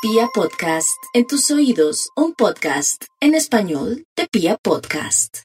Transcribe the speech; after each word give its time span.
Pia 0.00 0.28
Podcast, 0.32 0.96
en 1.12 1.26
tus 1.26 1.50
oídos, 1.50 2.10
un 2.14 2.32
podcast 2.32 3.02
en 3.20 3.34
español 3.34 4.04
de 4.16 4.28
Pia 4.30 4.56
Podcast. 4.62 5.38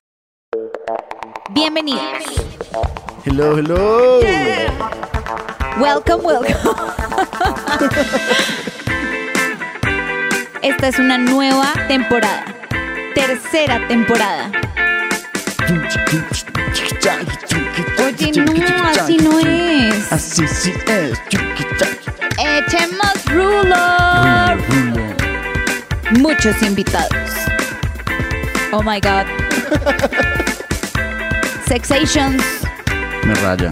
Bienvenidos. 1.49 2.03
Hello, 3.25 3.57
hello. 3.57 4.19
Welcome, 5.79 6.23
welcome. 6.23 6.53
Esta 10.61 10.87
es 10.87 10.99
una 10.99 11.17
nueva 11.17 11.73
temporada. 11.87 12.45
Tercera 13.15 13.87
temporada. 13.87 14.51
Oye, 18.05 18.31
no, 18.39 18.85
así 18.87 19.17
no 19.17 19.39
es. 19.39 20.13
Así 20.13 20.47
sí 20.47 20.71
es. 20.85 21.19
Echemos 22.37 23.25
rulo. 23.25 24.02
Muchos 26.19 26.61
invitados. 26.61 27.31
Oh 28.71 28.83
my 28.83 28.99
god. 28.99 29.25
Sexations. 31.65 32.43
Me 33.23 33.33
raya. 33.35 33.71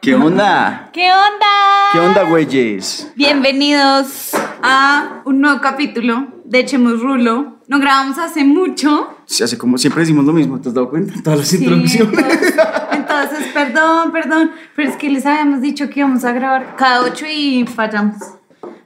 ¿Qué 0.00 0.14
onda? 0.14 0.88
¿Qué 0.92 1.10
onda? 1.12 1.90
¿Qué 1.92 1.98
onda, 2.00 2.22
güeyes? 2.22 3.12
Bienvenidos 3.14 4.30
a 4.62 5.20
un 5.26 5.42
nuevo 5.42 5.60
capítulo 5.60 6.28
de 6.44 6.60
Echemos 6.60 7.00
Rulo. 7.00 7.58
No 7.66 7.78
grabamos 7.78 8.16
hace 8.16 8.42
mucho. 8.44 9.17
Se 9.28 9.44
hace 9.44 9.58
como 9.58 9.76
siempre 9.76 10.00
decimos 10.00 10.24
lo 10.24 10.32
mismo, 10.32 10.58
¿te 10.58 10.70
has 10.70 10.74
dado 10.74 10.88
cuenta? 10.88 11.12
Todas 11.22 11.40
las 11.40 11.52
introducciones. 11.52 12.18
entonces, 12.18 12.54
entonces, 12.92 13.46
perdón, 13.52 14.10
perdón, 14.10 14.52
pero 14.74 14.88
es 14.88 14.96
que 14.96 15.10
les 15.10 15.26
habíamos 15.26 15.60
dicho 15.60 15.90
que 15.90 16.00
íbamos 16.00 16.24
a 16.24 16.32
grabar 16.32 16.76
cada 16.76 17.02
ocho 17.02 17.26
y 17.30 17.66
fallamos. 17.66 18.16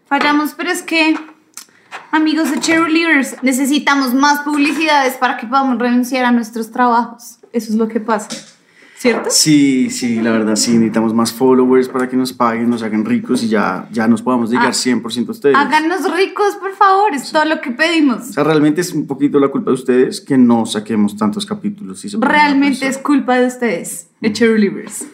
Fallamos, 0.06 0.54
pero 0.56 0.70
es 0.70 0.82
que, 0.82 1.16
amigos 2.10 2.50
de 2.50 2.58
Cheerleaders, 2.58 3.36
necesitamos 3.42 4.14
más 4.14 4.40
publicidades 4.40 5.14
para 5.14 5.36
que 5.36 5.46
podamos 5.46 5.78
renunciar 5.78 6.24
a 6.24 6.32
nuestros 6.32 6.72
trabajos. 6.72 7.38
Eso 7.52 7.70
es 7.70 7.76
lo 7.76 7.86
que 7.86 8.00
pasa, 8.00 8.28
¿cierto? 9.02 9.30
Sí, 9.32 9.90
sí, 9.90 10.20
la 10.22 10.30
verdad, 10.30 10.54
sí, 10.54 10.74
necesitamos 10.74 11.12
más 11.12 11.32
followers 11.32 11.88
para 11.88 12.08
que 12.08 12.16
nos 12.16 12.32
paguen, 12.32 12.70
nos 12.70 12.84
hagan 12.84 13.04
ricos 13.04 13.42
y 13.42 13.48
ya, 13.48 13.88
ya 13.90 14.06
nos 14.06 14.22
podamos 14.22 14.48
dedicar 14.50 14.68
Ah, 14.68 14.72
100% 14.72 15.28
a 15.28 15.30
ustedes. 15.32 15.56
Háganos 15.56 16.14
ricos, 16.14 16.54
por 16.54 16.72
favor, 16.76 17.12
es 17.12 17.32
todo 17.32 17.44
lo 17.44 17.60
que 17.60 17.72
pedimos. 17.72 18.30
O 18.30 18.32
sea, 18.32 18.44
realmente 18.44 18.80
es 18.80 18.92
un 18.92 19.08
poquito 19.08 19.40
la 19.40 19.48
culpa 19.48 19.72
de 19.72 19.74
ustedes 19.74 20.20
que 20.20 20.38
no 20.38 20.66
saquemos 20.66 21.16
tantos 21.16 21.44
capítulos. 21.44 21.98
si 21.98 22.16
Realmente 22.16 22.86
es 22.86 22.96
culpa 22.96 23.40
de 23.40 23.48
ustedes, 23.48 24.06
de 24.20 24.32
Cheerleaders. 24.32 25.04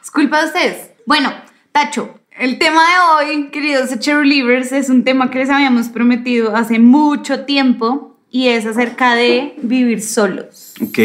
Es 0.00 0.10
culpa 0.12 0.40
de 0.42 0.46
ustedes. 0.46 0.90
Bueno, 1.04 1.32
Tacho, 1.72 2.14
el 2.38 2.60
tema 2.60 2.80
de 2.80 3.26
hoy, 3.34 3.48
queridos 3.50 3.98
Cheerleaders, 3.98 4.70
es 4.70 4.88
un 4.88 5.02
tema 5.02 5.32
que 5.32 5.40
les 5.40 5.50
habíamos 5.50 5.88
prometido 5.88 6.54
hace 6.54 6.78
mucho 6.78 7.40
tiempo 7.44 8.16
y 8.30 8.48
es 8.48 8.66
acerca 8.66 9.16
de 9.16 9.56
vivir 9.62 10.00
solos. 10.00 10.74
Ok. 10.80 10.98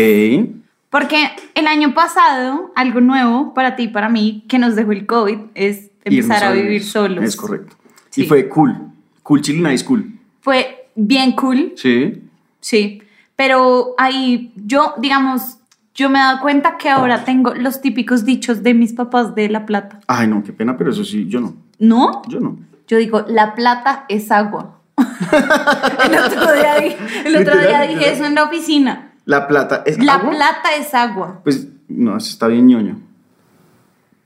Porque 0.90 1.30
el 1.56 1.68
año 1.68 1.94
pasado, 1.94 2.72
algo 2.76 3.02
nuevo 3.02 3.54
para 3.54 3.76
ti 3.76 3.84
y 3.84 3.88
para 3.90 4.08
mí 4.10 4.46
que 4.48 4.58
nos 4.58 4.76
dejó 4.76 4.94
el 4.94 5.06
COVID 5.06 5.38
es 5.56 5.90
empezar 6.06 6.44
a 6.46 6.52
vivir 6.52 6.84
solos. 6.84 7.24
Es 7.24 7.36
correcto. 7.36 7.76
Sí. 8.10 8.24
Y 8.24 8.26
fue 8.28 8.48
cool. 8.48 8.76
Cool 9.24 9.42
Chile 9.42 9.70
Nice 9.70 9.84
Cool. 9.84 10.18
Fue 10.42 10.88
bien 10.96 11.34
cool, 11.34 11.74
Sí. 11.76 12.24
Sí, 12.62 13.02
pero 13.36 13.94
ahí 13.98 14.52
yo, 14.56 14.94
digamos, 14.98 15.58
yo 15.94 16.10
me 16.10 16.18
he 16.20 16.22
dado 16.22 16.40
cuenta 16.40 16.78
que 16.78 16.90
ahora 16.90 17.24
tengo 17.26 17.54
los 17.54 17.82
típicos 17.82 18.24
dichos 18.26 18.64
de 18.64 18.74
mis 18.74 18.94
papás 18.94 19.36
de 19.36 19.50
La 19.50 19.66
Plata. 19.66 20.00
Ay, 20.08 20.28
no, 20.28 20.42
qué 20.44 20.54
pena, 20.54 20.78
pero 20.78 20.92
eso 20.92 21.04
sí, 21.04 21.28
yo 21.28 21.40
no. 21.42 21.54
¿No? 21.80 22.22
Yo 22.28 22.40
no. 22.40 22.58
Yo 22.88 22.98
digo, 22.98 23.26
La 23.28 23.54
Plata 23.56 24.06
es 24.10 24.32
agua. 24.32 24.80
el 24.98 26.18
otro 26.18 26.54
día, 26.54 26.76
di- 26.80 26.96
el 27.26 27.36
otro 27.38 27.54
día 27.58 27.82
Literal, 27.82 27.88
dije 27.90 28.12
eso 28.14 28.26
en 28.26 28.36
la 28.36 28.44
oficina. 28.46 29.07
La 29.28 29.48
plata 29.48 29.84
es 29.86 30.04
La 30.04 30.16
agua? 30.16 30.32
Plata 30.32 30.76
es 30.80 30.94
agua. 30.96 31.42
Pues 31.44 31.68
no, 31.88 32.18
eso 32.18 32.30
está 32.30 32.48
bien 32.48 32.66
ñoño. 32.68 33.00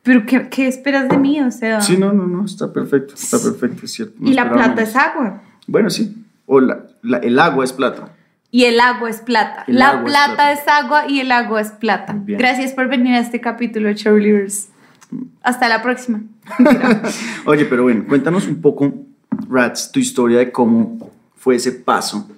¿Pero 0.03 0.25
qué, 0.25 0.47
qué 0.49 0.67
esperas 0.67 1.09
de 1.09 1.17
mí? 1.17 1.41
O 1.41 1.51
sea, 1.51 1.81
Sí, 1.81 1.97
no, 1.97 2.13
no, 2.13 2.25
no, 2.25 2.45
está 2.45 2.71
perfecto, 2.71 3.13
está 3.15 3.37
perfecto, 3.39 3.85
es 3.85 3.91
cierto. 3.91 4.15
no 4.19 4.29
y 4.29 4.33
La 4.33 4.49
Plata 4.49 4.69
menos. 4.75 4.89
es 4.89 4.95
agua. 4.95 5.41
Bueno, 5.67 5.89
sí. 5.89 6.23
O 6.45 6.59
la, 6.59 6.85
la- 7.01 7.17
el 7.17 7.37
agua 7.39 7.63
es 7.65 7.73
plata. 7.73 8.13
Y 8.51 8.65
el 8.65 8.79
agua 8.79 9.09
es 9.09 9.21
plata. 9.21 9.63
El 9.67 9.79
la 9.79 9.89
agua 9.89 9.99
es 9.99 10.05
plata, 10.11 10.51
es 10.51 10.67
agua 10.67 11.07
y 11.07 11.19
el 11.19 11.31
agua 11.31 11.61
es 11.61 11.71
plata. 11.71 12.13
Bien. 12.17 12.37
Gracias 12.39 12.73
por 12.73 12.87
venir 12.87 13.15
a 13.15 13.19
este 13.19 13.39
capítulo 13.41 13.87
de 13.89 13.95
Cheerleaders. 13.95 14.69
Hasta 15.41 15.67
la 15.69 15.81
próxima. 15.81 16.21
Oye, 17.45 17.65
pero 17.65 17.83
bueno, 17.83 18.05
cuéntanos 18.07 18.47
un 18.47 18.61
poco, 18.61 18.93
Rats, 19.49 19.91
tu 19.91 19.99
historia 19.99 20.39
de 20.39 20.51
cómo 20.51 21.11
fue 21.35 21.55
ese 21.55 21.71
paso 21.71 22.29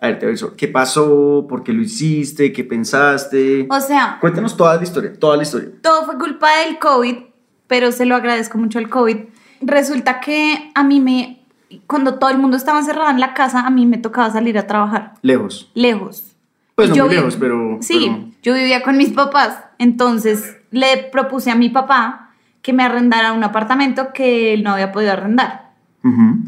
a 0.00 0.06
verte 0.06 0.26
a 0.26 0.28
ver 0.28 0.38
sol. 0.38 0.54
¿Qué 0.56 0.68
pasó? 0.68 1.46
¿Por 1.48 1.62
qué 1.62 1.72
lo 1.72 1.82
hiciste? 1.82 2.52
¿Qué 2.52 2.64
pensaste? 2.64 3.66
O 3.70 3.80
sea, 3.80 4.18
Cuéntanos 4.20 4.56
toda 4.56 4.76
la 4.76 4.82
historia, 4.82 5.12
toda 5.18 5.36
la 5.36 5.42
historia. 5.42 5.68
todo 5.82 6.04
fue 6.06 6.18
culpa 6.18 6.48
del 6.64 6.78
COVID, 6.78 7.16
pero 7.66 7.92
se 7.92 8.06
lo 8.06 8.14
agradezco 8.16 8.58
mucho 8.58 8.78
al 8.78 8.88
COVID. 8.88 9.16
Resulta 9.62 10.20
que 10.20 10.70
a 10.74 10.82
mí 10.84 11.00
me, 11.00 11.42
cuando 11.86 12.14
todo 12.18 12.30
el 12.30 12.38
mundo 12.38 12.56
estaba 12.56 12.78
encerrado 12.78 13.10
en 13.10 13.20
la 13.20 13.34
casa, 13.34 13.60
a 13.60 13.70
mí 13.70 13.84
me 13.86 13.98
tocaba 13.98 14.30
salir 14.30 14.56
a 14.58 14.66
trabajar, 14.66 15.14
Lejos. 15.22 15.70
lejos. 15.74 16.24
Pues 16.74 16.88
no 16.88 16.94
yo 16.96 17.06
muy 17.06 17.14
lejos, 17.16 17.36
pero... 17.36 17.78
Sí, 17.82 18.06
pero- 18.08 18.30
yo 18.42 18.54
vivía 18.54 18.82
con 18.82 18.96
mis 18.96 19.10
papás, 19.10 19.58
entonces 19.78 20.56
le 20.70 20.96
propuse 21.12 21.50
a 21.50 21.54
mi 21.54 21.68
papá 21.68 22.30
que 22.62 22.72
me 22.72 22.82
arrendara 22.82 23.32
un 23.32 23.44
apartamento 23.44 24.12
que 24.14 24.54
él 24.54 24.62
no 24.62 24.70
había 24.72 24.90
podido 24.92 25.12
arrendar. 25.12 25.72
Ujú. 26.02 26.38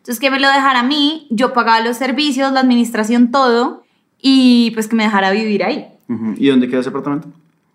Entonces 0.00 0.18
que 0.18 0.30
me 0.30 0.40
lo 0.40 0.48
dejara 0.48 0.80
a 0.80 0.82
mí, 0.82 1.26
yo 1.30 1.52
pagaba 1.52 1.80
los 1.80 1.96
servicios, 1.96 2.52
la 2.52 2.60
administración, 2.60 3.30
todo, 3.30 3.84
y 4.20 4.70
pues 4.72 4.88
que 4.88 4.96
me 4.96 5.04
dejara 5.04 5.30
vivir 5.30 5.62
ahí. 5.64 5.86
¿Y 6.36 6.48
dónde 6.48 6.68
queda 6.68 6.80
ese 6.80 6.88
apartamento? 6.88 7.28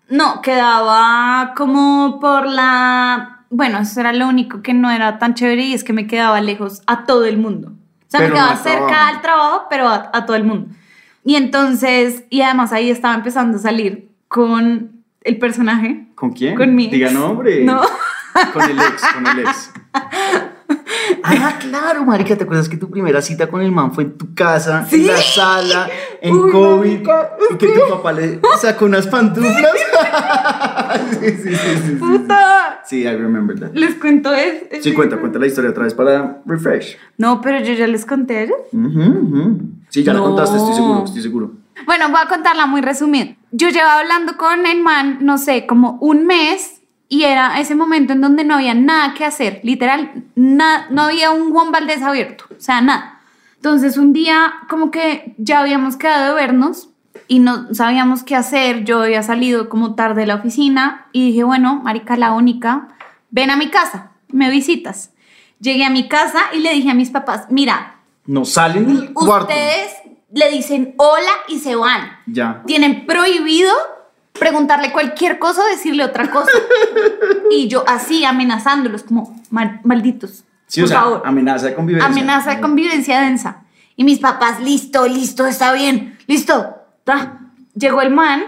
No, 0.08 0.40
quedaba 0.42 1.54
como 1.56 2.18
por 2.20 2.46
la... 2.46 3.44
Bueno, 3.50 3.78
eso 3.78 4.00
era 4.00 4.12
lo 4.12 4.28
único 4.28 4.60
que 4.60 4.74
no 4.74 4.90
era 4.90 5.18
tan 5.18 5.34
chévere 5.34 5.64
y 5.66 5.72
es 5.74 5.84
que 5.84 5.92
me 5.92 6.06
quedaba 6.06 6.40
lejos 6.40 6.82
a 6.86 7.04
todo 7.06 7.24
el 7.24 7.38
mundo. 7.38 7.68
O 7.68 8.04
sea, 8.08 8.20
Pero 8.20 8.34
me 8.34 8.40
quedaba 8.40 8.56
cerca 8.56 8.86
trabajo. 8.86 9.14
al 9.14 9.20
trabajo, 9.22 9.62
pero 9.70 9.88
a, 9.88 10.10
a 10.12 10.26
todo 10.26 10.36
el 10.36 10.44
mundo. 10.44 10.74
Y 11.24 11.36
entonces, 11.36 12.24
y 12.30 12.42
además 12.42 12.72
ahí 12.72 12.90
estaba 12.90 13.14
empezando 13.14 13.56
a 13.58 13.60
salir 13.60 14.08
con 14.28 15.02
el 15.22 15.38
personaje. 15.38 16.06
¿Con 16.14 16.32
quién? 16.32 16.56
Con 16.56 16.74
mi. 16.74 16.88
Diga 16.88 17.10
nombre. 17.10 17.64
No. 17.64 17.80
Con 18.52 18.62
el 18.62 18.78
ex, 18.78 19.02
con 19.14 19.26
el 19.26 19.38
ex. 19.40 19.72
Ah, 21.22 21.58
claro, 21.60 22.04
marica, 22.04 22.36
¿te 22.36 22.44
acuerdas 22.44 22.68
que 22.68 22.76
tu 22.76 22.90
primera 22.90 23.20
cita 23.22 23.48
con 23.48 23.60
el 23.62 23.70
man 23.72 23.92
fue 23.92 24.04
en 24.04 24.16
tu 24.18 24.34
casa, 24.34 24.86
en 24.90 25.06
la 25.06 25.16
sala, 25.16 25.88
en 26.20 26.34
Uy, 26.34 26.50
COVID, 26.50 26.90
marica, 26.90 27.30
y 27.50 27.56
que 27.56 27.68
tu 27.68 27.80
papá 27.90 28.12
le 28.12 28.40
sacó 28.60 28.84
unas 28.86 29.06
pantuflas? 29.06 29.54
sí, 31.20 31.30
sí, 31.30 31.36
sí, 31.36 31.56
sí, 31.56 31.82
sí. 31.88 31.94
¡Puta! 31.96 32.80
Sí, 32.84 33.00
I 33.02 33.16
remember 33.16 33.58
that. 33.58 33.70
Les 33.74 33.94
cuento 33.96 34.32
eso. 34.32 34.66
Sí, 34.80 34.92
cuenta, 34.94 35.16
cuenta 35.18 35.38
la 35.38 35.46
historia 35.46 35.70
otra 35.70 35.84
vez 35.84 35.94
para 35.94 36.40
refresh. 36.46 36.96
No, 37.18 37.40
pero 37.40 37.60
yo 37.60 37.72
ya 37.74 37.86
les 37.86 38.04
conté. 38.04 38.44
¿eh? 38.44 38.52
Ujú, 38.72 39.00
ujú. 39.00 39.60
Sí, 39.88 40.02
ya 40.04 40.12
la 40.12 40.20
No. 40.20 40.26
contaste, 40.26 40.56
estoy 40.56 40.74
seguro, 40.74 41.04
estoy 41.04 41.22
seguro. 41.22 41.52
Bueno, 41.84 42.08
voy 42.08 42.20
a 42.22 42.28
contarla 42.28 42.66
muy 42.66 42.80
resumida. 42.80 43.34
Yo 43.52 43.68
llevaba 43.68 44.00
hablando 44.00 44.36
con 44.36 44.66
el 44.66 44.80
man, 44.82 45.18
no 45.20 45.38
sé, 45.38 45.66
como 45.66 45.98
un 46.00 46.26
mes 46.26 46.75
y 47.08 47.22
era 47.24 47.60
ese 47.60 47.74
momento 47.74 48.12
en 48.12 48.20
donde 48.20 48.44
no 48.44 48.54
había 48.54 48.74
nada 48.74 49.14
que 49.14 49.24
hacer, 49.24 49.60
literal, 49.62 50.24
na- 50.34 50.86
no 50.90 51.02
había 51.02 51.30
un 51.30 51.52
Juan 51.52 51.70
Valdés 51.72 52.02
abierto, 52.02 52.44
o 52.50 52.60
sea, 52.60 52.80
nada. 52.80 53.20
Entonces 53.56 53.96
un 53.96 54.12
día 54.12 54.54
como 54.68 54.90
que 54.90 55.34
ya 55.38 55.60
habíamos 55.60 55.96
quedado 55.96 56.34
de 56.34 56.40
vernos 56.40 56.88
y 57.28 57.38
no 57.40 57.72
sabíamos 57.74 58.22
qué 58.22 58.36
hacer, 58.36 58.84
yo 58.84 59.02
había 59.02 59.22
salido 59.22 59.68
como 59.68 59.94
tarde 59.94 60.20
de 60.22 60.26
la 60.26 60.34
oficina 60.36 61.06
y 61.12 61.28
dije, 61.28 61.42
bueno, 61.44 61.80
marica, 61.82 62.16
la 62.16 62.32
única, 62.32 62.88
ven 63.30 63.50
a 63.50 63.56
mi 63.56 63.68
casa, 63.68 64.12
me 64.28 64.50
visitas. 64.50 65.10
Llegué 65.58 65.84
a 65.84 65.90
mi 65.90 66.06
casa 66.08 66.38
y 66.54 66.58
le 66.60 66.72
dije 66.74 66.90
a 66.90 66.94
mis 66.94 67.10
papás, 67.10 67.46
mira, 67.50 67.96
No 68.26 68.44
salen 68.44 68.86
del 68.94 69.12
cuarto. 69.14 69.48
ustedes 69.48 69.92
le 70.32 70.50
dicen 70.50 70.94
hola 70.98 71.30
y 71.48 71.58
se 71.60 71.74
van. 71.76 72.18
Ya. 72.26 72.62
Tienen 72.66 73.06
prohibido 73.06 73.72
preguntarle 74.36 74.92
cualquier 74.92 75.38
cosa 75.38 75.62
o 75.62 75.66
decirle 75.66 76.04
otra 76.04 76.30
cosa. 76.30 76.50
y 77.50 77.68
yo 77.68 77.84
así 77.86 78.24
amenazándolos 78.24 79.02
como 79.02 79.38
"Mal- 79.50 79.80
malditos. 79.84 80.44
Sí, 80.66 80.80
por 80.80 80.86
o 80.86 80.88
sea, 80.88 81.00
favor. 81.02 81.22
amenaza 81.24 81.66
de 81.66 81.74
convivencia. 81.74 82.08
Amenaza 82.10 82.50
de 82.54 82.60
convivencia 82.60 83.20
densa. 83.20 83.62
Y 83.96 84.04
mis 84.04 84.18
papás, 84.18 84.60
listo, 84.60 85.06
listo, 85.06 85.46
está 85.46 85.72
bien, 85.72 86.18
listo. 86.26 86.74
Ta. 87.04 87.40
Llegó 87.74 88.02
el 88.02 88.10
man. 88.10 88.44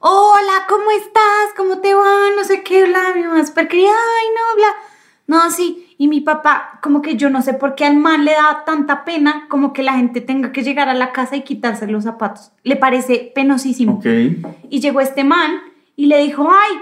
Hola, 0.00 0.64
¿cómo 0.68 0.90
estás? 0.92 1.54
¿Cómo 1.56 1.78
te 1.78 1.92
va? 1.94 2.30
No 2.36 2.44
sé 2.44 2.62
qué, 2.62 2.84
bla, 2.86 3.12
mi 3.14 3.22
mamá 3.24 3.44
súper 3.44 3.68
querida, 3.68 3.90
ay, 3.90 4.26
no, 4.34 4.56
bla. 4.56 4.76
No, 5.26 5.50
sí. 5.50 5.87
Y 6.00 6.06
mi 6.06 6.20
papá, 6.20 6.78
como 6.80 7.02
que 7.02 7.16
yo 7.16 7.28
no 7.28 7.42
sé 7.42 7.54
por 7.54 7.74
qué 7.74 7.84
al 7.84 7.96
man 7.96 8.24
le 8.24 8.30
da 8.32 8.62
tanta 8.64 9.04
pena 9.04 9.46
como 9.48 9.72
que 9.72 9.82
la 9.82 9.94
gente 9.94 10.20
tenga 10.20 10.52
que 10.52 10.62
llegar 10.62 10.88
a 10.88 10.94
la 10.94 11.10
casa 11.12 11.34
y 11.34 11.42
quitarse 11.42 11.88
los 11.88 12.04
zapatos. 12.04 12.52
Le 12.62 12.76
parece 12.76 13.32
penosísimo. 13.34 13.94
Ok. 13.94 14.06
Y 14.70 14.78
llegó 14.80 15.00
este 15.00 15.24
man 15.24 15.60
y 15.96 16.06
le 16.06 16.18
dijo, 16.18 16.48
ay, 16.48 16.78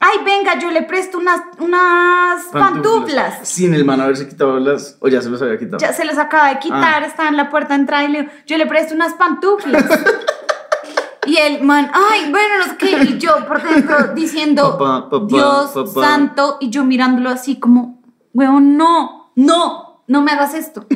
ay, 0.00 0.16
venga, 0.24 0.58
yo 0.58 0.70
le 0.70 0.80
presto 0.80 1.18
unas, 1.18 1.42
unas 1.58 2.44
pantuflas. 2.46 3.46
Sin 3.46 3.74
el 3.74 3.84
man 3.84 4.00
haberse 4.00 4.26
quitado 4.26 4.58
las. 4.58 4.96
O 5.00 5.08
ya 5.08 5.20
se 5.20 5.28
los 5.28 5.42
había 5.42 5.58
quitado. 5.58 5.76
Ya 5.78 5.92
se 5.92 6.06
los 6.06 6.16
acaba 6.16 6.48
de 6.48 6.58
quitar, 6.58 7.02
Ah. 7.02 7.06
estaba 7.06 7.28
en 7.28 7.36
la 7.36 7.50
puerta 7.50 7.74
de 7.74 7.80
entrada 7.80 8.04
y 8.04 8.08
le 8.08 8.20
digo, 8.22 8.32
yo 8.46 8.56
le 8.56 8.64
presto 8.64 8.94
unas 8.94 9.12
pantuflas. 9.12 9.84
y 11.26 11.36
el 11.36 11.62
man, 11.64 11.90
ay, 11.92 12.30
bueno, 12.30 12.48
no 12.60 12.64
sé 12.64 12.76
qué. 12.78 13.02
Y 13.02 13.18
yo 13.18 13.46
por 13.46 13.62
dentro 13.62 14.14
diciendo, 14.14 14.78
Papá, 14.78 15.10
papá, 15.10 15.26
Dios 15.28 15.70
papá. 15.72 16.00
santo. 16.08 16.56
Y 16.60 16.70
yo 16.70 16.84
mirándolo 16.84 17.28
así 17.30 17.56
como, 17.60 17.93
weón, 18.34 18.76
no, 18.76 19.30
no, 19.36 20.02
no 20.06 20.20
me 20.22 20.32
hagas 20.32 20.52
esto. 20.54 20.86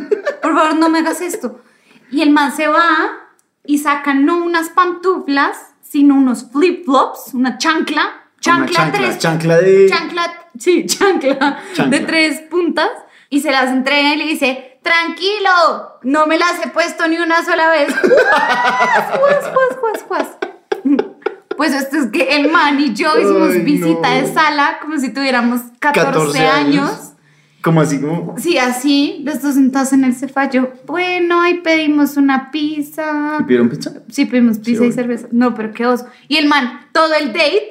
Por 0.43 0.55
favor, 0.55 0.77
no 0.77 0.89
me 0.91 0.99
hagas 0.99 1.21
esto. 1.23 1.61
Y 2.11 2.21
el 2.23 2.31
man 2.31 2.53
se 2.55 2.69
va 2.69 2.87
y 3.65 3.79
saca 3.79 4.13
no 4.15 4.39
unas 4.45 4.69
pantuflas, 4.71 5.57
sino 5.83 6.15
unos 6.17 6.51
flip-flops, 6.53 7.33
una 7.35 7.57
chancla. 7.59 8.03
Una 8.03 8.21
Chancla, 8.41 8.77
chancla, 8.77 8.99
tres 9.01 9.19
chancla 9.19 9.57
de. 9.59 9.87
chancla, 9.91 10.33
sí, 10.59 10.87
chancla, 10.87 11.59
Chancla. 11.75 11.99
de 11.99 12.07
tres 12.07 12.41
puntas 12.43 12.89
y 13.31 13.41
se 13.41 13.51
las 13.51 13.69
entrega 13.71 14.15
y 14.15 14.17
le 14.17 14.25
dice, 14.27 14.79
tranquilo, 14.83 15.99
no 16.05 16.27
me 16.27 16.39
las 16.39 16.65
he 16.65 16.69
puesto 16.69 17.09
ni 17.09 17.19
una 17.19 17.45
sola 17.45 17.69
vez. 17.69 17.93
Juas, 17.99 19.19
juas, 19.19 19.53
juas, 19.53 19.77
juas, 19.81 20.03
juas. 20.07 20.29
Pues 21.57 21.75
esto 21.75 21.97
es 21.97 22.07
que 22.13 22.37
el 22.37 22.51
man 22.53 22.79
y 22.79 22.95
yo 22.95 23.19
hicimos 23.19 23.51
Ay, 23.51 23.63
visita 23.63 24.09
no. 24.09 24.15
de 24.21 24.33
sala 24.33 24.79
como 24.81 24.97
si 24.99 25.13
tuviéramos 25.13 25.61
14, 25.81 26.07
14 26.13 26.47
años. 26.47 26.91
años. 26.91 27.13
Como 27.61 27.81
así 27.81 28.01
como. 28.01 28.37
Sí, 28.39 28.57
así, 28.57 29.23
los 29.25 29.43
dos 29.43 29.55
sentados 29.55 29.93
en 29.93 30.05
el 30.05 30.15
sofá, 30.15 30.49
yo, 30.49 30.73
bueno, 30.87 31.41
ahí 31.41 31.61
pedimos 31.61 32.17
una 32.17 32.51
pizza. 32.51 33.39
¿Y 33.41 33.43
pidieron 33.45 33.69
pizza? 33.69 33.93
Sí, 34.11 34.27
pedimos 34.27 34.59
pizza 34.59 34.71
y 34.71 34.77
bueno. 34.77 34.93
cerveza. 34.93 35.29
No, 35.33 35.55
pero 35.55 35.73
qué 35.73 35.87
oso. 35.87 36.07
Y 36.29 36.37
el 36.37 36.47
man, 36.47 36.81
todo 36.93 37.15
el 37.15 37.29
date, 37.29 37.71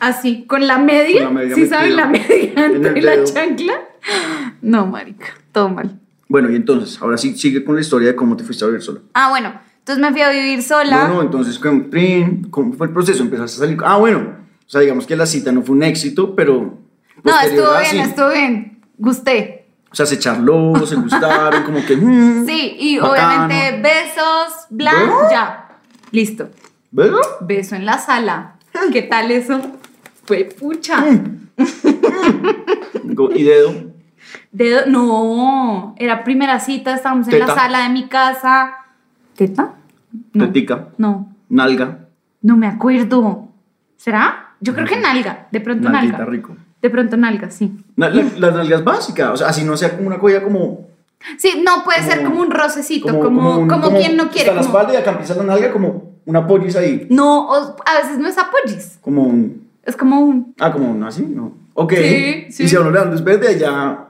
así, 0.00 0.44
con 0.46 0.66
la 0.66 0.78
media. 0.78 1.24
Con 1.24 1.34
la 1.34 1.40
media 1.42 1.54
¿Sí 1.54 1.66
saben 1.66 1.96
la 1.96 2.06
media 2.06 2.52
entre 2.56 3.02
la 3.02 3.24
chancla? 3.24 3.74
No, 4.62 4.86
marica, 4.86 5.26
todo 5.52 5.68
mal. 5.68 6.00
Bueno, 6.28 6.50
y 6.50 6.56
entonces, 6.56 7.00
ahora 7.02 7.18
sí 7.18 7.36
sigue 7.36 7.62
con 7.62 7.74
la 7.74 7.82
historia 7.82 8.08
de 8.08 8.16
cómo 8.16 8.36
te 8.36 8.44
fuiste 8.44 8.64
a 8.64 8.68
vivir 8.68 8.82
sola. 8.82 9.00
Ah, 9.12 9.28
bueno, 9.28 9.60
entonces 9.78 10.02
me 10.02 10.10
fui 10.12 10.22
a 10.22 10.30
vivir 10.30 10.62
sola. 10.62 11.08
No, 11.08 11.14
no, 11.14 11.22
entonces, 11.22 11.58
¿cómo, 11.58 11.86
trin, 11.90 12.48
¿cómo 12.50 12.72
fue 12.72 12.86
el 12.86 12.92
proceso? 12.92 13.22
Empezaste 13.22 13.56
a 13.56 13.66
salir. 13.66 13.78
Ah, 13.84 13.98
bueno, 13.98 14.34
o 14.66 14.68
sea, 14.68 14.80
digamos 14.80 15.06
que 15.06 15.14
la 15.14 15.26
cita 15.26 15.52
no 15.52 15.62
fue 15.62 15.76
un 15.76 15.82
éxito, 15.82 16.34
pero. 16.34 16.78
No, 17.22 17.40
estuvo 17.40 17.66
a 17.66 17.80
bien, 17.80 17.92
sí. 17.92 17.98
estuvo 17.98 18.30
bien. 18.30 18.75
Gusté. 18.98 19.66
O 19.90 19.94
sea, 19.94 20.04
se 20.06 20.18
charló, 20.18 20.74
se 20.86 20.96
gustaron, 20.96 21.62
como 21.62 21.84
que. 21.84 21.96
mm, 21.96 22.46
Sí, 22.46 22.76
y 22.78 22.98
bacano. 22.98 23.12
obviamente 23.46 23.80
besos, 23.82 24.66
bla, 24.70 24.92
ya. 25.30 25.68
Listo. 26.10 26.48
¿Verdad? 26.90 27.20
Beso 27.40 27.74
en 27.76 27.86
la 27.86 27.98
sala. 27.98 28.54
¿Qué 28.92 29.02
tal 29.02 29.30
eso? 29.30 29.60
Fue 30.24 30.44
pucha. 30.44 31.00
Mm. 31.00 31.48
Y 33.34 33.42
dedo. 33.44 33.72
Dedo, 34.52 34.86
no, 34.86 35.94
era 35.98 36.24
primera 36.24 36.58
cita, 36.60 36.94
estábamos 36.94 37.28
en 37.28 37.38
la 37.38 37.46
sala 37.54 37.82
de 37.84 37.88
mi 37.90 38.08
casa. 38.08 38.74
¿Teta? 39.36 39.74
No. 40.32 40.46
Tetica. 40.46 40.88
No, 40.98 41.32
Nalga. 41.48 42.08
no 42.42 42.56
me 42.56 42.66
acuerdo. 42.66 43.48
¿Será? 43.96 44.54
Yo 44.60 44.74
creo 44.74 44.86
que 44.86 44.96
nalga, 44.98 45.48
de 45.50 45.60
pronto 45.60 45.88
Nalguita 45.88 46.18
nalga. 46.18 46.30
rico. 46.32 46.56
De 46.82 46.90
pronto 46.90 47.16
nalga, 47.16 47.50
sí. 47.50 47.72
Na- 47.96 48.10
la- 48.10 48.22
las 48.38 48.54
nalgas 48.54 48.84
básicas, 48.84 49.30
o 49.32 49.36
sea, 49.36 49.48
así 49.48 49.64
no 49.64 49.76
sea 49.76 49.96
como 49.96 50.06
una 50.08 50.18
cosa 50.18 50.42
como. 50.42 50.86
Sí, 51.38 51.62
no, 51.64 51.82
puede 51.84 52.02
ser 52.02 52.18
Como- 52.18 52.30
como 52.30 52.42
un 52.42 52.50
rocecito, 52.50 53.06
como, 53.18 53.66
como, 53.66 53.88
un- 53.88 53.96
quien 53.96 54.16
no 54.16 54.28
quiere. 54.30 54.50
Hasta 54.50 54.54
la 54.54 54.60
como- 54.66 54.78
espalda 54.78 54.92
y 54.92 54.96
acá 54.96 55.10
empieza 55.12 55.34
la 55.34 55.42
nalga 55.44 55.72
como 55.72 56.12
una 56.26 56.46
pollis 56.46 56.76
ahí. 56.76 57.06
No, 57.10 57.48
o- 57.48 57.76
a 57.84 57.94
veces 58.02 58.18
no 58.18 58.28
es 58.28 58.36
apoyis, 58.38 58.98
Como 59.00 59.22
un. 59.24 59.66
es 59.84 59.96
como 59.96 60.20
un... 60.20 60.54
Ah, 60.60 60.70
como 60.72 60.90
un 60.90 61.02
así, 61.04 61.22
¿no? 61.22 61.52
Ok. 61.74 61.94
Sí, 61.94 62.46
sí. 62.50 62.62
Y 62.64 62.68
si 62.68 62.76
a 62.76 62.80
uno 62.80 62.90
le 62.90 62.98
dan 62.98 63.10
luz 63.10 63.24
verde, 63.24 63.48
allá. 63.48 64.08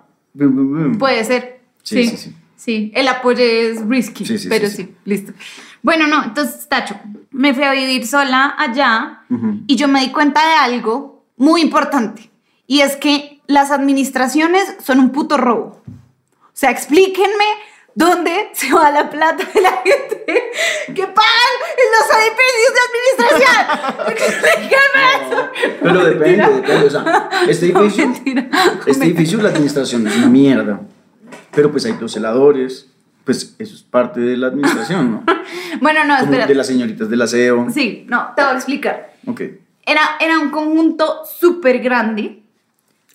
Puede 0.99 1.25
ser. 1.25 1.61
Sí, 1.83 2.05
Sí, 2.05 2.09
sí, 2.09 2.17
sí, 2.17 2.37
sí. 2.57 2.93
el 2.95 3.07
apoyo 3.09 3.43
es 3.43 3.81
risky, 3.87 4.27
Sí, 4.27 4.39
sí, 4.39 4.49
pero 4.49 4.69
sí, 4.69 4.95
listo. 5.05 5.33
Bueno, 5.83 6.09
no, 6.09 6.25
entonces, 6.25 6.69
Tacho, 6.69 6.97
me 7.31 7.55
fui 7.55 7.63
a 7.63 7.71
vivir 7.73 8.07
sola 8.07 8.55
allá 8.59 9.21
y 9.69 9.77
yo 9.77 9.87
me 9.89 10.01
di 10.01 10.11
cuenta 10.11 10.41
de 10.41 10.55
algo 10.75 11.25
muy 11.37 11.63
importante 11.63 12.29
y 12.67 12.81
es 12.81 12.97
que 12.97 13.41
las 13.47 13.71
administraciones 13.71 14.77
son 14.85 15.01
un 15.01 15.11
puto 15.11 15.37
robo. 15.37 15.81
O 15.87 16.53
sea, 16.59 16.71
explíquenme 16.71 17.45
dónde 17.95 18.51
se 18.53 18.73
va 18.73 18.91
la 18.91 19.09
plata 19.11 19.45
de 19.55 19.61
la 19.61 19.71
gente 19.85 20.25
que 20.95 21.07
pagan 21.07 21.55
en 21.77 21.89
los 21.93 22.07
edificios 22.19 22.73
de 22.75 23.41
administración. 23.41 24.07
Explíquenme 24.09 25.27
eso. 25.27 25.77
Pero 25.83 26.05
depende, 26.05 26.49
depende. 26.61 26.87
O 26.87 26.91
sea, 26.91 27.31
este 27.49 27.73
No, 27.73 27.81
edificio. 27.81 28.09
mentira. 28.09 28.49
Este 28.87 29.05
edificio, 29.07 29.43
la 29.43 29.49
administración 29.51 30.07
es 30.07 30.17
una 30.17 30.27
mierda. 30.29 30.81
Pero 31.55 31.71
pues 31.71 31.85
hay 31.87 31.93
dos 31.93 32.13
celadores. 32.13 32.89
Pues 33.25 33.57
eso 33.59 33.75
es 33.75 33.83
parte 33.83 34.21
de 34.21 34.37
la 34.37 34.49
administración, 34.49 35.11
¿no? 35.13 35.25
Bueno, 35.81 36.05
no, 36.05 36.15
Como 36.15 36.25
espera. 36.31 36.47
de 36.47 36.55
las 36.55 36.67
señoritas 36.69 37.11
del 37.11 37.23
aseo. 37.23 37.67
Sí, 37.73 38.07
no, 38.09 38.29
te 38.37 38.43
voy 38.43 38.53
a 38.53 38.55
explicar. 38.55 39.13
Ok. 39.27 39.41
Era, 39.85 40.01
era 40.21 40.39
un 40.39 40.51
conjunto 40.51 41.23
súper 41.39 41.81
grande. 41.81 42.43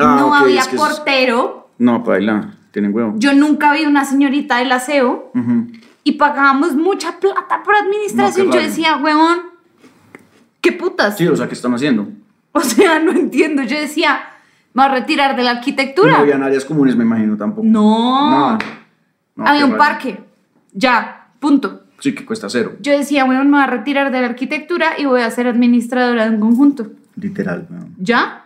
Ah, 0.05 0.17
no 0.19 0.33
había 0.33 0.61
es 0.61 0.67
que 0.67 0.75
eso 0.75 0.85
es- 0.87 0.93
portero. 0.95 1.69
No, 1.77 2.03
paila, 2.03 2.55
tienen 2.71 2.93
huevo. 2.93 3.13
Yo 3.17 3.33
nunca 3.33 3.73
vi 3.73 3.85
una 3.85 4.05
señorita 4.05 4.57
del 4.57 4.71
aseo. 4.71 5.31
Ujú. 5.33 5.67
Y 6.03 6.13
pagábamos 6.13 6.73
mucha 6.75 7.19
plata 7.19 7.61
por 7.63 7.75
administración. 7.75 8.47
No, 8.47 8.53
Yo 8.55 8.61
decía, 8.61 8.97
huevón, 8.97 9.39
¿qué 10.61 10.71
putas? 10.71 11.17
Sí, 11.17 11.27
o 11.27 11.35
sea, 11.35 11.47
¿qué 11.47 11.53
están 11.53 11.73
haciendo? 11.73 12.07
O 12.53 12.59
sea, 12.59 12.99
no 12.99 13.11
entiendo. 13.11 13.63
Yo 13.63 13.79
decía, 13.79 14.23
¿me 14.73 14.83
voy 14.83 14.91
a 14.91 14.95
retirar 14.95 15.37
de 15.37 15.43
la 15.43 15.51
arquitectura? 15.51 16.11
No 16.11 16.17
habían 16.17 16.43
áreas 16.43 16.65
comunes, 16.65 16.97
me 16.97 17.05
imagino, 17.05 17.37
tampoco. 17.37 17.65
No. 17.65 18.29
No. 18.29 18.57
No, 19.37 19.47
había 19.47 19.65
un 19.65 19.77
parque. 19.77 20.21
Ya, 20.73 21.29
punto. 21.39 21.83
Sí, 21.99 22.13
que 22.13 22.25
cuesta 22.25 22.49
cero. 22.49 22.73
Yo 22.81 22.91
decía, 22.97 23.23
bueno, 23.23 23.43
me 23.45 23.51
voy 23.51 23.61
a 23.61 23.67
retirar 23.67 24.11
de 24.11 24.19
la 24.19 24.27
arquitectura 24.27 24.99
y 24.99 25.05
voy 25.05 25.21
a 25.21 25.31
ser 25.31 25.47
administradora 25.47 26.25
de 26.25 26.31
un 26.35 26.41
conjunto. 26.41 26.87
Literal, 27.15 27.67
weón. 27.69 27.95
¿Ya? 27.99 28.40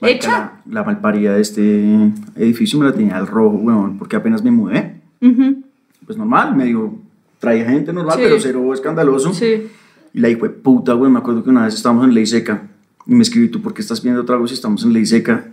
¿Hecha? 0.00 0.60
La, 0.66 0.80
la 0.80 0.84
malparida 0.84 1.34
de 1.34 1.40
este 1.40 1.94
edificio 2.36 2.78
me 2.78 2.86
la 2.86 2.92
tenía 2.92 3.16
al 3.16 3.26
rojo, 3.26 3.56
weón, 3.56 3.98
porque 3.98 4.16
apenas 4.16 4.42
me 4.44 4.50
mudé. 4.50 5.00
Ujú. 5.20 5.62
Pues 6.06 6.16
normal, 6.16 6.54
medio 6.56 6.94
traía 7.38 7.64
gente 7.68 7.92
normal, 7.92 8.16
Sí. 8.16 8.22
pero 8.24 8.40
cero 8.40 8.74
escandaloso. 8.74 9.32
Sí. 9.34 9.68
Y 10.14 10.20
la 10.20 10.28
hijo 10.28 10.44
de 10.44 10.50
puta, 10.50 10.92
güey, 10.94 11.10
me 11.10 11.18
acuerdo 11.18 11.42
que 11.44 11.50
una 11.50 11.64
vez 11.64 11.74
estábamos 11.74 12.04
en 12.04 12.14
ley 12.14 12.26
seca 12.26 12.62
y 13.06 13.14
me 13.14 13.22
escribí, 13.22 13.48
¿tú 13.48 13.60
por 13.60 13.74
qué 13.74 13.82
estás 13.82 14.02
viendo 14.02 14.24
trago 14.24 14.46
si 14.46 14.54
estamos 14.54 14.84
en 14.84 14.92
ley 14.92 15.04
seca? 15.06 15.44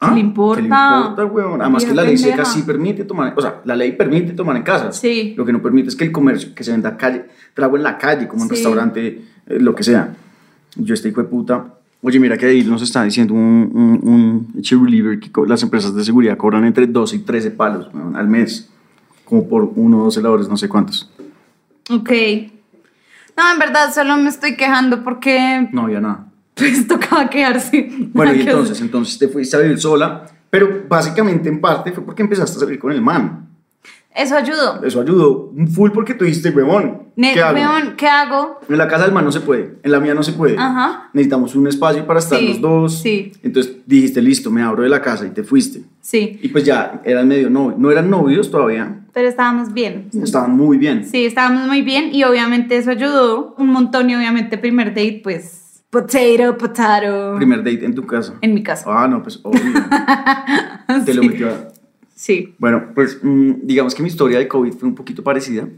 ¿Qué 0.00 0.10
le 0.10 0.20
importa? 0.20 0.62
¿Qué 0.62 0.68
le 0.68 0.74
importa, 0.74 1.24
weón? 1.24 1.62
Además 1.62 1.84
que 1.84 1.94
la 1.94 2.02
ley 2.02 2.18
seca 2.18 2.44
sí 2.44 2.62
permite 2.62 3.04
tomar, 3.04 3.32
o 3.36 3.40
sea, 3.40 3.62
la 3.64 3.74
ley 3.74 3.92
permite 3.92 4.32
tomar 4.34 4.56
en 4.56 4.62
casa. 4.62 4.92
Sí. 4.92 5.34
Lo 5.36 5.44
que 5.46 5.52
no 5.52 5.62
permite 5.62 5.88
es 5.88 5.96
que 5.96 6.04
el 6.04 6.12
comercio, 6.12 6.54
que 6.54 6.62
se 6.62 6.72
venda 6.72 6.96
calle, 6.96 7.24
trago 7.54 7.76
en 7.76 7.82
la 7.82 7.96
calle, 7.96 8.28
como 8.28 8.42
en 8.42 8.48
Sí. 8.50 8.54
restaurante, 8.56 9.22
eh, 9.46 9.58
lo 9.60 9.74
que 9.74 9.82
sea. 9.82 10.14
Yo 10.76 10.92
este 10.94 11.08
hijo 11.08 11.22
de 11.22 11.28
puta, 11.28 11.74
oye, 12.04 12.20
mira 12.20 12.36
que 12.36 12.44
ahí 12.44 12.62
nos 12.62 12.82
está 12.82 13.02
diciendo 13.02 13.32
un, 13.32 13.70
un, 13.72 14.62
un 14.62 14.84
reliever 14.84 15.18
que 15.18 15.30
las 15.46 15.62
empresas 15.62 15.94
de 15.94 16.04
seguridad 16.04 16.36
cobran 16.36 16.64
entre 16.66 16.86
12 16.86 17.16
y 17.16 17.18
13 17.20 17.50
palos 17.52 17.88
weón, 17.94 18.14
al 18.14 18.28
mes, 18.28 18.68
como 19.24 19.48
por 19.48 19.72
uno 19.74 20.00
o 20.00 20.04
dos 20.04 20.14
celadores, 20.14 20.46
no 20.46 20.56
sé 20.58 20.68
cuántos. 20.68 21.10
Ok. 21.90 22.10
No, 23.36 23.52
en 23.52 23.58
verdad, 23.58 23.92
solo 23.92 24.18
me 24.18 24.28
estoy 24.28 24.54
quejando 24.54 25.02
porque 25.02 25.66
No 25.72 25.82
había 25.84 26.00
nada. 26.00 26.26
pues 26.54 26.86
tocaba 26.86 27.30
quedarse. 27.30 27.88
Bueno, 28.12 28.34
y 28.34 28.42
entonces, 28.42 28.80
entonces 28.82 29.18
te 29.18 29.28
fuiste 29.28 29.56
a 29.56 29.60
vivir 29.60 29.80
sola, 29.80 30.26
pero 30.50 30.84
básicamente 30.86 31.48
en 31.48 31.58
parte 31.58 31.90
fue 31.90 32.04
porque 32.04 32.22
empezaste 32.22 32.58
a 32.58 32.60
salir 32.60 32.78
con 32.78 32.92
el 32.92 33.00
man. 33.00 33.48
Eso 34.14 34.36
ayudó. 34.36 34.80
Eso 34.84 35.00
ayudó 35.00 35.50
un 35.56 35.66
full 35.66 35.90
porque 35.90 36.14
tú 36.14 36.24
dijiste, 36.24 36.50
huevón, 36.50 37.08
¿qué 37.16 37.40
hago? 37.42 37.58
weón, 37.58 37.96
¿qué 37.96 38.06
hago? 38.06 38.60
En 38.68 38.78
la 38.78 38.86
casa 38.86 39.04
del 39.06 39.12
man 39.12 39.24
no 39.24 39.32
se 39.32 39.40
puede, 39.40 39.74
en 39.82 39.90
la 39.90 39.98
mía 39.98 40.14
no 40.14 40.22
se 40.22 40.32
puede. 40.34 40.56
Ajá. 40.56 41.10
Necesitamos 41.12 41.56
un 41.56 41.66
espacio 41.66 42.06
para 42.06 42.20
estar 42.20 42.38
Sí, 42.38 42.46
los 42.48 42.60
dos. 42.60 43.00
sí. 43.00 43.32
Entonces 43.42 43.72
dijiste, 43.86 44.22
listo, 44.22 44.52
me 44.52 44.62
abro 44.62 44.84
de 44.84 44.88
la 44.88 45.02
casa 45.02 45.26
y 45.26 45.30
te 45.30 45.42
fuiste. 45.42 45.82
Sí, 46.00 46.38
Y 46.42 46.48
pues 46.48 46.62
ya 46.64 47.00
eran 47.04 47.26
medio 47.26 47.50
novios, 47.50 47.78
no 47.80 47.90
eran 47.90 48.08
novios 48.08 48.50
todavía, 48.52 49.00
pero 49.12 49.26
estábamos 49.28 49.72
bien. 49.72 50.10
estaban 50.22 50.52
muy 50.56 50.78
bien. 50.78 51.04
Sí, 51.04 51.24
estábamos 51.24 51.66
muy 51.66 51.82
bien 51.82 52.10
y 52.14 52.22
obviamente 52.22 52.76
eso 52.76 52.92
ayudó 52.92 53.56
un 53.58 53.66
montón 53.68 54.10
y 54.10 54.14
obviamente 54.14 54.58
primer 54.58 54.90
date, 54.90 55.20
pues, 55.24 55.82
potato, 55.90 56.56
potato. 56.56 57.34
Primer 57.36 57.58
date 57.64 57.84
en 57.84 57.94
tu 57.96 58.06
casa. 58.06 58.34
En 58.42 58.54
mi 58.54 58.62
casa. 58.62 58.84
Ah, 58.86 59.08
no, 59.08 59.22
pues 59.24 59.40
obvio. 59.42 59.60
Te 61.04 61.14
lo 61.14 61.22
metió 61.22 61.48
a... 61.48 61.73
Sí. 62.14 62.54
Bueno, 62.58 62.90
pues 62.94 63.18
mm, 63.22 63.52
digamos 63.62 63.94
que 63.94 64.02
mi 64.02 64.08
historia 64.08 64.38
de 64.38 64.48
COVID 64.48 64.72
fue 64.72 64.88
un 64.88 64.94
poquito 64.94 65.22
parecida. 65.22 65.68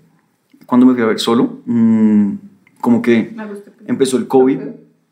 Cuando 0.67 0.87
me 0.87 0.95
fui 0.95 1.03
a 1.03 1.07
ver 1.07 1.19
solo, 1.19 1.61
mm, 1.65 2.33
como 2.81 3.01
que 3.03 3.33
empezó 3.87 4.17
el 4.17 4.27
COVID 4.27 4.59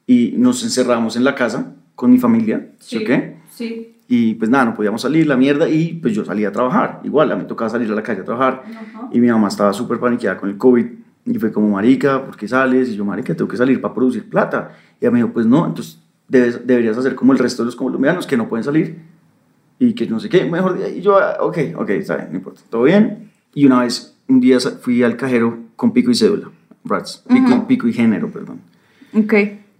y 0.06 0.34
nos 0.36 0.62
encerramos 0.64 1.16
en 1.16 1.24
la 1.24 1.34
casa 1.34 1.74
con 1.94 2.10
mi 2.10 2.18
familia, 2.18 2.70
¿sí, 2.80 2.98
o 2.98 3.04
qué? 3.04 3.36
Sí. 3.50 3.90
Y 4.08 4.34
pues 4.34 4.50
nada, 4.50 4.66
no 4.66 4.74
podíamos 4.74 5.00
salir, 5.02 5.26
la 5.26 5.36
mierda, 5.36 5.68
y 5.68 5.94
pues 5.94 6.12
yo 6.14 6.24
salía 6.24 6.48
a 6.48 6.52
trabajar. 6.52 7.00
Igual, 7.04 7.32
a 7.32 7.36
mí 7.36 7.44
tocaba 7.46 7.70
salir 7.70 7.90
a 7.90 7.94
la 7.94 8.02
calle 8.02 8.20
a 8.20 8.24
trabajar. 8.24 8.62
Ajá. 8.66 9.08
Y 9.12 9.18
mi 9.20 9.28
mamá 9.28 9.48
estaba 9.48 9.72
súper 9.72 9.98
paniqueada 9.98 10.36
con 10.36 10.50
el 10.50 10.58
COVID. 10.58 10.84
Y 11.26 11.34
fue 11.38 11.50
como, 11.50 11.70
marica, 11.70 12.22
¿por 12.22 12.36
qué 12.36 12.46
sales? 12.46 12.90
Y 12.90 12.96
yo, 12.96 13.04
marica, 13.06 13.34
tengo 13.34 13.48
que 13.48 13.56
salir 13.56 13.80
para 13.80 13.94
producir 13.94 14.28
plata. 14.28 14.72
Y 15.00 15.04
ella 15.04 15.10
me 15.10 15.18
dijo, 15.20 15.30
pues 15.32 15.46
no, 15.46 15.64
entonces 15.66 15.98
debes- 16.28 16.60
deberías 16.66 16.98
hacer 16.98 17.14
como 17.14 17.32
el 17.32 17.38
resto 17.38 17.62
de 17.62 17.66
los 17.66 17.76
colombianos 17.76 18.26
que 18.26 18.36
no 18.36 18.46
pueden 18.46 18.62
salir 18.64 18.98
y 19.78 19.94
que 19.94 20.06
no 20.06 20.20
sé 20.20 20.28
qué, 20.28 20.44
mejor 20.44 20.78
día. 20.78 20.88
Y 20.88 21.00
yo, 21.00 21.16
ah, 21.18 21.36
ok, 21.40 21.58
ok, 21.76 21.90
está 21.90 22.16
bien, 22.16 22.28
no 22.30 22.38
importa, 22.38 22.60
todo 22.70 22.84
bien. 22.84 23.30
Y 23.54 23.66
una 23.66 23.80
vez, 23.80 24.16
un 24.28 24.40
día 24.40 24.58
fui 24.60 25.02
al 25.02 25.16
cajero 25.16 25.58
con 25.76 25.92
pico 25.92 26.10
y 26.10 26.14
cédula, 26.14 26.50
Rats, 26.84 27.24
pico, 27.28 27.66
pico 27.66 27.88
y 27.88 27.92
género, 27.92 28.30
perdón. 28.30 28.60
Ok. 29.16 29.32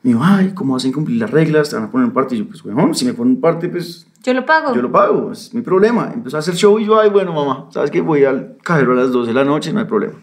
Me 0.02 0.10
dijo, 0.10 0.20
ay, 0.22 0.52
¿cómo 0.54 0.76
hacen 0.76 0.92
cumplir 0.92 1.18
las 1.18 1.30
reglas? 1.30 1.70
¿Te 1.70 1.76
van 1.76 1.86
a 1.86 1.90
poner 1.90 2.08
en 2.08 2.12
parte? 2.12 2.34
Y 2.34 2.38
yo, 2.38 2.46
pues, 2.46 2.64
weón, 2.64 2.94
si 2.94 3.04
me 3.06 3.14
ponen 3.14 3.34
en 3.34 3.40
parte, 3.40 3.68
pues 3.68 4.06
Yo 4.22 4.34
lo 4.34 4.44
pago. 4.44 4.74
yo 4.74 4.82
lo 4.82 4.92
pago, 4.92 5.32
es 5.32 5.54
mi 5.54 5.62
problema. 5.62 6.10
Empezó 6.12 6.36
a 6.36 6.40
hacer 6.40 6.54
show 6.54 6.78
y 6.78 6.84
yo, 6.84 7.00
ay, 7.00 7.08
bueno, 7.10 7.32
mamá, 7.32 7.68
¿sabes 7.70 7.90
qué? 7.90 8.00
Voy 8.00 8.24
al 8.24 8.56
cajero 8.62 8.92
a 8.92 8.96
las 8.96 9.12
12 9.12 9.28
de 9.28 9.34
la 9.34 9.44
noche, 9.44 9.72
no 9.72 9.80
hay 9.80 9.86
problema. 9.86 10.14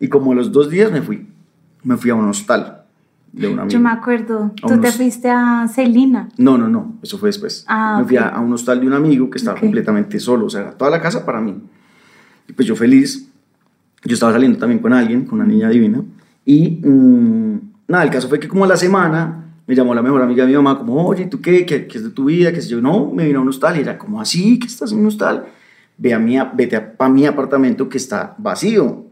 Y 0.00 0.08
como 0.08 0.32
a 0.32 0.34
los 0.34 0.50
dos 0.50 0.70
días 0.70 0.90
me 0.90 1.02
fui, 1.02 1.26
me 1.84 1.96
fui 1.96 2.10
a 2.10 2.14
un 2.14 2.28
hostal 2.28 2.79
de 3.32 3.46
un 3.48 3.58
amigo. 3.60 3.72
Yo 3.72 3.80
me 3.80 3.90
acuerdo. 3.90 4.52
A 4.62 4.66
Tú 4.66 4.68
te 4.68 4.74
unos- 4.74 4.96
fuiste 4.96 5.30
a 5.30 5.66
Celina. 5.68 6.28
No, 6.38 6.58
no, 6.58 6.68
no, 6.68 6.94
eso 7.02 7.18
fue 7.18 7.28
después. 7.28 7.64
Ah, 7.68 7.98
me 8.00 8.04
fui 8.06 8.16
ok. 8.16 8.22
a, 8.24 8.28
a 8.30 8.40
un 8.40 8.52
hostal 8.52 8.80
de 8.80 8.86
un 8.86 8.92
amigo 8.92 9.30
que 9.30 9.38
estaba 9.38 9.56
Ok. 9.56 9.60
completamente 9.62 10.18
solo, 10.18 10.46
o 10.46 10.50
sea, 10.50 10.60
era 10.62 10.70
toda 10.72 10.90
la 10.90 11.00
casa 11.00 11.24
para 11.24 11.40
mí. 11.40 11.54
Y 12.48 12.52
pues 12.52 12.66
yo 12.66 12.74
feliz, 12.76 13.28
yo 14.04 14.14
estaba 14.14 14.32
saliendo 14.32 14.58
también 14.58 14.80
con 14.80 14.92
alguien, 14.92 15.24
con 15.24 15.40
una 15.40 15.48
niña 15.48 15.68
divina. 15.68 16.02
Y 16.44 16.80
mm, 16.84 17.60
nada, 17.88 18.04
el 18.04 18.10
caso 18.10 18.28
fue 18.28 18.40
que 18.40 18.48
como 18.48 18.64
a 18.64 18.68
la 18.68 18.76
semana 18.76 19.36
me 19.66 19.74
llamó 19.76 19.94
la 19.94 20.02
mejor 20.02 20.20
amiga 20.22 20.44
de 20.44 20.50
mi 20.50 20.56
mamá, 20.56 20.76
como, 20.78 21.06
oye, 21.06 21.26
¿tú 21.26 21.40
qué? 21.40 21.64
¿Qué, 21.64 21.86
qué 21.86 21.98
es 21.98 22.02
de 22.04 22.10
tu 22.10 22.24
vida? 22.24 22.52
¿Qué 22.52 22.60
sé 22.60 22.68
yo? 22.70 22.80
No, 22.80 23.12
me 23.12 23.24
vine 23.24 23.36
a 23.38 23.40
un 23.40 23.48
hostal 23.48 23.76
y 23.76 23.80
era 23.80 23.96
como, 23.98 24.20
así, 24.20 24.58
¿qué 24.58 24.66
estás 24.66 24.90
en 24.90 24.98
un 24.98 25.06
hostal? 25.06 25.44
Ve 25.96 26.12
a 26.14 26.18
mi, 26.18 26.36
vete 26.54 26.74
a, 26.76 26.96
pa 26.96 27.08
mi 27.08 27.24
apartamento 27.26 27.88
que 27.88 27.98
está 27.98 28.34
vacío. 28.38 29.04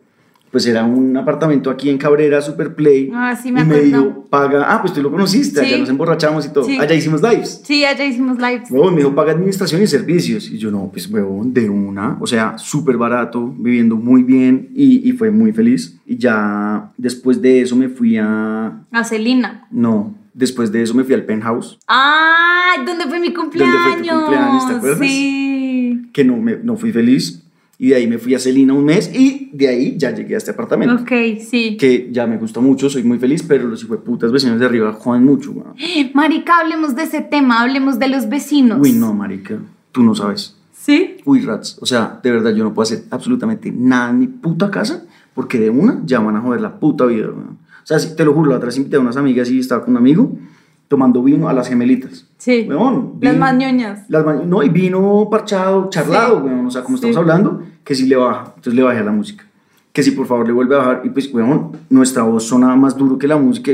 Pues 0.51 0.67
era 0.67 0.85
un 0.85 1.17
apartamento 1.17 1.71
aquí 1.71 1.91
en 1.91 1.99
Cabrera, 1.99 2.41
Super 2.41 2.75
Play. 2.75 3.11
Ah, 3.15 3.37
sí, 3.37 3.53
me 3.53 3.61
y 3.61 3.65
me 3.65 3.75
acuerdo. 3.77 3.85
dijo, 3.85 4.27
paga, 4.31 4.67
ah, 4.75 4.81
pues 4.81 4.95
tú 4.95 5.03
lo 5.03 5.11
conociste, 5.11 5.61
allá 5.61 5.75
Sí. 5.75 5.81
nos 5.81 5.91
emborrachamos 5.91 6.47
y 6.47 6.53
todo. 6.53 6.65
Sí. 6.65 6.79
Allá 6.79 6.95
hicimos 6.95 7.21
lives. 7.23 7.61
Sí, 7.65 7.85
allá 7.85 8.05
hicimos 8.05 8.39
lives. 8.39 8.71
Huevón, 8.71 8.95
me 8.95 9.01
dijo, 9.03 9.15
paga 9.15 9.33
administración 9.33 9.83
y 9.83 9.87
servicios. 9.87 10.51
Y 10.51 10.57
yo, 10.59 10.71
no, 10.71 10.89
pues, 10.91 11.07
huevón, 11.11 11.53
de 11.53 11.69
una. 11.69 12.17
O 12.21 12.27
sea, 12.27 12.57
súper 12.59 12.97
barato, 12.97 13.55
viviendo 13.59 13.97
muy 13.97 14.23
bien 14.23 14.71
y, 14.75 15.07
y 15.09 15.13
fue 15.13 15.31
muy 15.31 15.53
feliz. 15.53 15.99
Y 16.07 16.17
ya 16.17 16.93
después 16.97 17.43
de 17.43 17.61
eso 17.61 17.77
me 17.77 17.89
fui 17.91 18.17
a... 18.17 18.85
A 18.91 19.05
Celina. 19.05 19.67
No, 19.71 20.15
después 20.33 20.73
de 20.73 20.83
eso 20.83 20.95
me 20.95 21.05
fui 21.05 21.15
al 21.15 21.25
penthouse, 21.25 21.79
¡Ay! 21.87 22.85
¿Dónde 22.87 23.05
fue 23.07 23.19
mi 23.21 23.35
cumpleaños? 23.35 23.77
fue 23.83 24.03
tu 24.03 24.09
cumpleaños? 24.09 24.67
¿Te 24.69 24.75
acuerdas? 24.75 24.99
Sí. 25.01 26.09
que 26.13 26.25
no, 26.25 26.37
me, 26.37 26.57
no 26.57 26.77
fui 26.77 26.93
feliz. 26.93 27.43
Y 27.81 27.91
de 27.91 27.95
ahí 27.95 28.09
me 28.09 28.19
fui 28.19 28.35
a 28.35 28.41
Celina 28.41 28.73
un 28.73 28.85
mes 28.85 29.09
y 29.15 29.51
de 29.53 29.69
ahí 29.69 29.97
ya 29.97 30.11
llegué 30.11 30.35
a 30.35 30.39
este 30.39 30.51
apartamento. 30.51 30.97
Ok, 30.97 31.41
sí. 31.41 31.77
Que 31.77 32.09
ya 32.11 32.27
me 32.27 32.37
gustó 32.37 32.61
mucho, 32.61 32.91
soy 32.91 33.05
muy 33.05 33.19
feliz, 33.19 33.45
pero 33.47 33.69
los 33.69 33.85
putas 33.85 34.33
vecinos 34.33 34.59
de 34.59 34.67
arriba 34.67 34.93
joden 34.93 35.25
mucho. 35.25 35.53
weón. 35.53 35.75
Marica, 36.15 36.59
hablemos 36.59 36.97
de 36.97 37.05
ese 37.05 37.21
tema, 37.21 37.63
hablemos 37.63 38.01
de 38.01 38.09
los 38.09 38.29
vecinos. 38.29 38.81
Uy, 38.81 38.93
no, 38.93 39.15
marica, 39.15 39.59
tú 39.93 40.03
no 40.03 40.15
sabes. 40.17 40.57
¿Sí? 40.73 41.19
Uy, 41.25 41.43
rats. 41.43 41.79
O 41.81 41.87
sea, 41.87 42.19
de 42.21 42.33
verdad, 42.33 42.53
yo 42.53 42.65
no 42.65 42.75
puedo 42.75 42.83
hacer 42.83 43.05
absolutamente 43.11 43.71
nada 43.71 44.11
en 44.11 44.19
mi 44.19 44.27
puta 44.27 44.71
casa 44.71 45.05
porque 45.35 45.61
de 45.61 45.71
una 45.71 46.03
ya 46.05 46.19
van 46.19 46.35
a 46.35 46.41
joder 46.41 46.61
la 46.61 46.81
puta 46.81 47.07
vida, 47.07 47.29
weón. 47.29 47.59
O 47.85 47.87
sea, 47.87 47.99
te 48.17 48.25
lo 48.25 48.35
juro, 48.35 48.51
la 48.51 48.57
otra 48.57 48.67
vez 48.67 48.77
invité 48.77 48.97
a 48.97 49.01
unas 49.01 49.17
amigas 49.17 49.49
y 49.51 49.61
estaba 49.61 49.85
con 49.85 49.93
un 49.93 49.99
amigo 49.99 50.37
tomando 50.89 51.23
vino 51.23 51.49
a 51.49 51.53
las 51.53 51.69
gemelitas. 51.69 52.27
Sí. 52.39 52.67
Weón, 52.69 53.13
Las 53.21 53.33
vino- 53.35 53.45
mañoñas. 53.45 54.05
Las 54.09 54.25
ma- 54.25 54.35
no, 54.35 54.63
y 54.63 54.69
vino 54.71 55.29
parchado, 55.31 55.89
charlado, 55.91 56.39
Sí. 56.41 56.47
weón. 56.47 56.67
O 56.67 56.71
sea, 56.71 56.83
como 56.83 56.97
Sí. 56.97 57.07
estamos 57.07 57.17
hablando, 57.19 57.63
que 57.85 57.95
si 57.95 58.07
le 58.07 58.17
baja. 58.17 58.45
Entonces 58.57 58.75
le 58.75 58.83
bajé 58.83 58.99
a 59.01 59.05
la 59.05 59.13
música. 59.13 59.45
Que 59.93 60.03
si 60.03 60.13
por 60.13 60.27
favor 60.27 60.47
le 60.47 60.53
vuelve 60.53 60.75
a 60.75 60.79
bajar. 60.79 61.03
Y 61.05 61.11
pues, 61.11 61.33
weón, 61.33 61.73
nuestra 61.91 62.23
voz 62.23 62.45
sonaba 62.45 62.75
más 62.77 62.97
duro 62.97 63.19
que 63.19 63.27
la 63.29 63.37
música. 63.37 63.73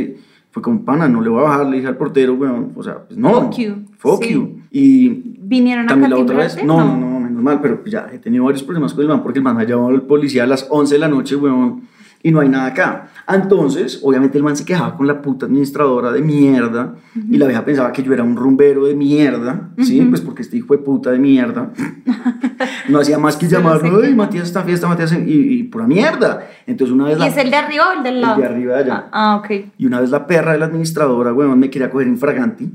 Fue 0.50 0.62
como, 0.62 0.85
pana, 0.85 1.09
no 1.09 1.21
le 1.21 1.28
voy 1.28 1.40
a 1.40 1.42
bajar. 1.44 1.66
Le 1.66 1.76
dije 1.76 1.88
al 1.88 1.97
portero, 1.97 2.35
weón. 2.35 2.73
O 2.76 2.83
sea, 2.83 2.99
pues 3.04 3.18
no. 3.18 3.30
Fuck 3.42 3.56
you. 3.59 3.75
Fuck 3.99 4.25
Sí. 4.25 4.33
you. 4.33 4.50
Y 4.71 5.09
¿Vinieron 5.47 5.85
a 5.85 5.88
también 5.88 6.11
la 6.11 6.16
otra 6.18 6.37
vez. 6.37 6.56
No, 6.64 6.78
no, 6.85 6.97
no, 6.97 7.21
menos 7.21 7.42
mal, 7.42 7.61
pero 7.61 7.85
ya 7.85 8.09
he 8.12 8.18
tenido 8.18 8.44
varios 8.44 8.62
problemas 8.62 8.92
con 8.94 9.02
el 9.02 9.09
man 9.09 9.23
porque 9.23 9.38
el 9.38 9.44
man 9.44 9.56
me 9.56 9.62
ha 9.62 9.66
llamado 9.66 9.88
al 9.90 10.02
policía 10.02 10.44
a 10.44 10.47
las 10.47 10.66
11 10.71 10.94
de 10.94 10.99
la 11.00 11.09
noche, 11.09 11.37
weón, 11.37 11.83
y 12.25 12.33
no 12.33 12.40
hay 12.40 12.49
nada 12.49 12.66
acá. 12.66 13.09
Entonces, 13.28 14.00
obviamente 14.02 14.37
el 14.38 14.43
man 14.45 14.57
se 14.57 14.64
quejaba 14.64 14.97
con 14.97 15.07
la 15.07 15.23
puta 15.23 15.47
administradora 15.47 16.11
de 16.11 16.23
mierda 16.23 16.95
y 17.31 17.37
la 17.38 17.47
vieja 17.47 17.64
pensaba 17.64 17.93
que 17.93 18.02
yo 18.02 18.12
era 18.12 18.23
un 18.25 18.35
rumbero 18.35 18.87
de 18.87 18.95
mierda, 18.97 19.69
¿sí? 19.78 20.00
Pues 20.09 20.21
porque 20.23 20.43
este 20.43 20.57
hijo 20.57 20.75
de 20.75 20.78
puta 20.83 21.11
de 21.12 21.19
mierda 21.19 21.71
no 22.88 22.99
hacía 22.99 23.19
más 23.19 23.37
que 23.37 23.47
llamar, 23.47 23.81
ay. 24.02 24.14
Matías 24.14 24.45
está 24.49 24.62
fiesta, 24.62 24.88
Matías, 24.88 25.12
y, 25.12 25.19
y 25.59 25.62
pura 25.64 25.87
mierda. 25.87 26.49
Entonces 26.66 26.93
una 26.95 27.04
vez 27.04 27.16
¿Y 27.16 27.21
la- 27.21 27.26
es 27.28 27.37
el 27.37 27.50
de 27.50 27.57
arriba 27.57 27.85
o 27.90 27.99
el 27.99 28.02
del 28.02 28.14
el 28.16 28.21
lado? 28.23 28.40
de 28.40 28.47
arriba 28.47 28.76
de 28.76 28.83
allá. 28.85 29.09
Ah, 29.12 29.33
ah, 29.33 29.37
ok. 29.37 29.50
Y 29.78 29.87
una 29.87 30.00
vez 30.00 30.11
la 30.11 30.26
perra 30.26 30.52
de 30.52 30.59
la 30.59 30.64
administradora, 30.66 31.33
weón, 31.33 31.59
me 31.59 31.71
quería 31.71 31.90
coger 31.90 32.09
infraganti. 32.09 32.69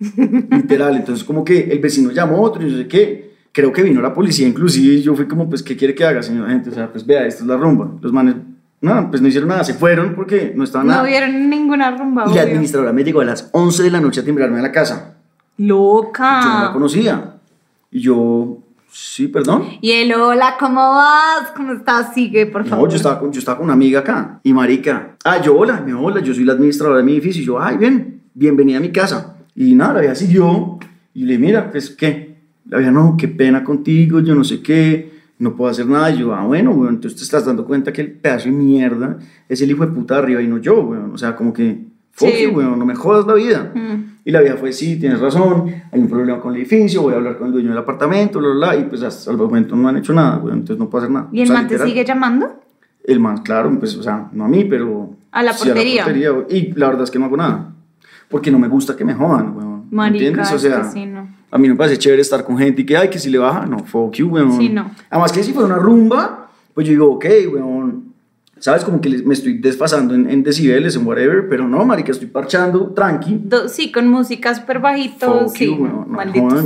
Literal. 0.00 0.96
Entonces, 0.96 1.24
como 1.24 1.44
que 1.44 1.60
el 1.70 1.78
vecino 1.78 2.10
llamó 2.10 2.40
otro 2.42 2.66
y 2.66 2.70
yo 2.70 2.76
sé 2.78 2.88
qué. 2.88 3.34
Creo 3.52 3.72
que 3.72 3.82
vino 3.84 4.00
la 4.02 4.12
policía, 4.12 4.48
inclusive. 4.48 4.94
Y 4.94 5.02
yo 5.02 5.14
fui 5.14 5.26
como, 5.26 5.48
pues, 5.48 5.62
¿qué 5.62 5.76
quiere 5.76 5.94
que 5.94 6.04
haga, 6.04 6.22
señora 6.22 6.50
gente? 6.50 6.70
O 6.70 6.72
sea, 6.74 6.90
pues, 6.90 7.06
vea, 7.06 7.24
esta 7.26 7.42
es 7.42 7.46
la 7.48 7.56
rumba. 7.56 7.88
Los 8.00 8.12
manes, 8.12 8.34
nada, 8.84 9.08
pues 9.10 9.20
no 9.22 9.28
hicieron 9.28 9.48
nada. 9.48 9.64
Se 9.64 9.74
fueron 9.74 10.14
porque 10.14 10.52
no 10.54 10.64
estaban 10.64 10.86
No 10.86 10.92
nada. 10.94 11.04
vieron 11.04 11.48
ninguna 11.50 11.96
rumba. 11.96 12.22
Y 12.22 12.26
la 12.26 12.32
obvio. 12.32 12.42
administradora 12.42 12.92
me 12.92 13.02
llegó 13.04 13.20
a 13.20 13.24
las 13.24 13.48
11 13.52 13.82
de 13.82 13.90
la 13.90 14.00
noche 14.00 14.20
a 14.20 14.24
timbrarme 14.24 14.58
a 14.58 14.62
la 14.62 14.72
casa. 14.72 15.14
Loca. 15.58 16.40
Yo 16.42 16.48
no 16.58 16.64
la 16.64 16.72
conocía. 16.72 17.34
Y 17.90 18.00
yo, 18.00 18.58
sí, 18.90 19.28
perdón. 19.28 19.64
Y 19.80 19.92
él, 19.92 20.12
hola, 20.14 20.56
¿cómo 20.58 20.80
vas? 20.80 21.52
¿Cómo 21.56 21.72
estás? 21.72 22.12
Sigue, 22.14 22.46
por 22.46 22.64
favor. 22.66 22.86
No, 22.86 22.90
yo 22.90 22.96
estaba, 22.96 23.18
con, 23.20 23.32
yo 23.32 23.38
estaba 23.38 23.56
con 23.58 23.64
una 23.64 23.74
amiga 23.74 24.00
acá. 24.00 24.40
Y 24.42 24.52
marica, 24.52 25.16
ah, 25.24 25.40
yo 25.40 25.56
hola, 25.56 25.80
me 25.84 25.94
hola, 25.94 26.20
yo 26.20 26.34
soy 26.34 26.44
la 26.44 26.54
administradora 26.54 26.98
de 26.98 27.04
mi 27.04 27.12
edificio. 27.12 27.42
Y 27.42 27.46
yo, 27.46 27.60
ay, 27.62 27.76
ven, 27.76 28.22
bienvenida 28.34 28.78
a 28.78 28.80
mi 28.80 28.90
casa. 28.90 29.36
Y 29.54 29.74
nada, 29.74 29.94
la 29.94 30.00
vieja 30.00 30.14
siguió. 30.16 30.78
Y 31.14 31.20
le 31.24 31.34
dije, 31.36 31.38
mira, 31.46 31.70
pues, 31.70 31.90
¿qué? 31.90 32.34
La 32.68 32.78
vieja, 32.78 32.90
no, 32.90 33.14
qué 33.16 33.28
pena 33.28 33.62
contigo, 33.62 34.20
yo 34.20 34.34
no 34.34 34.42
sé 34.42 34.60
qué, 34.60 35.13
no 35.38 35.54
puedo 35.56 35.70
hacer 35.70 35.86
nada. 35.86 36.10
Y 36.10 36.18
yo, 36.18 36.34
ah, 36.34 36.44
bueno, 36.44 36.70
weón, 36.72 36.94
entonces 36.94 37.18
te 37.18 37.24
estás 37.24 37.44
dando 37.44 37.64
cuenta 37.64 37.92
que 37.92 38.00
el 38.00 38.12
pedazo 38.12 38.46
de 38.46 38.52
mierda 38.52 39.18
es 39.48 39.60
el 39.62 39.70
hijo 39.70 39.84
de 39.86 39.92
puta 39.92 40.14
de 40.14 40.20
arriba 40.20 40.42
y 40.42 40.48
no 40.48 40.58
yo, 40.58 40.80
weón. 40.82 41.12
O 41.12 41.18
sea, 41.18 41.34
como 41.36 41.52
que, 41.52 41.84
fuck 42.12 42.28
Sí. 42.28 42.46
weón, 42.46 42.78
no 42.78 42.84
me 42.86 42.94
jodas 42.94 43.26
la 43.26 43.34
vida. 43.34 43.72
Mm. 43.74 44.14
Y 44.26 44.30
la 44.30 44.40
vieja 44.40 44.56
fue, 44.56 44.72
sí, 44.72 44.98
tienes 44.98 45.20
razón, 45.20 45.66
hay 45.92 46.00
un 46.00 46.08
problema 46.08 46.40
con 46.40 46.54
el 46.54 46.60
edificio, 46.60 47.02
voy 47.02 47.12
a 47.12 47.16
hablar 47.16 47.36
con 47.36 47.48
el 47.48 47.52
dueño 47.52 47.68
del 47.70 47.78
apartamento, 47.78 48.38
bla, 48.38 48.48
bla, 48.50 48.72
bla. 48.72 48.76
Y 48.80 48.84
pues 48.84 49.02
hasta 49.02 49.30
el 49.30 49.36
momento 49.36 49.76
no 49.76 49.88
han 49.88 49.96
hecho 49.98 50.12
nada, 50.14 50.38
weón, 50.38 50.58
entonces 50.60 50.78
no 50.78 50.88
puedo 50.88 51.04
hacer 51.04 51.12
nada. 51.12 51.28
¿Y 51.32 51.40
el 51.40 51.44
O 51.44 51.46
sea, 51.48 51.56
man 51.56 51.66
te 51.68 51.74
literal. 51.74 51.88
sigue 51.90 52.04
llamando? 52.04 52.60
El 53.04 53.20
man, 53.20 53.38
claro, 53.42 53.70
pues, 53.78 53.94
o 53.96 54.02
sea, 54.02 54.28
no 54.32 54.44
a 54.44 54.48
mí, 54.48 54.64
pero... 54.64 55.10
A 55.30 55.42
la 55.42 55.52
sí 55.52 55.66
portería. 55.68 56.04
güey. 56.30 56.46
y 56.48 56.72
la 56.72 56.86
verdad 56.86 57.02
es 57.02 57.10
que 57.10 57.18
no 57.18 57.26
hago 57.26 57.36
nada. 57.36 57.70
Porque 58.30 58.50
no 58.50 58.58
me 58.58 58.68
gusta 58.68 58.96
que 58.96 59.04
me 59.04 59.12
jodan, 59.12 59.54
weón. 59.54 59.73
¿Me 59.94 59.98
Marica, 59.98 60.26
¿Entiendes? 60.26 60.52
O 60.52 60.58
sea, 60.58 60.84
sí, 60.90 61.06
no. 61.06 61.28
a 61.50 61.58
mí 61.58 61.68
me 61.68 61.74
parece 61.76 61.98
chévere 61.98 62.20
estar 62.22 62.44
con 62.44 62.58
gente 62.58 62.82
y 62.82 62.86
que, 62.86 62.96
ay, 62.96 63.08
que 63.08 63.18
si 63.18 63.30
le 63.30 63.38
baja, 63.38 63.64
no, 63.66 63.78
fuck 63.78 64.14
you, 64.14 64.28
weón. 64.28 64.58
Sí, 64.58 64.68
no. 64.68 64.90
Además 65.10 65.32
que 65.32 65.42
si 65.42 65.52
fuera 65.52 65.66
una 65.68 65.76
rumba, 65.78 66.50
pues 66.74 66.86
yo 66.86 66.92
digo, 66.92 67.12
ok, 67.12 67.24
weón. 67.52 68.12
¿Sabes? 68.58 68.84
Como 68.84 69.00
que 69.00 69.10
me 69.10 69.34
estoy 69.34 69.58
desfasando 69.58 70.14
en, 70.14 70.30
en 70.30 70.42
decibeles, 70.42 70.96
en 70.96 71.06
whatever, 71.06 71.48
pero 71.50 71.68
no, 71.68 71.84
marica, 71.84 72.12
estoy 72.12 72.28
parchando, 72.28 72.88
tranqui. 72.94 73.38
Do- 73.44 73.68
sí, 73.68 73.92
con 73.92 74.08
música 74.08 74.54
súper 74.54 74.78
bajito. 74.78 75.40
Fuck 75.48 75.56
Sí, 75.56 75.66
you, 75.66 75.74
weón. 75.74 75.92
No 76.08 76.16
malditos. 76.16 76.64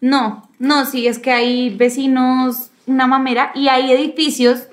No, 0.00 0.48
no, 0.58 0.84
sí, 0.84 1.06
es 1.06 1.18
que 1.18 1.30
hay 1.30 1.74
vecinos, 1.76 2.70
una 2.86 3.06
mamera, 3.06 3.52
y 3.54 3.68
hay 3.68 3.92
edificios. 3.92 4.64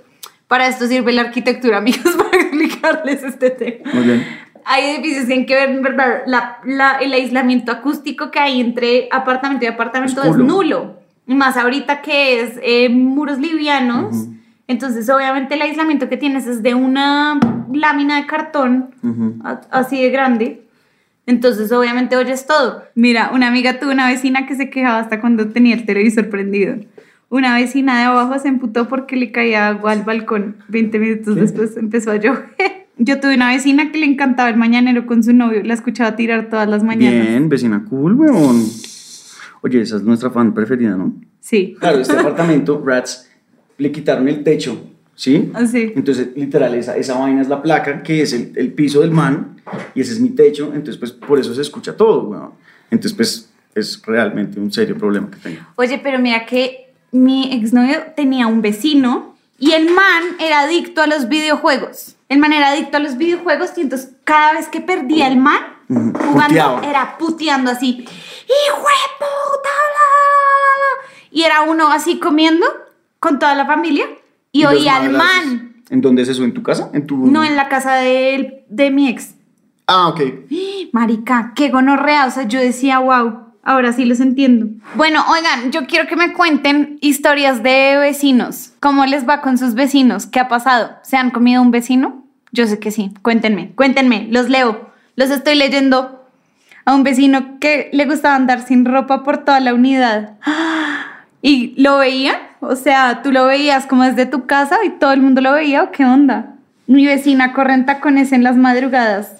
Para 0.48 0.67
esto 0.67 0.88
sirve 0.88 1.13
la 1.13 1.22
arquitectura, 1.22 1.77
amigos, 1.84 2.13
para 2.17 2.41
explicarles 2.41 3.24
este 3.24 3.51
tema. 3.51 3.89
Muy 3.93 4.03
bien. 4.03 4.24
Hay 4.66 4.92
edificios 4.92 5.22
que 5.22 5.28
tienen 5.28 5.46
que 5.46 5.56
ver, 5.56 5.70
en 5.70 5.82
verdad, 5.82 6.22
la, 6.25 6.60
la- 6.66 6.98
el 7.00 7.13
aislamiento 7.13 7.72
acústico 7.72 8.32
que 8.32 8.39
hay 8.39 8.60
entre 8.62 9.08
apartamento 9.12 9.66
y 9.66 9.68
apartamento 9.68 10.24
Es 10.24 10.38
nulo. 10.38 10.98
Y 11.28 11.36
más 11.36 11.58
ahorita 11.58 12.01
que 12.01 12.42
es 12.42 12.60
eh, 12.63 12.89
muros 12.89 13.38
livianos. 13.39 14.16
Ujú. 14.16 14.34
Entonces, 14.68 15.10
obviamente, 15.10 15.56
el 15.56 15.62
aislamiento 15.62 16.10
que 16.10 16.18
tienes 16.18 16.46
es 16.48 16.62
de 16.63 16.74
una 16.75 17.39
lámina 17.74 18.18
de 18.18 18.25
cartón 18.28 18.92
Ujú. 19.04 19.36
a- 19.44 19.62
así 19.72 20.01
de 20.01 20.10
grande. 20.10 20.62
Entonces, 21.25 21.72
obviamente, 21.72 22.16
oyes 22.18 22.48
todo. 22.48 22.84
Mira, 22.96 23.30
una 23.34 23.48
amiga 23.48 23.80
tuvo 23.80 23.92
una 23.92 24.08
vecina 24.08 24.48
que 24.48 24.56
se 24.56 24.70
quejaba 24.72 25.00
hasta 25.00 25.22
cuando 25.22 25.50
tenía 25.50 25.75
el 25.75 25.86
televisor 25.86 26.30
prendido. 26.30 26.75
Una 27.30 27.54
vecina 27.54 28.00
de 28.00 28.06
abajo 28.06 28.39
se 28.39 28.48
emputó 28.48 28.88
porque 28.88 29.16
le 29.16 29.32
caía 29.32 29.68
agua 29.68 29.92
al 29.92 30.01
balcón. 30.01 30.58
20 30.70 30.98
minutos 30.98 31.36
¿Qué? 31.36 31.42
después 31.42 31.78
empezó 31.78 32.10
a 32.12 32.16
llover. 32.16 32.78
Yo 33.01 33.22
tuve 33.22 33.36
una 33.36 33.50
vecina 33.53 33.91
que 33.91 33.98
le 33.98 34.06
encantaba 34.06 34.50
el 34.50 34.58
mañanero 34.58 35.06
con 35.06 35.24
su 35.24 35.34
novio. 35.34 35.63
La 35.63 35.74
escuchaba 35.74 36.18
tirar 36.18 36.50
todas 36.50 36.68
las 36.68 36.84
mañanas. 36.84 37.27
Bien, 37.27 37.48
vecina 37.48 37.86
cool, 37.89 38.13
weón. 38.13 38.65
Oye, 39.62 39.82
esa 39.82 39.96
es 39.96 40.03
nuestra 40.03 40.29
fan 40.29 40.53
preferida, 40.53 40.98
¿no? 40.98 41.13
Sí. 41.39 41.75
Claro, 41.79 42.00
este 42.00 42.18
apartamento, 42.18 42.82
Rats, 42.86 43.29
le 43.77 43.91
quitaron 43.91 44.27
el 44.27 44.44
techo, 44.44 44.86
¿sí? 45.15 45.50
Así. 45.53 45.94
Entonces, 45.96 46.29
literal, 46.36 46.75
esa, 46.75 46.98
esa 46.98 47.18
vaina 47.18 47.41
es 47.41 47.48
la 47.48 47.62
placa, 47.62 48.03
que 48.03 48.22
es 48.22 48.34
el, 48.34 48.51
el 48.56 48.74
piso 48.74 49.00
del 49.00 49.12
man, 49.12 49.62
y 49.96 50.01
ese 50.01 50.13
es 50.13 50.20
mi 50.20 50.29
techo, 50.29 50.65
entonces, 50.68 50.98
pues, 50.98 51.12
por 51.13 51.39
eso 51.39 51.53
se 51.53 51.62
escucha 51.62 51.96
todo, 51.96 52.24
weón. 52.24 52.51
Entonces, 52.91 53.13
pues, 53.15 53.50
es 53.75 54.01
realmente 54.06 54.60
un 54.60 54.72
serio 54.72 54.98
problema 54.98 55.29
que 55.32 55.38
tengo. 55.38 55.62
Oye, 55.75 56.00
pero 56.03 56.20
mira 56.20 56.46
que 56.46 56.91
mi 57.12 57.53
exnovio 57.53 57.98
tenía 58.15 58.48
un 58.48 58.62
vecino 58.62 59.36
y 59.58 59.72
el 59.72 59.86
man 59.86 60.24
era 60.39 60.62
adicto 60.62 61.01
a 61.01 61.08
los 61.08 61.29
videojuegos. 61.29 62.18
El 62.29 62.38
man 62.38 62.53
era 62.53 62.69
adicto 62.69 62.98
a 62.98 63.00
los 63.00 63.17
videojuegos 63.17 63.71
y 63.75 63.81
entonces 63.81 64.12
cada 64.24 64.53
vez 64.53 64.67
que 64.67 64.81
perdía 64.81 65.27
el 65.27 65.38
man, 65.38 65.59
Jugando, 65.88 66.48
puteaba. 66.48 66.81
era 66.88 67.17
puteando 67.17 67.71
así. 67.71 67.89
¡Hijo 67.89 68.77
de 68.77 69.07
puta! 69.17 69.69
bla, 69.89 70.05
bla, 70.05 70.50
bla, 70.55 70.75
bla". 70.77 71.09
Y 71.31 71.43
era 71.43 71.62
uno 71.62 71.91
así 71.91 72.19
comiendo 72.19 72.65
con 73.19 73.39
toda 73.39 73.55
la 73.55 73.65
familia 73.65 74.05
y, 74.51 74.65
oía 74.65 74.98
al 74.98 75.09
man. 75.09 75.83
¿En 75.89 76.01
dónde 76.01 76.21
es 76.21 76.29
eso? 76.29 76.43
¿En 76.43 76.53
tu 76.53 76.62
casa? 76.62 76.91
¿En 76.93 77.07
tu... 77.07 77.17
No 77.25 77.43
en 77.43 77.55
la 77.55 77.67
casa 77.67 77.95
de, 77.95 78.63
de 78.69 78.91
mi 78.91 79.09
ex. 79.09 79.33
Ah, 79.88 80.09
ok. 80.09 80.21
Marica, 80.93 81.53
qué 81.55 81.69
gonorrea. 81.69 82.27
O 82.27 82.31
sea, 82.31 82.43
yo 82.43 82.59
decía, 82.59 83.00
wow, 83.00 83.49
ahora 83.63 83.94
sí 83.94 84.06
los 84.06 84.20
entiendo. 84.20 84.68
Bueno, 84.96 85.24
oigan, 85.30 85.72
yo 85.72 85.86
quiero 85.86 86.08
que 86.08 86.16
me 86.16 86.34
cuenten 86.34 86.98
historias 87.01 87.63
de 87.63 87.98
vecinos. 87.98 88.74
¿Cómo 88.80 89.06
les 89.06 89.28
va 89.28 89.42
con 89.42 89.58
sus 89.58 89.74
vecinos? 89.74 90.25
¿Qué 90.25 90.39
ha 90.39 90.48
pasado? 90.48 90.98
¿Se 91.04 91.18
han 91.18 91.32
comido 91.32 91.62
un 91.62 91.72
vecino? 91.72 92.24
Yo 92.51 92.68
sé 92.68 92.80
que 92.80 92.92
sí. 92.92 93.12
Cuéntenme, 93.22 93.72
cuéntenme. 93.75 94.28
Los 94.32 94.50
leo. 94.50 94.89
Los 95.16 95.30
estoy 95.30 95.56
leyendo 95.56 96.25
a 96.86 96.96
un 96.96 97.04
vecino 97.04 97.60
que 97.60 97.89
le 97.94 98.06
gustaba 98.06 98.36
andar 98.36 98.66
sin 98.66 98.86
ropa 98.86 99.24
por 99.24 99.39
toda 99.39 99.60
la 99.60 99.74
unidad. 99.74 100.34
¿Y 101.42 101.74
lo 101.82 101.98
veían? 101.98 102.38
O 102.60 102.75
sea, 102.75 103.22
tú 103.22 103.32
lo 103.32 103.46
veías 103.46 103.86
como 103.86 104.04
desde 104.04 104.25
tu 104.25 104.46
casa 104.46 104.78
y 104.84 104.89
todo 104.89 105.13
el 105.13 105.22
mundo 105.22 105.42
lo 105.42 105.54
veía 105.54 105.84
o 105.84 105.92
qué 105.92 106.04
onda? 106.06 106.56
Mi 106.88 107.06
vecina 107.06 107.54
corre 107.54 107.74
en 107.74 107.86
tacones 107.86 108.32
en 108.32 108.44
las 108.44 108.58
madrugadas 108.58 109.34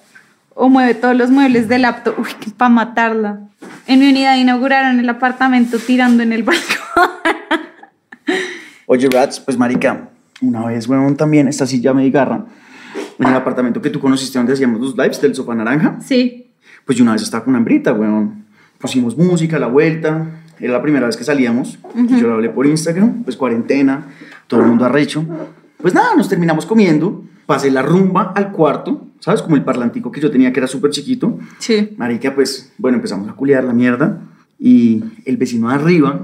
o 0.54 0.70
mueve 0.70 0.94
todos 0.94 1.16
los 1.16 1.32
muebles 1.32 1.68
del 1.68 1.82
laptop. 1.82 2.20
Uy, 2.20 2.30
para 2.56 2.70
matarla. 2.70 3.40
En 3.90 4.00
mi 4.00 4.08
unidad 4.08 4.36
inauguraron 4.38 5.00
el 5.00 5.10
apartamento 5.10 5.80
tirando 5.80 6.22
en 6.22 6.32
el 6.32 6.44
balcón. 6.44 7.10
Oye, 8.86 9.08
Rats, 9.10 9.40
pues 9.40 9.58
marica, 9.58 10.10
una 10.42 10.66
vez, 10.68 10.88
weón, 10.88 11.16
también, 11.16 11.48
esta 11.48 11.66
silla 11.66 11.92
me 11.94 12.08
garra. 12.12 12.46
En 13.18 13.28
el 13.28 13.34
apartamento 13.36 13.82
que 13.82 13.90
tú 13.90 14.00
conociste 14.00 14.38
donde 14.38 14.54
hacíamos 14.54 14.80
los 14.80 14.96
lives 14.96 15.20
del 15.22 15.34
sofá 15.34 15.56
naranja, 15.56 15.98
Sí. 16.02 16.52
pues 16.86 16.98
yo 16.98 17.04
una 17.04 17.14
vez 17.14 17.24
estaba 17.24 17.44
con 17.44 17.52
una 17.54 17.58
hembrita, 17.60 17.92
weón. 17.94 18.46
Pusimos 18.78 19.18
música, 19.18 19.58
la 19.60 19.68
vuelta. 19.68 20.28
Era 20.60 20.74
la 20.74 20.82
primera 20.84 21.08
vez 21.08 21.18
que 21.18 21.24
salíamos. 21.24 21.80
Yo 21.96 22.28
lo 22.28 22.36
hablé 22.36 22.50
por 22.50 22.68
Instagram, 22.68 23.24
pues 23.24 23.36
cuarentena, 23.38 24.06
todo 24.48 24.62
el 24.62 24.68
mundo 24.68 24.86
arrecho. 24.86 25.26
Pues 25.82 25.94
nada, 25.96 26.16
nos 26.16 26.30
terminamos 26.30 26.66
comiendo. 26.68 27.24
Pasé 27.48 27.72
la 27.72 27.82
rumba 27.82 28.34
al 28.36 28.52
cuarto, 28.52 29.08
¿sabes? 29.20 29.42
Como 29.42 29.56
el 29.56 29.64
parlantico 29.64 30.12
que 30.12 30.22
yo 30.22 30.32
tenía 30.32 30.52
que 30.54 30.60
era 30.60 30.68
súper 30.68 30.92
chiquito. 30.92 31.38
Sí. 31.60 31.94
Marica, 31.98 32.34
pues, 32.34 32.72
bueno, 32.78 32.98
empezamos 32.98 33.30
a 33.30 33.34
culiar 33.34 33.64
la 33.64 33.74
mierda 33.74 34.20
y 34.60 35.04
el 35.26 35.38
vecino 35.38 35.70
de 35.70 35.76
arriba 35.76 36.20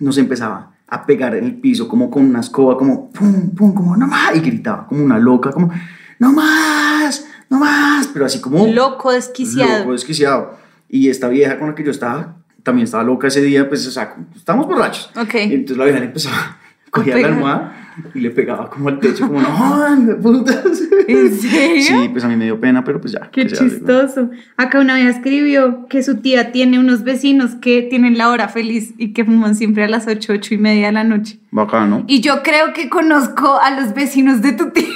nos 0.00 0.18
empezaba 0.18 0.72
a 0.88 1.04
pegar 1.06 1.34
en 1.36 1.44
el 1.44 1.54
piso 1.56 1.88
como 1.88 2.10
con 2.10 2.24
una 2.24 2.40
escoba, 2.40 2.76
como 2.78 3.10
pum, 3.10 3.50
pum, 3.50 3.74
como 3.74 3.96
no 3.96 4.06
más, 4.06 4.34
y 4.34 4.40
gritaba 4.40 4.86
como 4.86 5.04
una 5.04 5.18
loca, 5.18 5.50
como 5.50 5.70
no 6.18 6.32
más, 6.32 7.26
no 7.50 7.58
más, 7.58 8.06
pero 8.08 8.24
así 8.24 8.40
como 8.40 8.66
Loco, 8.66 9.12
desquiciado. 9.12 9.80
loco, 9.80 9.92
desquiciado. 9.92 10.56
Y 10.88 11.08
esta 11.10 11.28
vieja 11.28 11.58
con 11.58 11.68
la 11.68 11.74
que 11.74 11.84
yo 11.84 11.90
estaba 11.90 12.36
también 12.62 12.84
estaba 12.84 13.02
loca 13.04 13.28
ese 13.28 13.42
día, 13.42 13.68
pues, 13.68 13.86
o 13.86 13.90
sea, 13.90 14.16
estábamos 14.34 14.66
borrachos. 14.66 15.10
Ok. 15.16 15.34
Y 15.34 15.54
entonces 15.54 15.76
la 15.76 15.84
vieja 15.84 16.00
le 16.00 16.06
empezaba, 16.06 16.56
cogía 16.90 17.14
la 17.14 17.18
pegar. 17.18 17.32
almohada 17.32 17.87
y 18.14 18.20
le 18.20 18.30
pegaba 18.30 18.70
como 18.70 18.88
al 18.88 19.00
techo, 19.00 19.26
como 19.26 19.40
no, 19.40 20.16
putas. 20.20 20.82
¿En 21.06 21.34
serio? 21.34 22.02
Sí, 22.02 22.08
pues 22.10 22.24
a 22.24 22.28
mí 22.28 22.36
me 22.36 22.44
dio 22.44 22.60
pena, 22.60 22.84
pero 22.84 23.00
pues 23.00 23.12
ya. 23.12 23.28
Qué 23.30 23.44
güey. 23.44 23.54
chistoso. 23.54 24.30
Acá 24.56 24.80
una 24.80 24.94
vez 24.94 25.16
escribió 25.16 25.86
que 25.88 26.02
su 26.02 26.16
tía 26.16 26.52
tiene 26.52 26.78
unos 26.78 27.04
vecinos 27.04 27.54
que 27.56 27.82
tienen 27.82 28.18
la 28.18 28.28
hora 28.30 28.48
feliz 28.48 28.94
y 28.98 29.12
que 29.12 29.24
fuman 29.24 29.54
siempre 29.54 29.84
a 29.84 29.88
las 29.88 30.06
8, 30.06 30.32
8 30.34 30.54
y 30.54 30.58
media 30.58 30.86
de 30.86 30.92
la 30.92 31.04
noche. 31.04 31.40
Bacano. 31.50 32.04
Y 32.06 32.20
yo 32.20 32.42
creo 32.42 32.72
que 32.72 32.88
conozco 32.88 33.58
a 33.60 33.70
los 33.80 33.94
vecinos 33.94 34.42
de 34.42 34.52
tu 34.52 34.70
tía. 34.70 34.86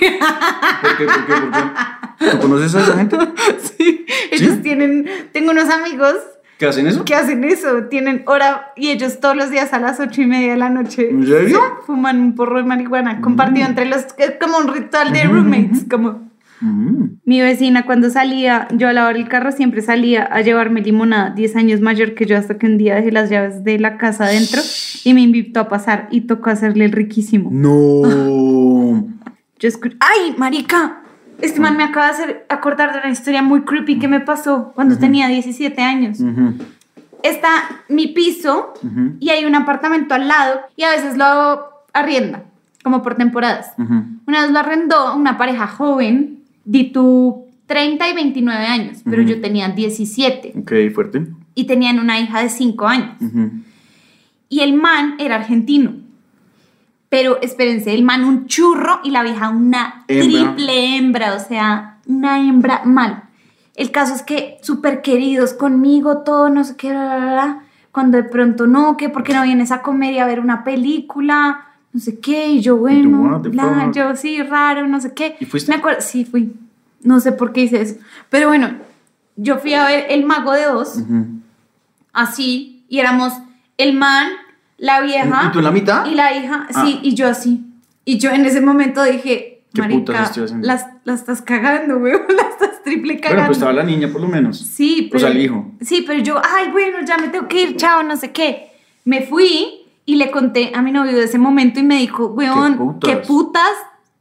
¿Por 0.82 0.96
qué? 0.96 1.04
¿Por 1.04 1.26
qué? 1.26 1.32
¿Por 1.32 1.50
qué? 1.50 2.30
¿Tú 2.30 2.38
conoces 2.38 2.74
a 2.74 2.82
esa 2.82 2.96
gente? 2.96 3.16
Sí, 3.58 4.06
ellos 4.30 4.62
tienen, 4.62 5.06
tengo 5.32 5.50
unos 5.50 5.68
amigos 5.70 6.14
¿Qué 6.62 6.68
hacen 6.68 6.86
eso? 6.86 7.04
que 7.04 7.16
hacen 7.16 7.42
eso, 7.42 7.86
tienen 7.90 8.22
hora 8.24 8.72
y 8.76 8.90
ellos 8.90 9.18
todos 9.18 9.34
los 9.34 9.50
días 9.50 9.72
a 9.72 9.80
las 9.80 9.98
8 9.98 10.22
y 10.22 10.26
media 10.26 10.52
de 10.52 10.58
la 10.58 10.70
noche 10.70 11.10
¿En 11.10 11.26
serio? 11.26 11.58
fuman 11.84 12.20
un 12.20 12.36
porro 12.36 12.58
de 12.58 12.62
marihuana 12.62 13.20
compartido 13.20 13.66
entre 13.66 13.84
los, 13.84 14.06
es 14.16 14.34
como 14.40 14.58
un 14.58 14.72
ritual 14.72 15.12
de 15.12 15.24
roommates, 15.24 15.86
como... 15.90 16.30
Mm. 16.60 17.18
Mi 17.24 17.40
vecina 17.40 17.84
cuando 17.84 18.10
salía, 18.10 18.68
yo 18.70 18.86
a 18.86 18.92
lavar 18.92 19.16
el 19.16 19.28
carro 19.28 19.50
siempre 19.50 19.82
salía 19.82 20.22
a 20.22 20.40
llevarme 20.42 20.82
limonada, 20.82 21.30
10 21.30 21.56
años 21.56 21.80
mayor 21.80 22.14
que 22.14 22.26
yo 22.26 22.36
hasta 22.36 22.56
que 22.56 22.66
un 22.66 22.78
día 22.78 22.94
dejé 22.94 23.10
las 23.10 23.28
llaves 23.28 23.64
de 23.64 23.80
la 23.80 23.98
casa 23.98 24.26
adentro 24.26 24.62
y 25.02 25.14
me 25.14 25.22
invitó 25.22 25.58
a 25.58 25.68
pasar 25.68 26.06
y 26.12 26.20
tocó 26.22 26.50
hacerle 26.50 26.84
el 26.84 26.92
riquísimo. 26.92 27.50
No. 27.52 29.04
Yo 29.58 29.68
escuché, 29.68 29.96
¡ay, 29.98 30.36
marica! 30.38 31.02
Este 31.40 31.60
man 31.60 31.76
me 31.76 31.84
acaba 31.84 32.06
de 32.06 32.12
hacer 32.12 32.46
acordar 32.48 32.92
de 32.92 32.98
una 33.00 33.10
historia 33.10 33.42
muy 33.42 33.62
creepy 33.62 33.98
que 33.98 34.08
me 34.08 34.20
pasó 34.20 34.72
cuando 34.74 34.98
tenía 34.98 35.28
17 35.28 35.80
años. 35.82 36.18
Está 37.22 37.50
mi 37.88 38.08
piso 38.08 38.74
y 39.20 39.30
hay 39.30 39.44
un 39.44 39.54
apartamento 39.54 40.14
al 40.14 40.28
lado 40.28 40.60
y 40.76 40.82
a 40.84 40.90
veces 40.90 41.16
lo 41.16 41.68
arrienda, 41.92 42.44
como 42.82 43.02
por 43.02 43.14
temporadas. 43.16 43.72
Una 43.78 44.42
vez 44.42 44.50
lo 44.50 44.58
arrendó 44.58 45.16
una 45.16 45.36
pareja 45.38 45.66
joven, 45.66 46.40
di 46.64 46.92
tú 46.92 47.46
30 47.66 48.08
y 48.08 48.14
29 48.14 48.66
años, 48.66 48.98
pero 49.08 49.22
yo 49.22 49.40
tenía 49.40 49.68
17 49.68 50.52
Ok, 50.60 50.72
fuerte. 50.94 51.26
y 51.54 51.64
tenían 51.64 51.98
una 51.98 52.18
hija 52.20 52.40
de 52.42 52.48
5 52.50 52.86
años. 52.86 53.16
Y 54.48 54.60
el 54.60 54.74
man 54.74 55.14
era 55.18 55.36
argentino. 55.36 55.94
Pero 57.12 57.38
espérense, 57.42 57.92
el 57.92 58.04
man 58.04 58.24
un 58.24 58.46
churro 58.46 59.00
y 59.04 59.10
la 59.10 59.22
vieja 59.22 59.50
una 59.50 60.06
Hembra. 60.08 60.54
triple 60.54 60.96
hembra, 60.96 61.34
o 61.34 61.38
sea, 61.38 61.98
una 62.06 62.40
hembra 62.40 62.84
mal. 62.86 63.24
El 63.74 63.90
caso 63.90 64.14
es 64.14 64.22
que 64.22 64.56
súper 64.62 65.02
queridos 65.02 65.52
conmigo, 65.52 66.22
todo, 66.22 66.48
no 66.48 66.64
sé 66.64 66.74
qué, 66.74 66.88
bla, 66.88 67.04
bla, 67.16 67.16
bla. 67.32 67.62
Cuando 67.90 68.16
de 68.16 68.24
pronto 68.24 68.66
no, 68.66 68.96
que 68.96 69.10
por 69.10 69.24
qué 69.24 69.34
no 69.34 69.42
vienes 69.42 69.72
a 69.72 69.82
comer 69.82 70.14
y 70.14 70.20
a 70.20 70.26
ver 70.26 70.40
una 70.40 70.64
película, 70.64 71.66
no 71.92 72.00
sé 72.00 72.18
qué, 72.18 72.48
y 72.48 72.62
yo, 72.62 72.78
bueno, 72.78 73.40
bla, 73.40 73.90
yo 73.94 74.16
sí, 74.16 74.42
raro, 74.42 74.88
no 74.88 74.98
sé 74.98 75.12
qué. 75.12 75.36
¿Y 75.38 75.44
fuiste? 75.44 75.70
Me 75.70 75.76
acuerdo, 75.76 76.00
sí, 76.00 76.24
fui. 76.24 76.50
No 77.02 77.20
sé 77.20 77.32
por 77.32 77.52
qué 77.52 77.64
hice 77.64 77.82
eso. 77.82 77.96
Pero 78.30 78.48
bueno, 78.48 78.70
yo 79.36 79.58
fui 79.58 79.74
a 79.74 79.84
ver 79.84 80.06
El 80.08 80.24
Mago 80.24 80.52
de 80.52 80.66
Oz 80.68 80.96
Ujú. 80.96 81.26
así 82.14 82.86
y 82.88 83.00
éramos 83.00 83.34
el 83.76 83.92
man, 83.92 84.28
la 84.82 85.00
vieja 85.00 85.44
¿Y 85.48 85.52
tú 85.52 85.58
en 85.60 85.64
la 85.64 85.70
mitad? 85.70 86.04
y 86.06 86.14
la 86.14 86.34
hija, 86.36 86.66
Ah. 86.74 86.84
sí, 86.84 86.98
y 87.02 87.14
yo 87.14 87.28
así. 87.28 87.64
Y 88.04 88.18
yo 88.18 88.30
en 88.30 88.44
ese 88.44 88.60
momento 88.60 89.02
dije, 89.04 89.62
¿Qué 89.72 89.80
marica, 89.80 90.30
la 91.04 91.14
estás 91.14 91.40
cagando, 91.40 91.98
güey, 92.00 92.12
la 92.36 92.42
estás 92.48 92.82
triple 92.82 93.14
cagando. 93.20 93.36
Bueno, 93.36 93.46
pues 93.46 93.58
estaba 93.58 93.72
la 93.72 93.84
niña 93.84 94.08
por 94.08 94.20
lo 94.20 94.28
menos. 94.28 94.58
Sí, 94.58 95.08
pero 95.10 95.18
O 95.18 95.20
sea, 95.20 95.30
el 95.30 95.40
hijo. 95.40 95.70
Sí, 95.80 96.02
pero 96.06 96.18
yo, 96.20 96.36
ay, 96.56 96.68
bueno, 96.72 96.98
ya 97.06 97.16
me 97.16 97.28
tengo 97.28 97.46
que 97.46 97.62
ir, 97.62 97.76
chao, 97.76 98.02
no 98.02 98.16
sé 98.16 98.32
qué. 98.32 98.72
Me 99.04 99.22
fui 99.22 99.86
y 100.04 100.16
le 100.16 100.30
conté 100.32 100.72
a 100.74 100.82
mi 100.82 100.90
novio 100.90 101.12
de 101.16 101.24
ese 101.24 101.38
momento 101.38 101.78
y 101.78 101.84
me 101.84 101.96
dijo, 101.98 102.26
weón, 102.26 102.76
putas? 102.76 103.08
qué 103.08 103.16
putas, 103.18 103.70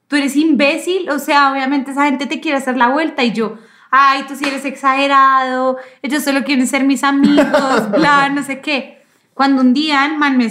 tú 0.07 0.15
eres 0.15 0.35
imbécil, 0.35 1.09
o 1.09 1.17
sea, 1.17 1.51
obviamente 1.51 1.89
esa 1.91 2.05
gente 2.05 2.27
te 2.27 2.39
quiere 2.39 2.57
hacer 2.59 2.77
la 2.77 2.89
vuelta 2.89 3.23
y 3.23 3.31
yo, 3.33 3.57
ay, 3.89 4.25
tú 4.27 4.35
sí 4.35 4.45
eres 4.45 4.63
exagerado, 4.63 5.77
ellos 6.03 6.23
solo 6.23 6.43
quieren 6.43 6.67
ser 6.67 6.83
mis 6.83 7.03
amigos, 7.03 7.91
bla, 7.97 8.29
no 8.29 8.43
sé 8.43 8.61
qué. 8.61 9.00
Cuando 9.33 9.61
un 9.61 9.73
día 9.73 10.05
el 10.05 10.17
man 10.17 10.37
me, 10.37 10.45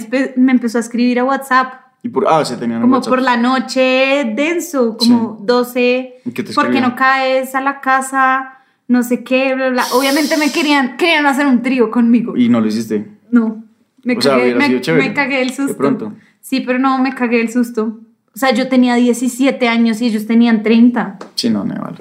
empezó 0.51 0.77
a 0.77 0.81
escribir 0.81 1.19
a 1.19 1.23
WhatsApp, 1.23 1.73
Y 2.03 2.09
por, 2.09 2.25
ah, 2.27 2.43
se 2.43 2.55
tenían 2.57 2.77
en 2.77 2.81
como 2.83 2.95
WhatsApp. 2.95 3.09
por 3.09 3.21
la 3.21 3.37
noche, 3.37 4.33
denso, 4.35 4.97
como 4.97 5.37
12, 5.41 6.15
¿Y 6.25 6.31
qué 6.31 6.43
te 6.43 6.53
¿por 6.53 6.71
qué 6.71 6.81
no 6.81 6.95
caes 6.95 7.53
a 7.55 7.61
la 7.61 7.79
casa? 7.79 8.57
No 8.87 9.03
sé 9.03 9.23
qué, 9.23 9.53
bla, 9.55 9.69
bla. 9.69 9.85
Obviamente 9.93 10.35
me 10.37 10.51
querían, 10.51 10.97
querían 10.97 11.25
hacer 11.25 11.45
un 11.45 11.61
trío 11.61 11.89
conmigo. 11.91 12.35
Y 12.35 12.49
no 12.49 12.59
lo 12.59 12.67
hiciste. 12.67 13.07
No, 13.29 13.63
me, 14.03 14.17
O 14.17 14.21
sea, 14.21 14.33
cagué, 14.33 14.55
hubiera 14.55 14.97
me, 14.97 15.13
cagué 15.13 15.41
el 15.41 15.49
De 15.49 15.53
susto. 15.55 15.77
pronto. 15.77 16.13
Sí, 16.41 16.59
pero 16.61 16.79
no, 16.79 16.97
me 16.99 17.13
cagué 17.15 17.39
el 17.39 17.49
susto. 17.51 17.99
O 18.33 18.37
sea, 18.37 18.51
yo 18.53 18.67
tenía 18.67 18.95
17 18.95 19.67
años 19.67 20.01
y 20.01 20.07
ellos 20.07 20.25
tenían 20.25 20.63
30. 20.63 21.19
Sí, 21.35 21.49
no, 21.49 21.63
ni 21.63 21.75
vale. 21.75 21.97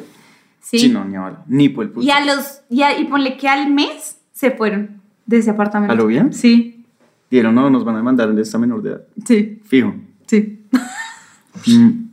Sí. 0.61 0.79
Sí, 0.79 0.89
no, 0.89 1.05
ni 1.05 1.17
vale. 1.17 1.37
Ni 1.47 1.69
por 1.69 1.85
el 1.85 1.91
puto. 1.91 2.07
y 2.07 2.11
a 2.11 2.25
los, 2.25 2.63
y, 2.71 2.83
a- 2.83 2.99
y 2.99 3.05
ponle 3.05 3.37
que 3.37 3.49
al 3.49 3.71
mes 3.71 4.17
se 4.33 4.51
fueron 4.53 5.00
de 5.31 5.39
ese 5.39 5.51
apartamento. 5.51 5.93
¿A 5.93 5.97
lo 5.97 6.07
bien? 6.07 6.33
Sí, 6.33 6.85
Dieron, 7.31 7.55
no, 7.55 7.71
nos 7.71 7.85
van 7.85 7.95
a 7.95 7.99
demandar 7.99 8.35
de 8.35 8.43
esta 8.43 8.59
menor 8.59 8.83
de 8.83 8.91
edad. 8.91 9.03
sí, 9.25 9.61
Fijo. 9.65 9.95
sí. 10.27 10.67
Mm. 11.67 12.09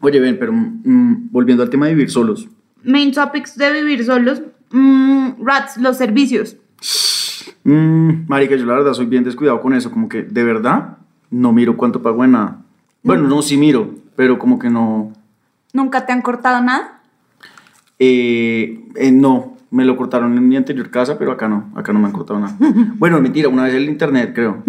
Oye, 0.00 0.20
ven, 0.20 0.36
pero 0.38 0.52
mm, 0.52 1.28
volviendo 1.30 1.62
al 1.62 1.70
tema 1.70 1.86
de 1.86 1.94
vivir 1.94 2.10
solos. 2.10 2.46
Main 2.84 3.10
topics 3.12 3.56
de 3.56 3.72
vivir 3.72 4.04
solos. 4.04 4.42
mm, 4.70 5.42
rats, 5.44 5.78
los 5.78 5.96
servicios. 5.96 6.56
Mm, 7.64 8.26
marica, 8.28 8.54
yo 8.56 8.66
la 8.66 8.74
verdad 8.74 8.92
soy 8.92 9.06
bien 9.06 9.24
descuidado 9.24 9.60
con 9.60 9.72
eso. 9.72 9.90
Como 9.90 10.08
que 10.08 10.22
de 10.22 10.44
verdad 10.44 10.98
no 11.30 11.52
miro 11.52 11.76
cuánto 11.76 12.02
pago 12.02 12.24
en 12.24 12.32
nada. 12.32 12.60
Bueno, 13.02 13.26
no, 13.28 13.40
sí 13.42 13.56
miro, 13.56 13.94
pero 14.16 14.38
como 14.38 14.58
que 14.58 14.68
no. 14.70 15.12
¿Nunca 15.72 16.04
te 16.06 16.12
han 16.12 16.20
cortado 16.22 16.62
nada? 16.62 16.97
Eh, 17.98 18.84
eh, 18.96 19.10
no, 19.12 19.56
me 19.70 19.84
lo 19.84 19.96
cortaron 19.96 20.36
en 20.36 20.48
mi 20.48 20.56
anterior 20.56 20.90
casa, 20.90 21.18
pero 21.18 21.32
acá 21.32 21.48
no, 21.48 21.70
acá 21.74 21.92
no 21.92 21.98
me 21.98 22.06
han 22.06 22.12
cortado 22.12 22.38
nada. 22.40 22.56
bueno, 22.98 23.20
mentira, 23.20 23.48
una 23.48 23.64
vez 23.64 23.74
el 23.74 23.88
internet, 23.88 24.32
creo. 24.34 24.62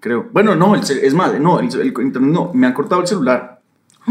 Creo. 0.00 0.26
Bueno, 0.32 0.54
no, 0.54 0.74
el 0.74 0.82
es 0.82 1.14
más, 1.14 1.38
no, 1.40 1.60
el, 1.60 1.68
el 1.80 1.86
internet 1.86 2.30
no, 2.30 2.52
me 2.52 2.66
han 2.66 2.72
cortado 2.72 3.00
el 3.00 3.06
celular. 3.06 3.60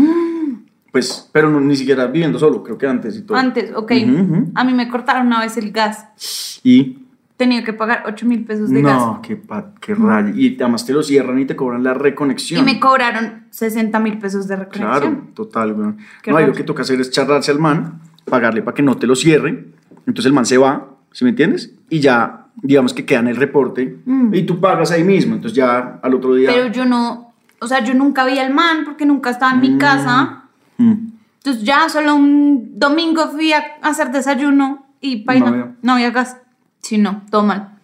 Pues, 0.91 1.30
pero 1.34 1.50
no, 1.50 1.60
ni 1.60 1.76
siquiera 1.76 2.06
viviendo 2.08 2.39
solo, 2.39 2.63
creo 2.63 2.78
que 2.78 2.88
antes 2.88 3.18
y 3.18 3.24
todo. 3.24 3.38
Antes, 3.38 3.74
ok. 3.76 3.91
Ujú, 4.02 4.13
ujú. 4.18 4.52
A 4.56 4.63
mí 4.63 4.74
me 4.74 4.88
cortaron 4.88 5.28
una 5.28 5.41
vez 5.41 5.58
el 5.58 5.74
gas. 5.74 6.62
Y 6.63 7.00
Tenía 7.36 7.65
que 7.65 7.74
pagar 7.74 8.04
8 8.08 8.26
mil 8.26 8.46
pesos 8.46 8.70
de 8.70 8.82
gas. 8.82 8.96
no, 8.98 9.20
qué, 9.22 9.38
qué 9.82 9.94
rayo. 9.94 10.34
Y 10.34 10.56
además 10.56 10.86
te 10.86 10.94
lo 10.94 11.04
cierran 11.04 11.38
y 11.38 11.46
te 11.46 11.54
cobran 11.58 11.84
la 11.84 11.94
reconexión. 11.94 12.62
Y 12.62 12.63
me 12.63 12.80
cobraron 12.80 13.44
60 13.50 14.00
mil 14.00 14.18
pesos 14.20 14.48
de 14.48 14.56
Claro, 14.70 15.08
reconexión. 15.08 15.34
total, 15.34 15.74
weón. 15.74 15.98
No, 16.28 16.39
y 16.39 16.46
lo 16.46 16.54
que 16.54 16.63
toca 16.63 16.84
hacer 16.84 17.02
es 17.02 17.12
charlarse 17.12 17.52
al 17.52 17.60
man, 17.60 18.00
pagarle 18.26 18.62
para 18.62 18.76
que 18.76 18.82
no 18.84 18.98
te 18.98 19.08
lo 19.08 19.16
cierre. 19.16 19.66
Entonces 20.06 20.26
el 20.26 20.34
man 20.34 20.46
se 20.46 20.58
va, 20.58 20.90
¿sí 21.12 21.24
me 21.24 21.32
entiendes? 21.32 21.72
Y 21.90 22.00
ya, 22.00 22.48
digamos 22.62 22.94
que 22.94 23.06
queda 23.06 23.20
en 23.20 23.28
el 23.28 23.36
reporte 23.36 23.98
Mm. 24.06 24.34
y 24.34 24.44
tú 24.44 24.60
pagas 24.60 24.92
ahí 24.92 25.04
mismo. 25.04 25.36
Entonces 25.36 25.56
ya 25.56 26.00
al 26.02 26.14
otro 26.14 26.36
día. 26.36 26.50
Pero 26.52 26.68
yo 26.72 26.86
no, 26.86 27.34
o 27.60 27.68
sea, 27.68 27.84
yo 27.84 27.94
nunca 27.94 28.26
vi 28.26 28.38
al 28.40 28.54
man 28.54 28.84
porque 28.86 29.06
nunca 29.06 29.30
estaba 29.32 29.54
en 29.54 29.62
mi 29.62 29.78
casa. 29.78 30.44
Mm. 30.78 30.94
Entonces 31.38 31.64
ya 31.64 31.88
solo 31.90 32.16
un 32.16 32.80
domingo 32.80 33.28
fui 33.30 33.54
a 33.54 33.64
hacer 33.84 34.12
desayuno 34.12 34.86
y 35.02 35.18
paila, 35.18 35.52
No 35.52 35.56
no, 35.82 35.94
había. 35.94 36.08
había 36.08 36.12
gas. 36.12 36.38
Sí, 36.80 36.98
no, 36.98 37.22
todo 37.30 37.44
mal. 37.44 37.78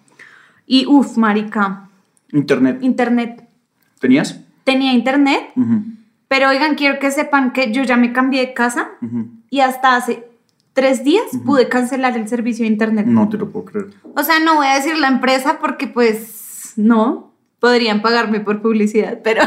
Y 0.65 0.85
uff, 0.87 1.17
marica, 1.17 1.87
Internet. 2.31 2.79
internet. 2.81 3.47
¿Tenías? 3.99 4.39
Tenía 4.63 4.93
internet, 4.93 5.49
pero 6.27 6.49
oigan, 6.49 6.75
quiero 6.75 6.97
que 6.99 7.11
sepan 7.11 7.51
que 7.51 7.71
yo 7.73 7.83
ya 7.83 7.97
me 7.97 8.13
cambié 8.13 8.41
de 8.47 8.53
casa 8.53 8.89
y 9.49 9.59
hasta 9.59 9.95
hace 9.95 10.27
tres 10.73 11.03
días 11.03 11.23
pude 11.45 11.67
cancelar 11.69 12.17
el 12.17 12.27
servicio 12.27 12.63
de 12.65 12.71
internet. 12.71 13.05
No 13.07 13.27
te 13.29 13.37
lo 13.37 13.49
puedo 13.49 13.65
creer. 13.65 13.87
O 14.15 14.23
sea, 14.23 14.39
no 14.39 14.55
voy 14.55 14.67
a 14.67 14.75
decir 14.75 14.97
la 14.97 15.07
empresa 15.07 15.59
porque 15.59 15.87
pues 15.87 16.73
no, 16.77 17.31
podrían 17.59 18.01
pagarme 18.01 18.39
por 18.39 18.61
publicidad, 18.61 19.19
pero 19.23 19.43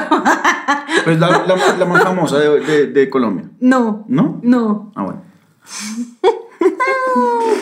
Pues 1.05 1.19
la, 1.19 1.45
la- 1.47 1.77
la 1.79 1.85
más 1.87 2.03
famosa 2.03 2.39
de, 2.39 2.61
de- 2.61 2.87
de 2.89 3.11
Colombia. 3.11 3.45
no, 3.61 4.05
¿No? 4.09 4.39
no. 4.43 4.93
Ah, 4.95 5.03
bueno. 5.05 5.23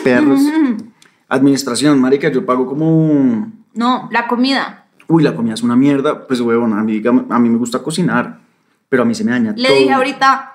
Perros. 0.03 0.39
Administración, 1.29 1.99
marica, 1.99 2.29
yo 2.29 2.45
pago 2.45 2.67
como... 2.67 3.51
No, 3.73 4.07
la 4.11 4.27
comida. 4.27 4.85
Uy, 5.07 5.23
la 5.23 5.35
comida 5.35 5.55
es 5.55 5.63
una 5.63 5.75
mierda. 5.75 6.27
Pues, 6.27 6.39
huevón, 6.41 6.77
a 6.77 6.83
mí, 6.83 7.01
a 7.29 7.39
mí 7.39 7.49
me 7.49 7.57
gusta 7.57 7.79
cocinar, 7.81 8.39
pero 8.87 9.01
a 9.01 9.05
mí 9.05 9.15
se 9.15 9.23
me 9.23 9.31
daña 9.31 9.53
Le 9.55 9.67
todo. 9.67 9.77
dije 9.77 9.91
ahorita, 9.93 10.51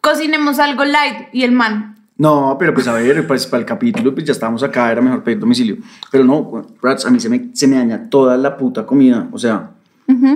cocinemos 0.00 0.58
algo 0.58 0.84
light 0.84 1.28
y 1.32 1.42
el 1.42 1.52
man, 1.52 1.91
No, 2.18 2.56
pero 2.58 2.72
pues 2.74 2.86
a 2.88 2.92
ver, 2.94 3.26
pues 3.26 3.46
para 3.46 3.60
el 3.60 3.66
capítulo 3.66 4.12
pues 4.14 4.24
ya 4.26 4.32
estábamos 4.32 4.62
acá, 4.62 4.92
era 4.92 5.00
mejor 5.00 5.22
pedir 5.24 5.38
domicilio. 5.40 5.76
Pero 6.10 6.24
no, 6.24 6.66
Rats, 6.80 7.06
a 7.06 7.10
mí 7.10 7.18
se 7.18 7.28
me, 7.28 7.50
se 7.54 7.66
me 7.66 7.76
daña 7.76 8.08
toda 8.10 8.36
la 8.36 8.56
puta 8.56 8.84
comida. 8.86 9.28
O 9.32 9.38
sea, 9.38 9.70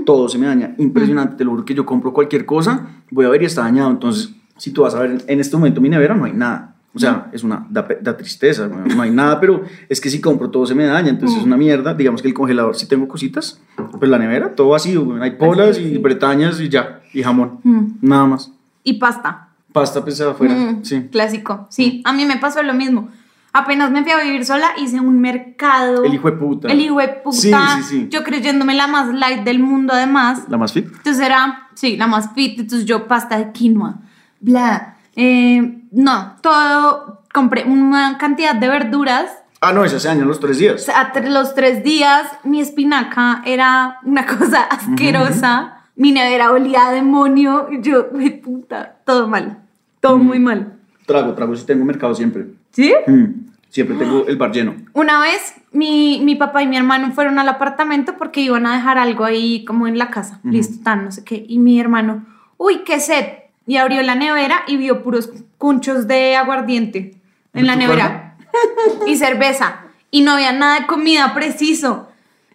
todo 0.05 0.29
se 0.29 0.39
me 0.39 0.47
daña. 0.47 0.75
Impresionante, 0.79 1.37
te 1.37 1.45
lo 1.45 1.51
juro 1.51 1.65
que 1.65 1.75
yo 1.75 1.85
compro 1.85 2.13
cualquier 2.13 2.47
cosa, 2.47 2.87
voy 3.11 3.27
a 3.27 3.29
ver 3.29 3.43
y 3.43 3.45
está 3.47 3.63
dañado. 3.63 3.91
Entonces, 3.91 4.33
si 4.57 4.71
tú 4.73 4.83
vas 4.83 4.95
a 4.95 5.01
ver 5.01 5.23
en 5.27 5.39
este 5.41 5.57
momento 5.57 5.81
mi 5.81 5.89
nevera, 5.91 6.15
no 6.15 6.25
hay 6.25 6.33
nada. 6.33 6.73
O 6.95 6.99
sea, 6.99 7.29
es 7.31 7.45
una, 7.45 7.67
da, 7.69 8.17
tristeza, 8.17 8.67
no, 8.69 8.87
no 8.87 9.03
hay 9.03 9.11
nada, 9.11 9.39
pero 9.39 9.63
es 9.87 10.01
que 10.01 10.09
si 10.09 10.19
compro 10.19 10.49
todo 10.49 10.65
se 10.65 10.75
me 10.75 10.87
daña, 10.87 11.11
entonces 11.11 11.41
es 11.41 11.45
una 11.45 11.59
mierda. 11.59 11.93
Digamos 11.93 12.23
que 12.23 12.29
el 12.29 12.33
congelador 12.33 12.75
sí 12.75 12.89
tengo 12.89 13.07
cositas, 13.07 13.61
pero 14.01 14.11
la 14.11 14.19
nevera, 14.19 14.55
todo 14.55 14.71
vacío, 14.71 15.07
hay 15.21 15.33
polas 15.33 15.79
y 15.79 15.99
bretañas 15.99 16.59
y 16.59 16.71
ya, 16.71 17.03
y 17.13 17.23
jamón, 17.23 17.61
Mm. 17.65 17.85
nada 18.01 18.25
más. 18.25 18.51
y 18.83 18.95
pasta. 18.95 19.49
Pasta 19.81 20.03
pensada 20.05 20.31
afuera, 20.31 20.55
Mm, 20.55 20.85
sí. 20.85 21.09
Clásico. 21.13 21.67
Sí, 21.71 22.03
a 22.07 22.13
mí 22.13 22.25
me 22.25 22.39
pasó 22.39 22.63
lo 22.63 22.73
mismo. 22.73 23.09
Apenas 23.53 23.91
me 23.91 24.03
fui 24.03 24.13
a 24.13 24.19
vivir 24.23 24.45
sola, 24.47 24.69
hice 24.79 25.01
un 25.01 25.21
mercado. 25.21 26.05
El 26.05 26.15
hijo 26.15 26.31
de 26.31 26.37
puta. 26.37 26.69
El 26.69 26.81
hijo 26.81 26.99
de 26.99 27.09
puta. 27.09 27.37
Sí, 27.37 27.53
sí, 27.53 27.83
sí. 27.83 28.09
Yo 28.11 28.25
creyéndome 28.25 28.75
la 28.75 28.87
más 28.87 29.13
light 29.15 29.45
del 29.45 29.59
mundo, 29.59 29.93
además. 29.93 30.45
¿La 30.49 30.57
más 30.57 30.73
fit? 30.73 30.87
Entonces 30.87 31.21
era, 31.25 31.69
sí, 31.75 31.97
la 31.99 32.07
más 32.07 32.33
fit. 32.35 32.59
Entonces 32.59 32.87
yo 32.87 33.07
pasta 33.07 33.37
de 33.39 33.53
quinoa, 33.53 33.97
bla. 34.41 34.97
Eh, 35.15 35.83
no, 35.93 36.37
todo. 36.43 37.23
Compré 37.35 37.65
una 37.65 38.17
cantidad 38.17 38.55
de 38.55 38.69
verduras. 38.69 39.27
Ah, 39.61 39.73
no, 39.73 39.85
ese 39.85 40.09
en 40.11 40.27
los 40.27 40.41
tres 40.41 40.57
días. 40.59 40.87
tr- 40.89 41.29
los 41.29 41.55
tres 41.55 41.85
días 41.85 42.27
mi 42.45 42.61
espinaca 42.61 43.43
era 43.45 43.99
una 44.05 44.25
cosa 44.39 44.63
asquerosa. 44.63 45.73
Mi 45.97 46.13
nevera 46.13 46.51
olía 46.51 46.89
a 46.89 46.93
demonio. 46.93 47.69
Yo, 47.81 48.09
"Uy, 48.13 48.31
puta, 48.31 48.97
todo 49.07 49.29
mal. 49.29 49.63
Todo 50.07 50.19
muy 50.19 50.39
mal. 50.39 50.75
Trago, 51.05 51.35
trago, 51.35 51.57
sí 51.57 51.67
tengo 51.67 51.85
mercado 51.85 52.15
siempre. 52.15 52.47
¿Sí? 52.73 52.95
Mm, 53.07 53.47
Siempre 53.69 53.97
tengo 53.97 54.27
el 54.27 54.37
bar 54.37 54.53
lleno. 54.53 54.75
Una 54.93 55.21
vez 55.21 55.55
mi, 55.73 56.21
mi 56.25 56.35
papá 56.37 56.63
y 56.63 56.67
mi 56.67 56.77
hermano 56.77 57.13
fueron 57.13 57.39
al 57.39 57.49
apartamento 57.49 58.17
porque 58.17 58.41
iban 58.41 58.67
a 58.67 58.75
dejar 58.75 58.99
algo 58.99 59.25
ahí 59.25 59.65
como 59.65 59.87
en 59.87 59.99
la 59.99 60.09
casa. 60.09 60.41
Listo, 60.45 60.83
tan, 60.83 61.05
no 61.05 61.13
sé 61.13 61.25
qué. 61.25 61.45
Y 61.47 61.59
mi 61.59 61.79
hermano, 61.81 62.25
uy, 62.57 62.85
qué 62.85 63.01
sed. 63.01 63.27
Y 63.67 63.77
abrió 63.77 64.03
la 64.03 64.15
nevera 64.15 64.63
y 64.69 64.77
vio 64.77 65.03
puros 65.03 65.31
cunchos 65.59 66.07
de 66.07 66.37
aguardiente 66.37 67.17
en 67.53 67.61
¿En 67.61 67.67
la 67.67 67.73
tu 67.75 67.81
nevera. 67.81 68.37
y 69.07 69.17
cerveza. 69.17 69.81
Y 70.11 70.23
no 70.23 70.33
había 70.33 70.53
nada 70.53 70.81
de 70.81 70.87
comida 70.87 71.35
preciso. 71.35 72.09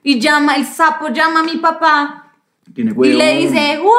Y 0.03 0.19
llama, 0.19 0.55
el 0.55 0.65
sapo 0.65 1.09
llama 1.09 1.41
a 1.41 1.43
mi 1.43 1.57
papá 1.57 2.20
Tiene 2.73 2.91
y 2.91 2.93
huevo. 2.93 3.17
le 3.17 3.37
dice, 3.37 3.77
¡guau! 3.77 3.91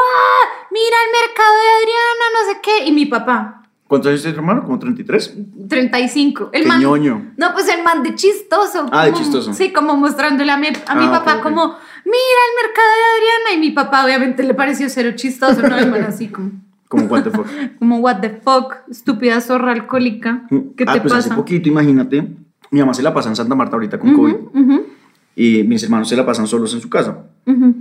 Mira 0.71 0.97
el 1.05 1.29
mercado 1.29 1.55
de 1.55 1.69
Adriana, 1.83 2.25
no 2.33 2.53
sé 2.53 2.61
qué. 2.63 2.89
Y 2.89 2.93
mi 2.93 3.07
papá, 3.07 3.59
¿Cuántos 3.87 4.09
años 4.09 4.23
tienes, 4.23 4.39
hermano? 4.39 4.65
¿Como 4.65 4.79
33? 4.79 5.35
35. 5.69 6.49
El 6.55 6.63
Qué 6.63 6.69
man, 6.69 6.81
ñoño. 6.81 7.33
No, 7.37 7.53
pues 7.53 7.69
el 7.69 7.83
man 7.85 8.03
de 8.03 8.15
chistoso. 8.15 8.87
Ah, 8.91 9.05
de 9.05 9.13
chistoso. 9.13 9.53
Sí, 9.53 9.71
como 9.71 9.95
mostrándole 9.97 10.51
a 10.51 10.57
mi, 10.57 10.69
a 10.69 10.95
mi 10.95 11.05
Ah, 11.05 11.11
papá 11.11 11.43
como, 11.43 11.61
mira 11.67 12.41
el 12.49 12.67
mercado 12.67 12.89
de 12.89 13.05
Adriana. 13.19 13.53
Y 13.55 13.59
mi 13.59 13.71
papá 13.73 14.03
obviamente 14.07 14.43
le 14.45 14.55
pareció 14.55 14.89
cero 14.89 15.11
chistoso, 15.15 15.61
¿no? 15.61 15.77
El 15.77 15.91
man 15.91 16.05
así 16.05 16.29
como, 16.29 16.53
Como 16.89 17.05
what 17.05 17.25
the 17.25 17.31
fuck. 17.33 17.47
como 17.79 17.99
what 17.99 18.21
the 18.21 18.31
fuck, 18.31 18.77
estúpida 18.91 19.39
zorra 19.43 19.73
alcohólica. 19.73 20.47
¿Qué 20.49 20.85
ah, 20.87 20.95
te 20.95 21.01
pues 21.03 21.13
hace 21.13 21.29
pasa? 21.29 21.37
poquito, 21.37 21.69
imagínate. 21.69 22.27
Mi 22.71 22.81
mamá 22.81 22.95
se 22.95 23.03
la 23.03 23.13
pasa 23.13 23.29
en 23.29 23.37
Santa 23.37 23.55
Marta 23.55 23.77
ahorita 23.77 23.99
con 23.99 24.15
COVID. 24.15 24.35
Y 25.37 25.65
mis 25.65 25.83
hermanos 25.83 26.09
se 26.09 26.17
la 26.17 26.25
pasan 26.25 26.47
solos 26.47 26.73
en 26.73 26.81
su 26.81 26.89
casa. 26.89 27.25
ujú. 27.47 27.75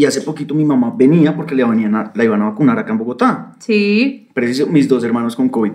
Y 0.00 0.06
hace 0.06 0.22
poquito 0.22 0.54
mi 0.54 0.64
mamá 0.64 0.94
venía 0.96 1.36
porque 1.36 1.54
la, 1.54 1.66
venían 1.66 1.94
a- 1.94 2.10
la 2.14 2.24
iban 2.24 2.40
a 2.40 2.46
vacunar 2.46 2.78
acá 2.78 2.90
en 2.92 2.96
Bogotá. 2.96 3.52
Sí. 3.58 4.28
Preciso, 4.32 4.66
mis 4.66 4.88
dos 4.88 5.04
hermanos 5.04 5.36
con 5.36 5.50
COVID. 5.50 5.72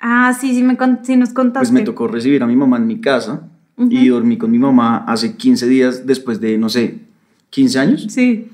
Ah, 0.00 0.32
sí, 0.36 0.52
sí, 0.56 0.64
me 0.64 0.76
sí 1.04 1.16
nos 1.16 1.32
contaste. 1.32 1.60
Pues 1.60 1.70
me 1.70 1.82
tocó 1.82 2.08
recibir 2.08 2.42
a 2.42 2.48
mi 2.48 2.56
mamá 2.56 2.78
en 2.78 2.88
mi 2.88 3.00
casa 3.00 3.42
y 3.88 4.08
dormí 4.08 4.36
con 4.38 4.50
mi 4.50 4.58
mamá 4.58 5.04
hace 5.06 5.36
15 5.36 5.68
días 5.68 6.04
después 6.04 6.40
de, 6.40 6.58
no 6.58 6.68
sé, 6.68 6.98
15 7.50 7.78
años. 7.78 8.06
Sí. 8.08 8.48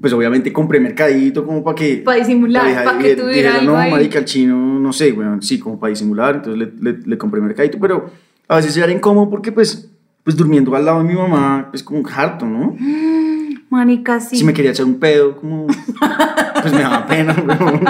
Pues 0.00 0.12
obviamente 0.12 0.52
compré 0.52 0.78
mercadito 0.78 1.44
como 1.44 1.64
para 1.64 1.74
que... 1.74 1.96
Para 1.96 2.18
disimular, 2.18 2.84
para 2.84 2.98
que 3.00 3.08
le- 3.08 3.16
tuviera 3.16 3.56
algo 3.58 3.72
No, 3.72 3.78
ahí". 3.78 3.90
marica, 3.90 4.20
el 4.20 4.26
chino, 4.26 4.78
no 4.78 4.92
sé, 4.92 5.10
bueno, 5.10 5.42
sí, 5.42 5.58
como 5.58 5.80
para 5.80 5.90
disimular, 5.90 6.36
entonces 6.36 6.72
le, 6.80 6.92
le, 6.92 6.98
le 7.04 7.18
compré 7.18 7.40
mercadito, 7.40 7.78
pero 7.80 8.10
a 8.46 8.54
veces 8.56 8.76
era 8.76 8.92
incómodo 8.92 9.28
porque 9.28 9.50
pues, 9.50 9.90
pues 10.22 10.36
durmiendo 10.36 10.76
al 10.76 10.84
lado 10.84 11.02
de 11.02 11.08
mi 11.08 11.14
mamá 11.14 11.68
es 11.74 11.82
como 11.82 12.00
harto, 12.08 12.46
¿no? 12.46 12.76
Marica, 13.76 14.20
sí. 14.20 14.36
Si 14.36 14.44
me 14.44 14.52
quería 14.52 14.70
echar 14.72 14.84
un 14.86 14.98
pedo, 15.00 15.34
como... 15.36 15.66
pues 15.66 16.72
me 16.74 16.82
daba 16.82 17.06
pena, 17.06 17.34
weón. 17.46 17.84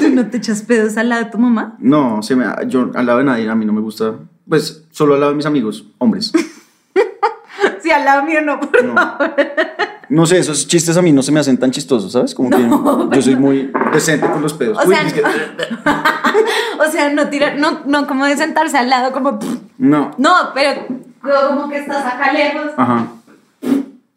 ¿Tú 0.00 0.08
no 0.12 0.26
te 0.26 0.38
echas 0.38 0.62
pedos 0.62 0.96
al 0.96 1.08
lado 1.10 1.24
de 1.26 1.30
tu 1.30 1.38
mamá? 1.38 1.76
No, 1.78 2.22
se 2.22 2.34
me, 2.34 2.44
yo 2.66 2.90
al 2.94 3.06
lado 3.06 3.18
de 3.18 3.24
nadie, 3.24 3.48
a 3.48 3.54
mí 3.54 3.64
no 3.64 3.72
me 3.72 3.80
gusta, 3.80 4.14
pues 4.48 4.84
solo 4.90 5.14
al 5.14 5.20
lado 5.20 5.32
de 5.32 5.36
mis 5.36 5.46
amigos, 5.46 5.86
hombres. 5.98 6.32
Sí, 7.82 7.90
al 7.90 8.04
lado 8.04 8.24
mío 8.24 8.40
no, 8.42 8.60
por 8.60 8.84
No. 8.84 8.94
favor. 8.94 9.34
No 10.10 10.26
sé, 10.26 10.38
esos 10.38 10.66
chistes 10.68 10.96
a 10.98 11.02
mí 11.02 11.12
no 11.12 11.22
se 11.22 11.32
me 11.32 11.40
hacen 11.40 11.56
tan 11.58 11.70
chistosos, 11.70 12.12
¿sabes? 12.12 12.34
Como 12.34 12.50
que 12.50 12.58
yo 13.16 13.22
soy 13.22 13.36
muy 13.36 13.72
decente 13.92 14.28
con 14.30 14.42
los 14.42 14.52
pedos. 14.54 14.76
O 14.78 14.86
Uy, 14.88 14.94
sea, 14.94 15.06
es 15.06 15.12
que- 15.14 15.22
O 16.86 16.90
sea, 16.90 17.10
no 17.12 17.28
tirar, 17.28 17.56
no, 17.58 17.80
no 17.86 18.06
como 18.06 18.26
de 18.26 18.36
sentarse 18.36 18.76
al 18.76 18.90
lado, 18.90 19.12
como. 19.12 19.38
no. 19.78 20.10
No, 20.18 20.34
pero 20.54 20.86
como 21.48 21.68
que 21.70 21.78
estás 21.78 22.04
acá 22.04 22.32
lejos. 22.32 22.70
Ajá. 22.76 23.08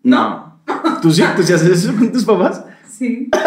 No. 0.04 0.53
¿Tú 1.02 1.12
sí? 1.12 1.24
¿Tú 1.36 1.44
sí 1.44 1.54
haces 1.54 1.70
eso 1.86 1.94
con 1.96 2.12
tus 2.12 2.24
papás? 2.26 2.64
Sí. 2.90 3.30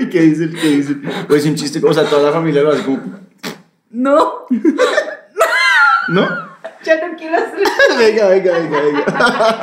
¿Y 0.00 0.06
qué 0.08 0.20
dicen? 0.22 0.52
¿Qué 0.60 0.68
dicen? 0.68 1.02
Pues 1.28 1.44
un 1.46 1.54
chiste, 1.54 1.80
o 1.84 1.92
sea, 1.92 2.04
toda 2.04 2.22
la 2.30 2.32
familia 2.32 2.62
lo 2.62 2.70
hace 2.72 2.84
como, 2.84 3.00
No, 3.90 4.32
¿no? 6.08 6.46
ya 6.84 7.08
no 7.08 7.16
quiero 7.16 7.36
hacer. 7.36 7.58
venga, 7.98 8.28
venga, 8.28 8.52
venga, 8.58 8.80
venga. 8.80 9.60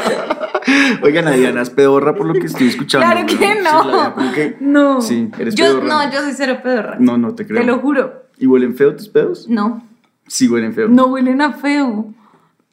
Oigan, 1.03 1.33
Diana, 1.35 1.61
es 1.61 1.69
pedorra 1.69 2.15
por 2.15 2.25
lo 2.25 2.33
que 2.33 2.47
estoy 2.47 2.67
escuchando. 2.67 3.05
Claro 3.07 3.25
que 3.27 3.55
no. 3.61 4.31
que- 4.33 4.57
No. 4.59 5.01
Sí, 5.01 5.29
eres 5.37 5.55
yo, 5.55 5.65
pedorra. 5.65 5.87
No, 5.87 6.11
yo 6.11 6.21
soy 6.21 6.33
cero 6.33 6.59
pedorra. 6.63 6.97
No, 6.99 7.17
no 7.17 7.33
te 7.35 7.45
creo. 7.47 7.61
Te 7.61 7.67
lo 7.67 7.79
juro. 7.79 8.23
¿Y 8.37 8.47
huelen 8.47 8.75
feo 8.75 8.93
tus 8.95 9.07
pedos? 9.07 9.47
No. 9.47 9.85
Sí, 10.27 10.47
huelen 10.49 10.73
feo. 10.73 10.87
No 10.89 11.05
huelen 11.07 11.41
a 11.41 11.53
feo. 11.53 12.13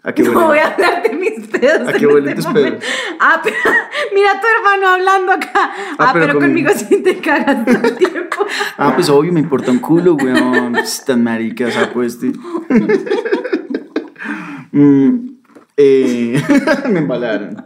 ¿A 0.02 0.12
qué 0.12 0.22
no 0.24 0.46
voy 0.46 0.58
a 0.58 0.68
hablar 0.68 1.02
de 1.02 1.10
mis 1.16 1.46
pedos. 1.48 1.88
¿A 1.88 1.92
qué 1.92 2.04
en 2.04 2.12
huelen 2.12 2.28
este 2.30 2.34
tus 2.36 2.46
momento. 2.46 2.78
pedos? 2.78 2.92
Ah, 3.20 3.40
pero, 3.44 3.56
mira 4.14 4.30
a 4.32 4.40
tu 4.40 4.46
hermano 4.46 4.88
hablando 4.88 5.32
acá. 5.32 5.70
Ah, 5.98 6.10
pero 6.12 6.26
pero, 6.26 6.40
conmigo 6.40 6.70
sí 6.74 7.02
te 7.02 7.18
cagas 7.18 7.64
todo 7.64 7.88
el 7.88 7.96
tiempo. 7.98 8.46
Ah, 8.78 8.92
pues 8.94 9.08
obvio, 9.10 9.32
me 9.32 9.40
importa 9.40 9.70
un 9.70 9.78
culo, 9.78 10.14
weón. 10.14 10.76
Es 10.76 11.04
tan 11.04 11.22
marica, 11.22 11.66
o 11.66 11.70
sea, 11.70 11.92
pues. 11.92 12.14
este. 12.14 12.32
Mm, 14.72 15.30
eh, 15.76 16.42
me 16.90 17.00
embalaron. 17.00 17.64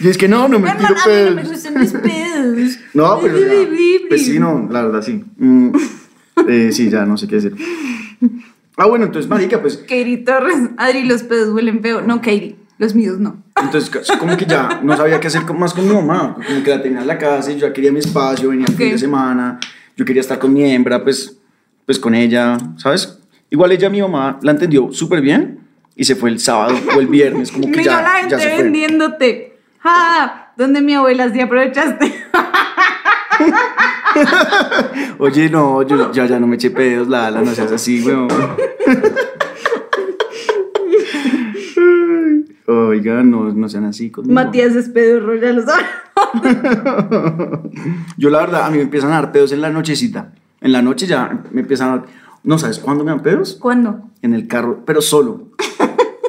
y 0.00 0.08
es 0.08 0.16
que 0.16 0.26
no, 0.28 0.48
no 0.48 0.58
me 0.58 0.70
tiro 0.70 0.86
a 0.88 0.90
mí 0.90 0.96
no 0.96 1.30
me 1.34 1.42
pedos. 1.42 1.48
gustan 1.50 1.74
los 1.74 1.92
pedos. 1.92 2.78
No, 2.94 3.18
pero 3.20 3.38
ya, 3.38 3.68
pues 4.08 4.24
sí, 4.24 4.38
no, 4.38 4.66
la 4.70 4.82
verdad 4.84 5.02
sí. 5.02 5.22
Mm, 5.36 5.70
eh, 6.48 6.70
sí, 6.72 6.90
ya 6.90 7.04
no 7.04 7.16
sé 7.16 7.28
qué 7.28 7.36
decir. 7.36 7.54
Ah, 8.76 8.86
bueno, 8.86 9.04
entonces, 9.04 9.30
marica, 9.30 9.60
pues, 9.62 9.76
Katie 9.78 10.18
Torres, 10.18 10.56
Adri, 10.78 11.04
los 11.04 11.22
pedos 11.22 11.54
huelen 11.54 11.80
feo. 11.80 12.00
No, 12.02 12.16
Katie, 12.16 12.56
los 12.78 12.94
míos 12.94 13.18
no. 13.18 13.42
entonces 13.62 13.90
como 14.18 14.36
que 14.36 14.46
ya 14.46 14.80
no 14.82 14.96
sabía 14.96 15.20
qué 15.20 15.28
hacer 15.28 15.42
con- 15.46 15.58
más 15.58 15.72
con 15.72 15.86
mi 15.88 15.94
mamá, 15.94 16.34
como 16.46 16.62
que 16.64 16.70
la 16.70 16.82
tenía 16.82 17.00
en 17.02 17.06
la 17.06 17.16
casa 17.18 17.52
y 17.52 17.54
yo 17.58 17.68
ya 17.68 17.72
quería 17.72 17.92
mi 17.92 18.00
espacio, 18.00 18.48
venía 18.50 18.66
el 18.68 18.74
fin 18.74 18.90
de 18.90 18.98
semana, 18.98 19.60
yo 19.96 20.04
quería 20.04 20.20
estar 20.20 20.38
con 20.40 20.52
mi 20.52 20.64
hembra, 20.70 21.02
pues, 21.04 21.38
pues 21.86 21.98
con 22.00 22.14
ella, 22.16 22.58
¿sabes? 22.76 23.20
Igual 23.50 23.70
ella, 23.72 23.88
mi 23.90 24.02
mamá, 24.02 24.38
la 24.42 24.50
entendió 24.50 24.92
súper 24.92 25.20
bien 25.20 25.60
y 25.94 26.02
se 26.04 26.16
fue 26.16 26.30
el 26.30 26.40
sábado 26.40 26.74
o 26.96 27.00
el 27.00 27.06
viernes, 27.06 27.52
como 27.52 27.70
que 27.70 27.78
Mira 27.78 28.02
la 28.02 28.02
ya, 28.02 28.12
ya 28.12 28.18
gente 28.20 28.38
se 28.40 28.54
fue. 28.54 28.62
vendiéndote. 28.64 29.56
¡Ja! 29.78 30.52
¿Dónde 30.56 30.80
mi 30.82 30.94
abuela 30.94 31.30
sí 31.32 31.40
aprovechaste? 31.40 32.12
Oye, 35.18 35.50
no, 35.50 35.82
yo 35.82 36.12
ya, 36.12 36.26
ya 36.26 36.38
no 36.38 36.46
me 36.46 36.56
eché 36.56 36.70
pedos, 36.70 37.08
la, 37.08 37.30
la, 37.30 37.42
no 37.42 37.54
seas 37.54 37.72
así, 37.72 38.02
weón. 38.02 38.28
Oiga, 42.66 43.22
no, 43.22 43.52
no 43.52 43.68
sean 43.68 43.84
así 43.84 44.10
conmigo. 44.10 44.34
Matías 44.34 44.74
es 44.74 44.88
pedorro, 44.88 45.34
ya 45.36 45.52
lo 45.52 45.62
sabes. 45.62 45.84
Yo 48.16 48.30
la 48.30 48.38
verdad, 48.38 48.64
a 48.64 48.70
mí 48.70 48.78
me 48.78 48.84
empiezan 48.84 49.12
a 49.12 49.16
dar 49.16 49.32
pedos 49.32 49.52
en 49.52 49.60
la 49.60 49.68
nochecita. 49.70 50.32
En 50.60 50.72
la 50.72 50.80
noche 50.80 51.06
ya 51.06 51.42
me 51.50 51.60
empiezan 51.60 51.88
a 51.88 51.96
dar... 51.98 52.06
¿No 52.42 52.58
sabes 52.58 52.78
cuándo 52.78 53.04
me 53.04 53.10
dan 53.10 53.22
pedos? 53.22 53.56
¿Cuándo? 53.60 54.10
En 54.22 54.32
el 54.34 54.48
carro, 54.48 54.82
pero 54.86 55.02
solo. 55.02 55.48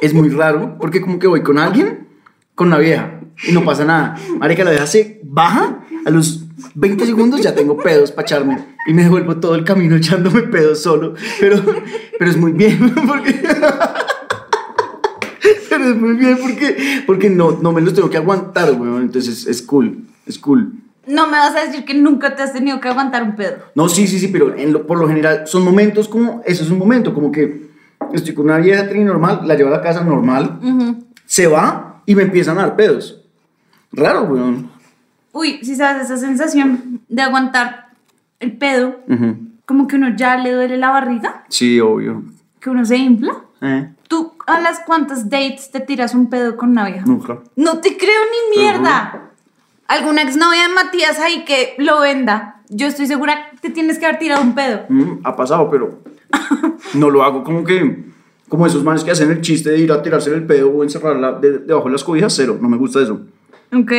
es 0.02 0.12
muy 0.12 0.28
raro, 0.28 0.76
porque 0.78 1.00
como 1.00 1.18
que 1.18 1.26
voy 1.26 1.42
con 1.42 1.58
alguien, 1.58 2.08
con 2.54 2.68
una 2.68 2.78
vieja, 2.78 3.20
y 3.46 3.52
no 3.52 3.64
pasa 3.64 3.84
nada. 3.84 4.16
Marica, 4.38 4.64
la 4.64 4.70
vieja 4.70 4.86
se 4.86 5.20
baja, 5.24 5.85
a 6.06 6.10
los 6.10 6.44
20 6.74 7.04
segundos 7.04 7.42
ya 7.42 7.54
tengo 7.54 7.76
pedos 7.76 8.12
para 8.12 8.24
echarme. 8.26 8.64
Y 8.86 8.94
me 8.94 9.02
devuelvo 9.02 9.36
todo 9.38 9.56
el 9.56 9.64
camino 9.64 9.96
echándome 9.96 10.42
pedos 10.42 10.80
solo. 10.82 11.14
Pero, 11.40 11.60
pero 12.18 12.30
es 12.30 12.36
muy 12.36 12.52
bien, 12.52 12.94
porque... 13.06 13.34
pero 15.68 15.84
es 15.90 15.96
muy 15.96 16.14
bien 16.14 16.38
porque, 16.40 17.02
porque 17.06 17.30
no, 17.30 17.58
no 17.60 17.72
me 17.72 17.80
los 17.80 17.94
tengo 17.94 18.08
que 18.10 18.16
aguantar, 18.16 18.72
weón. 18.72 19.02
Entonces 19.02 19.46
es 19.46 19.62
cool, 19.62 20.04
es 20.26 20.38
cool. 20.38 20.72
No 21.06 21.26
me 21.26 21.32
vas 21.38 21.54
a 21.54 21.64
decir 21.66 21.84
que 21.84 21.94
nunca 21.94 22.34
te 22.34 22.42
has 22.42 22.52
tenido 22.52 22.80
que 22.80 22.88
aguantar 22.88 23.22
un 23.22 23.36
pedo. 23.36 23.56
No, 23.74 23.88
sí, 23.88 24.06
sí, 24.06 24.18
sí, 24.18 24.28
pero 24.28 24.54
en 24.56 24.72
lo- 24.72 24.86
por 24.86 24.98
lo 24.98 25.06
general 25.08 25.42
son 25.46 25.62
momentos 25.64 26.08
como, 26.08 26.42
eso 26.46 26.64
es 26.64 26.70
un 26.70 26.78
momento, 26.78 27.14
como 27.14 27.30
que 27.30 27.68
estoy 28.12 28.34
con 28.34 28.46
una 28.46 28.58
vieja 28.58 28.88
tri 28.88 29.04
normal, 29.04 29.42
la 29.44 29.54
llevo 29.54 29.68
a 29.68 29.72
la 29.72 29.82
casa 29.82 30.02
normal, 30.02 30.58
se 31.24 31.46
va 31.46 32.02
y 32.06 32.14
me 32.14 32.22
empiezan 32.22 32.58
a 32.58 32.62
dar 32.62 32.76
pedos. 32.76 33.22
Raro, 33.92 34.24
weón. 34.24 34.70
Uy, 35.38 35.58
si 35.62 35.76
sabes 35.76 36.04
esa 36.04 36.16
sensación 36.16 37.00
de 37.08 37.22
aguantar 37.22 37.88
el 38.40 38.56
pedo, 38.56 39.00
Ujú. 39.08 39.36
como 39.66 39.86
que 39.86 39.96
uno 39.96 40.14
ya 40.16 40.36
le 40.38 40.52
duele 40.52 40.78
la 40.78 40.90
barriga, 40.90 41.44
Sí, 41.48 41.78
obvio. 41.80 42.22
que 42.60 42.70
uno 42.70 42.84
se 42.86 42.96
infla. 42.96 43.36
Eh, 43.60 43.90
¿Tú 44.08 44.32
a 44.46 44.60
las 44.60 44.80
cuántas 44.80 45.28
dates 45.28 45.70
te 45.70 45.80
tiras 45.80 46.14
un 46.14 46.30
pedo 46.30 46.56
con 46.56 46.70
una 46.70 46.86
vieja? 46.86 47.04
nunca. 47.06 47.38
No 47.56 47.78
te 47.80 47.96
creo 47.96 48.20
ni 48.52 48.60
mierda. 48.62 49.30
¿Alguna 49.88 50.22
exnovia 50.22 50.68
de 50.68 50.74
Matías 50.74 51.18
ahí 51.20 51.44
que 51.44 51.74
lo 51.78 52.00
venda? 52.00 52.62
Yo 52.68 52.86
estoy 52.86 53.06
segura 53.06 53.50
que 53.50 53.58
te 53.58 53.70
tienes 53.70 53.98
que 53.98 54.06
haber 54.06 54.18
tirado 54.18 54.42
un 54.42 54.54
pedo. 54.54 54.84
Mm, 54.88 55.18
ha 55.22 55.36
pasado, 55.36 55.68
pero 55.70 56.00
no 56.94 57.10
lo 57.10 57.22
hago 57.22 57.44
como 57.44 57.62
que, 57.64 58.04
como 58.48 58.66
esos 58.66 58.82
manes 58.82 59.04
que 59.04 59.10
hacen 59.10 59.30
el 59.30 59.40
chiste 59.42 59.70
de 59.70 59.78
ir 59.78 59.92
a 59.92 60.02
tirarse 60.02 60.32
el 60.34 60.44
pedo 60.46 60.70
o 60.70 60.82
encerrarla 60.82 61.32
de- 61.32 61.58
debajo 61.58 61.86
de 61.86 61.92
las 61.92 62.04
cobijas, 62.04 62.32
cero, 62.34 62.58
no 62.60 62.68
me 62.68 62.76
gusta 62.76 63.00
eso. 63.02 63.20
Ok. 63.72 63.92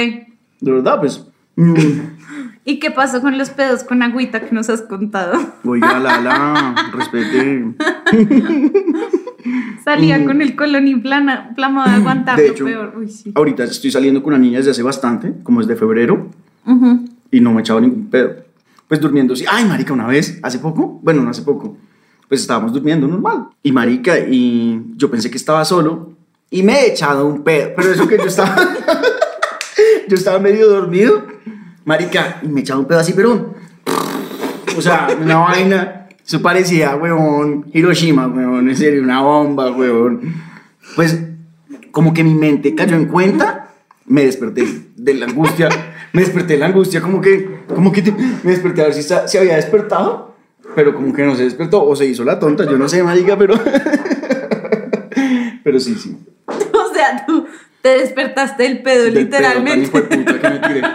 De 0.61 0.71
verdad, 0.71 0.99
pues. 0.99 1.25
mm, 1.55 1.73
¿Y 2.65 2.79
qué 2.79 2.91
pasó 2.91 3.21
con 3.21 3.37
los 3.37 3.49
pedos 3.51 3.83
con 3.85 4.03
agüita 4.03 4.41
que 4.41 4.53
nos 4.53 4.69
has 4.69 4.81
contado? 4.81 5.39
oiga, 5.63 5.99
la, 5.99 6.19
la, 6.21 6.89
respete. 6.93 7.73
Salía 9.83 10.23
con 10.25 10.41
el 10.41 10.55
colon 10.55 10.87
inflama- 10.87 11.47
inflamado 11.49 11.89
de 11.89 11.95
aguantar 11.95 12.35
Mm. 12.35 12.41
De 12.41 12.47
lo 12.47 12.53
hecho, 12.53 12.65
peor. 12.65 12.93
Uy, 12.97 13.07
sí. 13.09 13.31
ahorita 13.33 13.63
estoy 13.63 13.91
saliendo 13.91 14.21
con 14.21 14.33
una 14.33 14.41
niña 14.41 14.57
desde 14.57 14.71
hace 14.71 14.83
bastante, 14.83 15.33
como 15.43 15.61
desde 15.61 15.75
febrero, 15.77 16.29
Ujú. 16.65 17.05
y 17.31 17.39
no 17.39 17.51
me 17.53 17.59
he 17.59 17.61
echado 17.61 17.79
ningún 17.79 18.07
pedo. 18.09 18.35
Pues 18.87 18.99
durmiendo, 18.99 19.35
sí. 19.35 19.45
Ay, 19.49 19.65
marica, 19.65 19.93
una 19.93 20.07
vez, 20.07 20.39
hace 20.43 20.59
poco, 20.59 20.99
bueno, 21.03 21.21
no 21.23 21.29
hace 21.29 21.41
poco, 21.43 21.77
pues 22.27 22.41
estábamos 22.41 22.73
durmiendo 22.73 23.07
normal. 23.07 23.47
Y 23.63 23.71
marica, 23.71 24.17
y 24.19 24.81
yo 24.95 25.09
pensé 25.09 25.29
que 25.31 25.37
estaba 25.37 25.63
solo, 25.63 26.13
y 26.49 26.63
me 26.63 26.73
he 26.81 26.91
echado 26.91 27.25
un 27.27 27.43
pedo. 27.43 27.69
Pero 27.75 27.91
eso 27.91 28.07
que 28.07 28.17
yo 28.17 28.25
estaba, 28.25 28.55
yo 30.07 30.15
estaba 30.15 30.39
medio 30.39 30.69
dormido, 30.69 31.23
marica, 31.85 32.39
y 32.43 32.47
me 32.47 32.59
he 32.59 32.63
echado 32.63 32.79
un 32.79 32.87
pedo 32.87 32.99
así, 32.99 33.13
pero, 33.13 33.55
o 34.77 34.81
sea, 34.81 35.07
una 35.21 35.37
vaina, 35.37 36.07
eso 36.25 36.41
parecía, 36.41 36.95
weón, 36.95 37.65
Hiroshima, 37.73 38.27
weón, 38.27 38.69
en 38.69 38.75
serio, 38.75 39.01
una 39.03 39.21
bomba, 39.21 39.71
weón. 39.71 40.21
Pues, 40.95 41.19
como 41.91 42.13
que 42.13 42.23
mi 42.23 42.33
mente 42.33 42.75
cayó 42.75 42.95
en 42.95 43.05
cuenta, 43.05 43.69
me 44.05 44.25
desperté 44.25 44.65
de 44.95 45.13
la 45.15 45.25
angustia, 45.25 45.69
me 46.13 46.21
desperté 46.21 46.53
de 46.53 46.59
la 46.59 46.67
angustia, 46.67 47.01
como 47.01 47.21
que, 47.21 47.61
como 47.73 47.91
que 47.91 48.01
te- 48.01 48.11
me 48.11 48.51
desperté 48.51 48.81
a 48.81 48.85
ver 48.85 48.93
si 48.93 49.03
se 49.03 49.37
había 49.39 49.55
despertado, 49.55 50.35
pero 50.75 50.93
como 50.93 51.13
que 51.13 51.23
no 51.25 51.35
se 51.35 51.43
despertó, 51.45 51.83
o 51.83 51.95
se 51.95 52.05
hizo 52.05 52.23
la 52.23 52.39
tonta, 52.39 52.65
yo 52.65 52.77
no 52.77 52.87
sé, 52.87 53.01
marica, 53.03 53.37
pero, 53.37 53.55
pero 55.63 55.79
sí, 55.79 55.95
sí. 55.95 56.17
O 56.47 56.93
sea, 56.93 57.25
tú 57.25 57.45
te 57.87 57.99
despertaste 57.99 58.63
del 58.63 58.81
pedo, 58.81 59.03
Del 59.05 59.13
pedo 59.13 59.29
tan 59.29 59.41
literalmente. 59.63 59.85
hijueputa 59.87 60.39
que 60.41 60.49
me 60.49 60.59
tiré. 60.59 60.81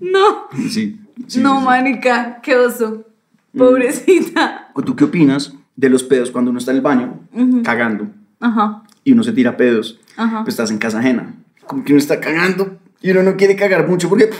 no, 0.00 0.46
Sí, 0.68 1.00
sí, 1.26 1.40
no, 1.40 1.58
sí, 1.60 1.64
manica, 1.66 2.40
qué 2.42 2.56
oso. 2.56 3.04
Pobrecita. 3.56 4.70
¿O 4.74 4.82
¿Tú 4.82 4.94
qué 4.96 5.04
opinas 5.04 5.52
de 5.76 5.90
los 5.90 6.02
pedos 6.04 6.30
cuando 6.30 6.50
uno 6.50 6.58
está 6.58 6.70
en 6.70 6.76
el 6.78 6.82
baño 6.82 7.20
cagando 7.64 8.06
Ajá. 8.40 8.82
y 9.04 9.12
uno 9.12 9.22
se 9.24 9.32
tira 9.32 9.56
pedos? 9.56 9.98
Ajá. 10.16 10.44
Pues 10.44 10.54
estás 10.54 10.70
en 10.70 10.78
casa 10.78 11.00
ajena. 11.00 11.34
Como 11.66 11.84
que 11.84 11.92
uno 11.92 11.98
está 11.98 12.20
cagando 12.20 12.78
y 13.00 13.10
uno 13.10 13.22
no 13.24 13.36
quiere 13.36 13.56
cagar 13.56 13.88
mucho 13.88 14.08
porque... 14.08 14.30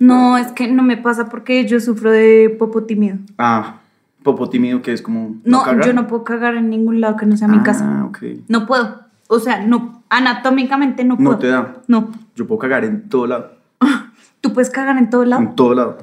No, 0.00 0.36
es 0.36 0.48
que 0.52 0.66
no 0.68 0.82
me 0.82 0.96
pasa 0.96 1.28
porque 1.28 1.64
yo 1.66 1.78
sufro 1.78 2.10
de 2.10 2.54
popo 2.58 2.82
tímido. 2.84 3.18
Ah, 3.38 3.76
popo 4.22 4.48
tímido 4.50 4.82
que 4.82 4.92
es 4.92 5.02
como... 5.02 5.36
No, 5.44 5.64
yo 5.84 5.92
no 5.92 6.06
puedo 6.06 6.24
cagar 6.24 6.54
en 6.56 6.70
ningún 6.70 7.00
lado 7.00 7.16
que 7.16 7.26
no 7.26 7.36
sea 7.36 7.48
mi 7.48 7.58
Ah, 7.58 7.62
casa. 7.62 8.04
ok. 8.04 8.18
No 8.48 8.66
puedo. 8.66 9.00
O 9.28 9.38
sea, 9.38 9.64
no, 9.66 10.02
anatómicamente 10.08 11.04
no 11.04 11.16
No 11.16 11.24
puedo. 11.24 11.38
te 11.38 11.48
da. 11.48 11.76
No. 11.88 12.10
Yo 12.34 12.46
puedo 12.46 12.58
cagar 12.58 12.84
en 12.84 13.08
todo 13.08 13.26
lado. 13.26 13.52
¿Tú 14.40 14.52
puedes 14.52 14.70
cagar 14.70 14.96
en 14.98 15.10
todo 15.10 15.24
lado? 15.24 15.42
En 15.42 15.54
todo 15.54 15.74
lado. 15.74 15.98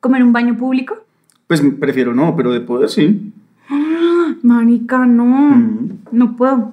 ¿Como 0.00 0.16
en 0.16 0.22
un 0.22 0.32
baño 0.32 0.56
público? 0.56 0.96
Pues 1.46 1.62
prefiero 1.80 2.14
no, 2.14 2.36
pero 2.36 2.52
de 2.52 2.60
poder 2.60 2.88
sí. 2.88 3.32
Marica, 4.42 5.06
no. 5.06 5.24
Mm. 5.24 5.98
No 6.12 6.36
puedo. 6.36 6.72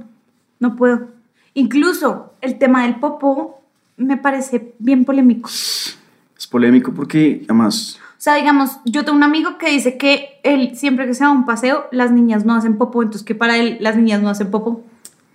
No 0.59 0.75
puedo. 0.75 1.07
Incluso 1.53 2.33
el 2.41 2.57
tema 2.57 2.83
del 2.83 2.95
popó 2.95 3.61
me 3.97 4.17
parece 4.17 4.75
bien 4.79 5.05
polémico. 5.05 5.49
Es 5.49 6.47
polémico 6.49 6.93
porque 6.93 7.41
además... 7.45 7.99
O 8.17 8.19
sea, 8.19 8.35
digamos, 8.35 8.79
yo 8.85 9.05
tengo 9.05 9.15
un 9.17 9.23
amigo 9.23 9.57
que 9.59 9.69
dice 9.69 9.97
que 9.97 10.39
él, 10.43 10.75
siempre 10.75 11.05
que 11.05 11.13
se 11.13 11.23
va 11.23 11.29
a 11.29 11.33
un 11.33 11.45
paseo, 11.45 11.85
las 11.91 12.11
niñas 12.11 12.45
no 12.45 12.55
hacen 12.55 12.77
popó, 12.77 13.03
entonces 13.03 13.23
que 13.25 13.35
para 13.35 13.57
él 13.57 13.77
las 13.79 13.95
niñas 13.95 14.21
no 14.21 14.29
hacen 14.29 14.49
popó. 14.49 14.83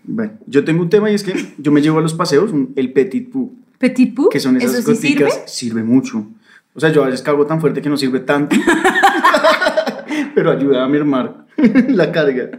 Bueno, 0.05 0.33
yo 0.47 0.65
tengo 0.65 0.83
un 0.83 0.91
tema 0.91 1.09
y 1.11 1.15
es 1.15 1.23
que 1.23 1.55
yo 1.59 1.71
me 1.71 1.81
llevo 1.81 1.99
a 1.99 2.03
los 2.03 2.13
paseos 2.15 2.51
un- 2.53 2.73
el 2.75 2.93
petit 2.93 3.31
pou, 3.31 3.53
Petit 3.79 4.13
pou, 4.15 4.29
que 4.29 4.41
son 4.41 4.57
esas 4.57 4.75
¿eso 4.75 4.95
sí 4.95 5.15
goticas. 5.15 5.33
sirve? 5.35 5.49
Sirve 5.49 5.83
mucho. 5.85 6.27
O 6.75 6.81
sea, 6.81 6.91
yo 6.91 7.03
a 7.05 7.07
veces 7.07 7.23
cago 7.23 7.47
tan 7.47 7.61
fuerte 7.61 7.81
que 7.83 7.89
no 7.89 7.97
sirve 7.97 8.19
tanto. 8.21 8.57
pero 10.35 10.51
ayuda 10.51 10.85
a 10.85 10.89
mermar 10.89 11.47
la 11.89 12.11
carga. 12.11 12.51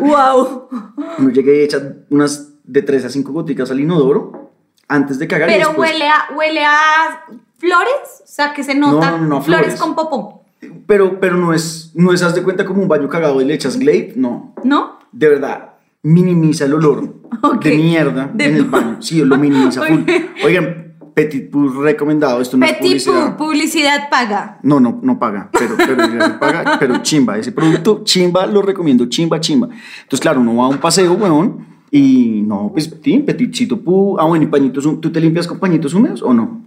¡Wow! 0.00 0.68
Uno 1.18 1.30
llega 1.30 1.52
y 1.52 1.60
echa 1.60 1.78
unas 2.10 2.52
de 2.64 2.82
3 2.82 3.04
a 3.04 3.10
5 3.10 3.32
goticas 3.32 3.70
al 3.70 3.80
inodoro 3.80 4.50
antes 4.88 5.18
de 5.18 5.28
cagar 5.28 5.48
y 5.50 5.52
Pero 5.52 5.68
después- 5.68 5.90
huele 5.92 6.08
a, 6.08 6.34
huele 6.36 6.64
a 6.64 7.24
flores, 7.60 8.22
o 8.24 8.26
sea, 8.26 8.52
que 8.54 8.64
se 8.64 8.74
nota 8.74 9.12
No, 9.12 9.18
no, 9.18 9.26
no, 9.26 9.42
flores. 9.42 9.74
flores. 9.74 9.80
con 9.80 9.94
popó, 9.94 10.42
Pero, 10.86 11.20
pero 11.20 11.36
no 11.36 11.52
es, 11.54 11.92
no 11.94 12.12
es, 12.12 12.22
haz 12.22 12.34
de 12.34 12.42
cuenta 12.42 12.64
como 12.64 12.82
un 12.82 12.88
baño 12.88 13.08
cagado 13.08 13.40
y 13.40 13.44
le 13.44 13.54
echas 13.54 13.78
Glade, 13.78 14.14
no. 14.16 14.54
¿no? 14.64 14.98
De 15.12 15.28
verdad, 15.28 15.74
minimiza 16.02 16.64
el 16.64 16.74
olor 16.74 17.14
Ok. 17.42 17.64
de 17.64 17.76
mierda 17.76 18.30
De- 18.32 18.46
en 18.46 18.56
el 18.56 18.64
baño. 18.64 18.96
Sí, 19.00 19.22
lo 19.24 19.36
minimiza 19.36 19.82
full. 19.86 20.00
Ok. 20.00 20.10
Oigan, 20.44 20.86
Petit 21.14 21.50
Pou 21.50 21.68
recomendado, 21.68 22.40
esto 22.40 22.56
no 22.56 22.64
es 22.64 22.72
Petit 22.72 22.82
publicidad. 23.04 23.36
pou, 23.36 23.46
publicidad 23.48 24.08
paga. 24.10 24.58
No, 24.62 24.78
no, 24.80 25.00
no 25.02 25.18
paga, 25.18 25.50
pero, 25.52 25.74
pero, 25.76 26.04
se 26.08 26.30
paga, 26.34 26.76
pero 26.80 26.98
chimba, 27.02 27.36
ese 27.36 27.52
producto, 27.52 28.02
chimba, 28.04 28.46
lo 28.46 28.62
recomiendo, 28.62 29.04
chimba, 29.06 29.38
chimba. 29.40 29.68
Entonces, 30.02 30.20
claro, 30.20 30.40
uno 30.40 30.54
va 30.56 30.64
a 30.66 30.68
un 30.68 30.78
paseo, 30.78 31.12
weón, 31.14 31.66
y 31.90 32.42
no, 32.46 32.70
pues, 32.72 32.94
sí, 33.02 33.18
petitcito 33.18 33.76
pu, 33.80 34.16
ah, 34.18 34.24
bueno, 34.24 34.44
y 34.44 34.48
pañitos, 34.48 34.84
¿tú 35.00 35.10
te 35.10 35.20
limpias 35.20 35.46
con 35.48 35.58
pañitos 35.58 35.92
húmedos 35.92 36.22
o 36.22 36.32
no? 36.32 36.62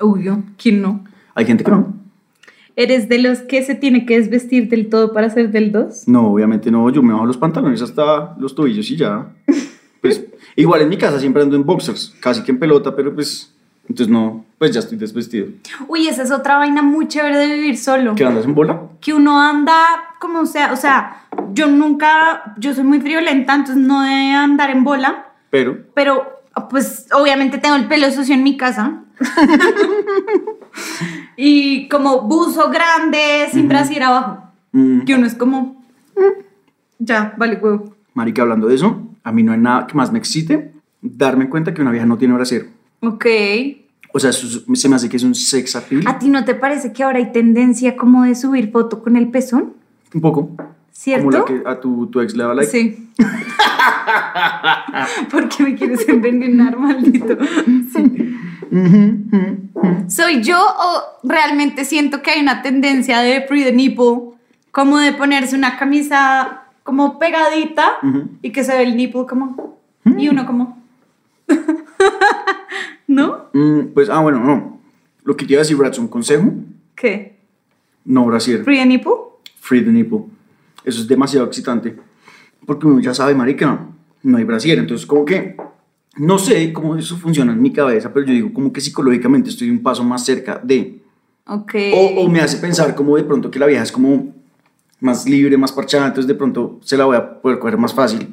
Uy, 0.00 0.24
yo, 0.24 0.38
¿quién 0.56 0.82
no? 0.82 1.04
Hay 1.34 1.46
gente 1.46 1.64
que 1.64 1.70
no. 1.70 1.94
¿Eres 2.76 3.08
de 3.08 3.18
los 3.18 3.40
que 3.40 3.64
se 3.64 3.74
tiene 3.74 4.06
que 4.06 4.16
desvestir 4.16 4.68
del 4.68 4.88
todo 4.88 5.12
para 5.12 5.28
ser 5.30 5.50
del 5.50 5.72
2? 5.72 6.06
No, 6.06 6.32
obviamente 6.32 6.70
no. 6.70 6.88
Yo 6.90 7.02
me 7.02 7.12
bajo 7.12 7.26
los 7.26 7.36
pantalones 7.36 7.82
hasta 7.82 8.36
los 8.38 8.54
tobillos 8.54 8.88
y 8.90 8.96
ya. 8.96 9.26
Pues, 10.00 10.24
igual 10.56 10.82
en 10.82 10.88
mi 10.88 10.96
casa 10.96 11.18
siempre 11.18 11.42
ando 11.42 11.56
en 11.56 11.64
boxers, 11.64 12.14
casi 12.20 12.44
que 12.44 12.52
en 12.52 12.60
pelota, 12.60 12.94
pero 12.94 13.12
pues, 13.12 13.52
entonces 13.88 14.08
no, 14.12 14.44
pues 14.58 14.70
ya 14.70 14.78
estoy 14.78 14.96
desvestido. 14.96 15.48
Uy, 15.88 16.06
esa 16.06 16.22
es 16.22 16.30
otra 16.30 16.56
vaina 16.58 16.82
muy 16.82 17.08
chévere 17.08 17.36
de 17.36 17.54
vivir 17.56 17.76
solo. 17.76 18.14
¿Qué 18.14 18.24
andas 18.24 18.44
en 18.44 18.54
bola? 18.54 18.80
Que 19.00 19.12
uno 19.12 19.40
anda 19.40 19.74
como 20.20 20.46
sea, 20.46 20.72
o 20.72 20.76
sea, 20.76 21.22
yo 21.52 21.66
nunca, 21.66 22.54
yo 22.58 22.74
soy 22.74 22.84
muy 22.84 23.00
friolenta, 23.00 23.56
entonces 23.56 23.84
no 23.84 24.02
de 24.02 24.10
andar 24.10 24.70
en 24.70 24.84
bola, 24.84 25.26
Pero, 25.50 25.78
pero 25.94 26.42
pues 26.70 27.06
obviamente 27.12 27.58
tengo 27.58 27.74
el 27.74 27.88
pelo 27.88 28.10
sucio 28.10 28.34
en 28.34 28.44
mi 28.44 28.56
casa. 28.56 29.02
y 31.36 31.88
como 31.88 32.22
buzo 32.22 32.70
grande, 32.70 33.48
sin 33.52 33.68
brasier 33.68 34.04
abajo. 34.04 34.42
mm, 34.72 35.00
Que 35.00 35.14
uno 35.14 35.26
es 35.26 35.34
como, 35.34 35.82
"Mm, 36.16 36.42
ya, 36.98 37.34
vale, 37.36 37.56
huevo. 37.60 37.94
marica, 38.14 38.42
hablando 38.42 38.66
de 38.68 38.74
eso, 38.74 39.02
a 39.24 39.32
mí 39.32 39.42
no 39.42 39.52
hay 39.52 39.58
nada 39.58 39.86
que 39.86 39.94
más 39.94 40.12
me 40.12 40.18
excite 40.18 40.72
darme 41.00 41.48
cuenta 41.48 41.72
que 41.74 41.80
una 41.82 41.90
vieja 41.92 42.06
no 42.06 42.18
tiene 42.18 42.34
brasier. 42.34 42.68
Ok. 43.00 43.26
O 44.12 44.18
sea, 44.18 44.30
eso 44.30 44.46
se 44.74 44.88
me 44.88 44.96
hace 44.96 45.08
que 45.08 45.16
es 45.18 45.22
un 45.22 45.34
sex 45.34 45.76
appeal. 45.76 46.02
¿A 46.06 46.18
ti 46.18 46.28
no 46.28 46.44
te 46.44 46.54
parece 46.54 46.92
que 46.92 47.04
ahora 47.04 47.18
hay 47.18 47.30
tendencia 47.30 47.96
como 47.96 48.24
de 48.24 48.34
subir 48.34 48.72
foto 48.72 49.02
con 49.02 49.16
el 49.16 49.28
pezón? 49.28 49.74
Un 50.14 50.20
poco. 50.20 50.50
¿Cierto? 50.90 51.26
Como 51.26 51.38
la 51.38 51.44
que 51.44 51.62
a 51.68 51.78
tu, 51.80 52.06
tu 52.08 52.20
ex 52.20 52.34
le 52.34 52.42
daba 52.42 52.54
like. 52.54 52.70
Sí. 52.72 53.10
¿Por 55.30 55.48
qué 55.48 55.62
me 55.62 55.74
quieres 55.76 56.08
envenenar, 56.08 56.76
maldito? 56.78 57.36
Sí. 57.94 58.34
¿Soy 60.08 60.42
yo 60.42 60.58
o 60.58 61.02
realmente 61.28 61.84
siento 61.84 62.22
que 62.22 62.30
hay 62.32 62.40
una 62.40 62.62
tendencia 62.62 63.20
de 63.20 63.42
free 63.42 63.64
the 63.64 63.72
nipple, 63.72 64.34
como 64.70 64.98
de 64.98 65.12
ponerse 65.12 65.56
una 65.56 65.76
camisa 65.78 66.62
como 66.82 67.18
pegadita 67.18 67.98
Ujú. 68.02 68.28
y 68.40 68.50
que 68.50 68.64
se 68.64 68.76
ve 68.76 68.84
el 68.84 68.96
nipple 68.96 69.26
como... 69.28 69.78
Y 70.16 70.28
uno 70.28 70.46
como... 70.46 70.82
¿No? 73.06 73.46
Mm, 73.52 73.92
pues, 73.94 74.08
ah, 74.10 74.20
bueno, 74.20 74.40
no. 74.40 74.80
Lo 75.24 75.36
que 75.36 75.44
te 75.44 75.52
iba 75.52 75.60
a 75.60 75.64
decir, 75.64 75.76
Brad, 75.76 75.98
un 75.98 76.08
consejo. 76.08 76.50
¿Qué? 76.94 77.38
No 78.04 78.24
brasier. 78.26 78.64
¿Free 78.64 78.78
the 78.78 78.86
nipple? 78.86 79.12
Free 79.60 79.82
the 79.84 79.90
nipple. 79.90 80.20
Eso 80.84 81.00
es 81.02 81.08
demasiado 81.08 81.46
excitante. 81.46 81.94
Porque 82.66 82.86
uno 82.86 83.00
ya 83.00 83.12
sabe, 83.12 83.34
marica, 83.34 83.80
no 84.22 84.38
hay 84.38 84.44
brasier. 84.44 84.78
Entonces, 84.78 85.06
como 85.06 85.24
que, 85.24 85.56
no 86.18 86.38
sé 86.38 86.72
cómo 86.72 86.96
eso 86.96 87.16
funciona 87.16 87.52
en 87.52 87.62
mi 87.62 87.72
cabeza, 87.72 88.12
pero 88.12 88.26
yo 88.26 88.32
digo 88.32 88.52
como 88.52 88.72
que 88.72 88.80
psicológicamente 88.80 89.50
estoy 89.50 89.70
un 89.70 89.82
paso 89.82 90.04
más 90.04 90.24
cerca 90.24 90.60
de... 90.62 91.00
Ok. 91.46 91.74
O, 91.94 92.22
o 92.22 92.28
me 92.28 92.40
hace 92.40 92.58
pensar 92.58 92.94
como 92.94 93.16
de 93.16 93.24
pronto 93.24 93.50
que 93.50 93.58
la 93.58 93.66
vieja 93.66 93.82
es 93.82 93.92
como 93.92 94.34
más 95.00 95.26
libre, 95.28 95.56
más 95.56 95.72
parchada, 95.72 96.06
entonces 96.08 96.26
de 96.28 96.34
pronto 96.34 96.78
se 96.84 96.96
la 96.96 97.04
voy 97.04 97.16
a 97.16 97.40
poder 97.40 97.58
coger 97.58 97.78
más 97.78 97.94
fácil. 97.94 98.28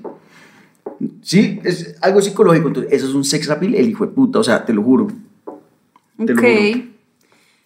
Sí, 1.21 1.59
es 1.63 1.95
algo 2.01 2.21
psicológico, 2.21 2.67
entonces 2.69 2.91
eso 2.93 3.07
es 3.07 3.13
un 3.13 3.23
sex 3.23 3.49
appeal, 3.49 3.75
el 3.75 3.89
hijo 3.89 4.05
de 4.05 4.11
puta, 4.13 4.39
o 4.39 4.43
sea, 4.43 4.65
te 4.65 4.73
lo 4.73 4.81
juro. 4.83 5.07
Te 6.25 6.33
lo 6.33 6.41
Ok. 6.41 6.47
juro. 6.47 6.85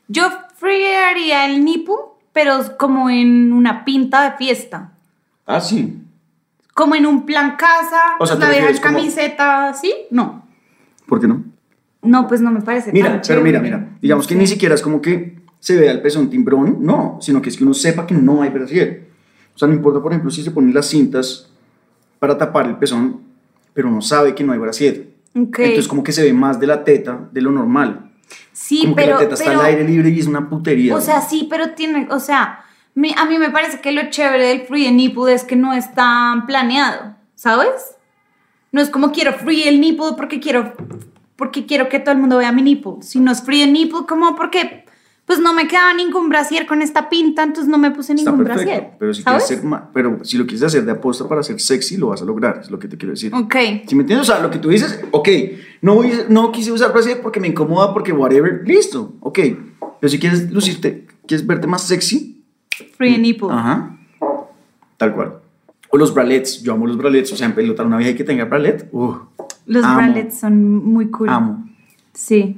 Yo 0.07 0.23
freearía 0.55 1.45
el 1.45 1.63
nipple, 1.63 1.95
pero 2.33 2.59
como 2.77 3.09
en 3.09 3.53
una 3.53 3.85
pinta 3.85 4.29
de 4.29 4.37
fiesta. 4.37 4.91
Ah, 5.45 5.61
sí. 5.61 5.98
Como 6.79 6.95
en 6.95 7.05
un 7.05 7.25
plan 7.25 7.57
casa, 7.57 8.15
O 8.19 8.25
sea, 8.25 8.37
pues, 8.37 8.39
¿te 8.39 8.39
la 8.39 8.45
deja 8.47 8.55
en 8.61 8.67
refieres 8.73 8.79
como- 8.79 8.97
camiseta, 8.97 9.73
¿sí? 9.73 9.93
No. 10.11 10.45
¿Por 11.07 11.19
qué 11.19 11.27
no? 11.27 11.43
No, 12.03 12.25
pues 12.25 12.39
no 12.39 12.51
me 12.51 12.61
parece 12.61 12.93
Mira, 12.93 13.09
tan 13.09 13.21
pero 13.27 13.41
mira, 13.41 13.59
chévere. 13.59 13.77
mira, 13.81 13.97
digamos 14.01 14.23
No 14.25 14.29
que 14.29 14.35
sé. 14.35 14.39
ni 14.39 14.47
siquiera 14.47 14.75
es 14.75 14.81
como 14.81 15.01
que 15.01 15.39
se 15.59 15.75
vea 15.75 15.91
el 15.91 16.01
pezón 16.01 16.29
timbrón, 16.29 16.77
no, 16.79 17.17
sino 17.19 17.41
que 17.41 17.49
es 17.49 17.57
que 17.57 17.65
uno 17.65 17.73
sepa 17.73 18.07
que 18.07 18.13
no 18.13 18.41
hay 18.43 18.49
brasier. 18.49 19.09
O 19.53 19.59
sea, 19.59 19.67
no 19.67 19.73
importa, 19.73 20.01
por 20.01 20.13
ejemplo, 20.13 20.31
si 20.31 20.41
se 20.41 20.51
ponen 20.51 20.73
las 20.73 20.85
cintas 20.85 21.49
para 22.17 22.37
tapar 22.37 22.65
el 22.67 22.77
pezón, 22.77 23.19
pero 23.73 23.89
uno 23.89 24.01
sabe 24.01 24.33
que 24.33 24.45
no 24.45 24.53
hay 24.53 24.59
brasier. 24.59 25.09
Ok. 25.35 25.59
Entonces 25.59 25.89
como 25.89 26.01
que 26.01 26.13
se 26.13 26.23
ve 26.23 26.31
más 26.31 26.61
de 26.61 26.67
la 26.67 26.85
teta 26.85 27.27
de 27.33 27.41
lo 27.41 27.51
normal. 27.51 28.09
Sí, 28.53 28.83
como 28.83 28.95
pero... 28.95 29.07
que 29.07 29.11
la 29.11 29.19
teta 29.19 29.33
está 29.33 29.45
pero- 29.47 29.59
al 29.59 29.65
aire 29.65 29.83
libre 29.83 30.09
y 30.11 30.19
es 30.19 30.27
una 30.27 30.47
putería. 30.49 30.95
O 30.95 31.01
sea, 31.01 31.19
sí, 31.19 31.47
pero 31.49 31.71
tiene, 31.71 32.07
o 32.09 32.21
sea, 32.21 32.59
a 33.17 33.25
mí 33.25 33.37
me 33.37 33.49
parece 33.49 33.79
que 33.81 33.91
lo 33.91 34.09
chévere 34.09 34.47
del 34.47 34.61
free 34.61 34.85
the 34.85 34.91
nipple 34.91 35.33
es 35.33 35.43
que 35.43 35.55
no 35.55 35.73
es 35.73 35.93
tan 35.93 36.45
planeado, 36.45 37.15
¿sabes? 37.35 37.95
No 38.71 38.81
es 38.81 38.89
como 38.89 39.11
quiero 39.11 39.33
free 39.33 39.63
el 39.67 39.79
nipple 39.81 40.13
porque 40.17 40.39
quiero, 40.39 40.73
porque 41.35 41.65
quiero 41.65 41.89
que 41.89 41.99
todo 41.99 42.11
el 42.11 42.19
mundo 42.19 42.37
vea 42.37 42.51
mi 42.51 42.61
nipple, 42.61 42.93
sino 43.01 43.31
es 43.31 43.41
free 43.41 43.61
the 43.65 43.71
nipple 43.71 44.01
como 44.07 44.35
porque 44.35 44.85
pues 45.25 45.37
no 45.39 45.53
me 45.53 45.67
quedaba 45.67 45.93
ningún 45.93 46.27
brasier 46.27 46.65
con 46.65 46.81
esta 46.81 47.07
pinta, 47.07 47.43
entonces 47.43 47.69
no 47.69 47.77
me 47.77 47.91
puse 47.91 48.13
está 48.13 48.31
ningún 48.31 48.43
perfecto. 48.45 48.71
brasier, 48.71 48.91
Pero 48.97 49.13
si, 49.13 49.21
¿sabes? 49.21 49.43
quieres 49.45 49.63
ser 49.63 49.79
pero 49.93 50.25
si 50.25 50.37
lo 50.39 50.45
quieres 50.47 50.63
hacer 50.63 50.83
de 50.85 50.91
aposta 50.91 51.27
para 51.27 51.43
ser 51.43 51.59
sexy, 51.59 51.97
lo 51.97 52.07
vas 52.07 52.23
a 52.23 52.25
lograr, 52.25 52.61
es 52.63 52.71
lo 52.71 52.79
que 52.79 52.87
te 52.87 52.97
quiero 52.97 53.13
decir. 53.13 53.31
Ok, 53.35 53.55
Si 53.85 53.93
me 53.93 54.01
entiendes? 54.01 54.21
O 54.27 54.31
sea, 54.33 54.41
lo 54.41 54.49
que 54.49 54.57
tú 54.57 54.69
dices, 54.69 54.99
ok, 55.11 55.29
no, 55.83 55.93
voy, 55.93 56.11
no 56.29 56.51
quise 56.51 56.71
usar 56.71 56.91
brasier 56.91 57.21
porque 57.21 57.39
me 57.39 57.47
incomoda, 57.47 57.93
porque 57.93 58.11
whatever, 58.11 58.63
listo, 58.65 59.13
ok. 59.19 59.39
Pero 59.99 60.09
si 60.09 60.17
quieres 60.19 60.49
lucirte, 60.51 61.05
quieres 61.27 61.45
verte 61.45 61.67
más 61.67 61.83
sexy, 61.83 62.38
free 62.97 63.13
the 63.13 63.17
nipple. 63.19 63.49
ajá, 63.51 63.97
tal 64.97 65.13
cual. 65.13 65.33
O 65.91 65.97
los 65.97 66.13
bralets, 66.13 66.61
yo 66.61 66.73
amo 66.73 66.85
los 66.85 66.97
bralets, 66.97 67.31
o 67.33 67.35
sea, 67.35 67.47
en 67.47 67.55
pelotar 67.55 67.85
una 67.85 67.97
vieja 67.97 68.15
que 68.15 68.23
tenga 68.23 68.45
bralet, 68.45 68.87
uh, 68.91 69.15
Los 69.65 69.83
amo, 69.83 69.97
bralets 69.97 70.39
son 70.39 70.75
muy 70.85 71.09
cool. 71.09 71.29
Amo. 71.29 71.67
Sí. 72.13 72.57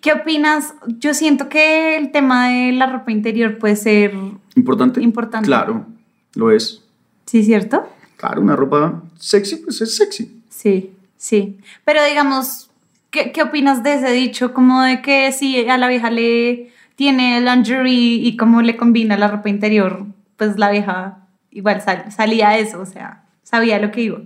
¿Qué 0.00 0.12
opinas? 0.12 0.74
Yo 0.98 1.14
siento 1.14 1.48
que 1.48 1.96
el 1.96 2.10
tema 2.10 2.48
de 2.48 2.72
la 2.72 2.86
ropa 2.90 3.12
interior 3.12 3.58
puede 3.58 3.76
ser, 3.76 4.14
¿Importante? 4.56 5.00
Importante. 5.00 5.46
Claro, 5.46 5.86
lo 6.34 6.50
es. 6.50 6.82
¿sí, 7.26 7.42
cierto? 7.44 7.86
Claro, 8.16 8.40
una 8.40 8.56
ropa 8.56 9.02
sexy, 9.18 9.56
pues 9.56 9.80
es 9.80 9.96
sexy. 9.96 10.42
Sí, 10.48 10.92
sí. 11.16 11.58
Pero 11.84 12.04
digamos, 12.04 12.70
¿qué, 13.10 13.32
qué 13.32 13.42
opinas 13.42 13.82
de 13.82 13.94
ese 13.94 14.10
dicho? 14.12 14.52
Como 14.52 14.82
de 14.82 15.02
que 15.02 15.32
si 15.32 15.68
a 15.68 15.78
la 15.78 15.88
vieja 15.88 16.10
le 16.10 16.72
tiene 16.96 17.40
lingerie 17.40 18.14
y 18.16 18.36
cómo 18.36 18.62
le 18.62 18.76
combina 18.76 19.16
la 19.16 19.28
ropa 19.28 19.48
interior, 19.48 20.04
pues 20.36 20.58
la 20.58 20.70
vieja 20.70 21.18
igual 21.50 21.80
sal- 21.82 22.06
salía 22.10 22.56
eso, 22.58 22.80
o 22.80 22.86
sea, 22.86 23.22
sabía 23.42 23.78
lo 23.78 23.90
que 23.90 24.02
iba. 24.02 24.18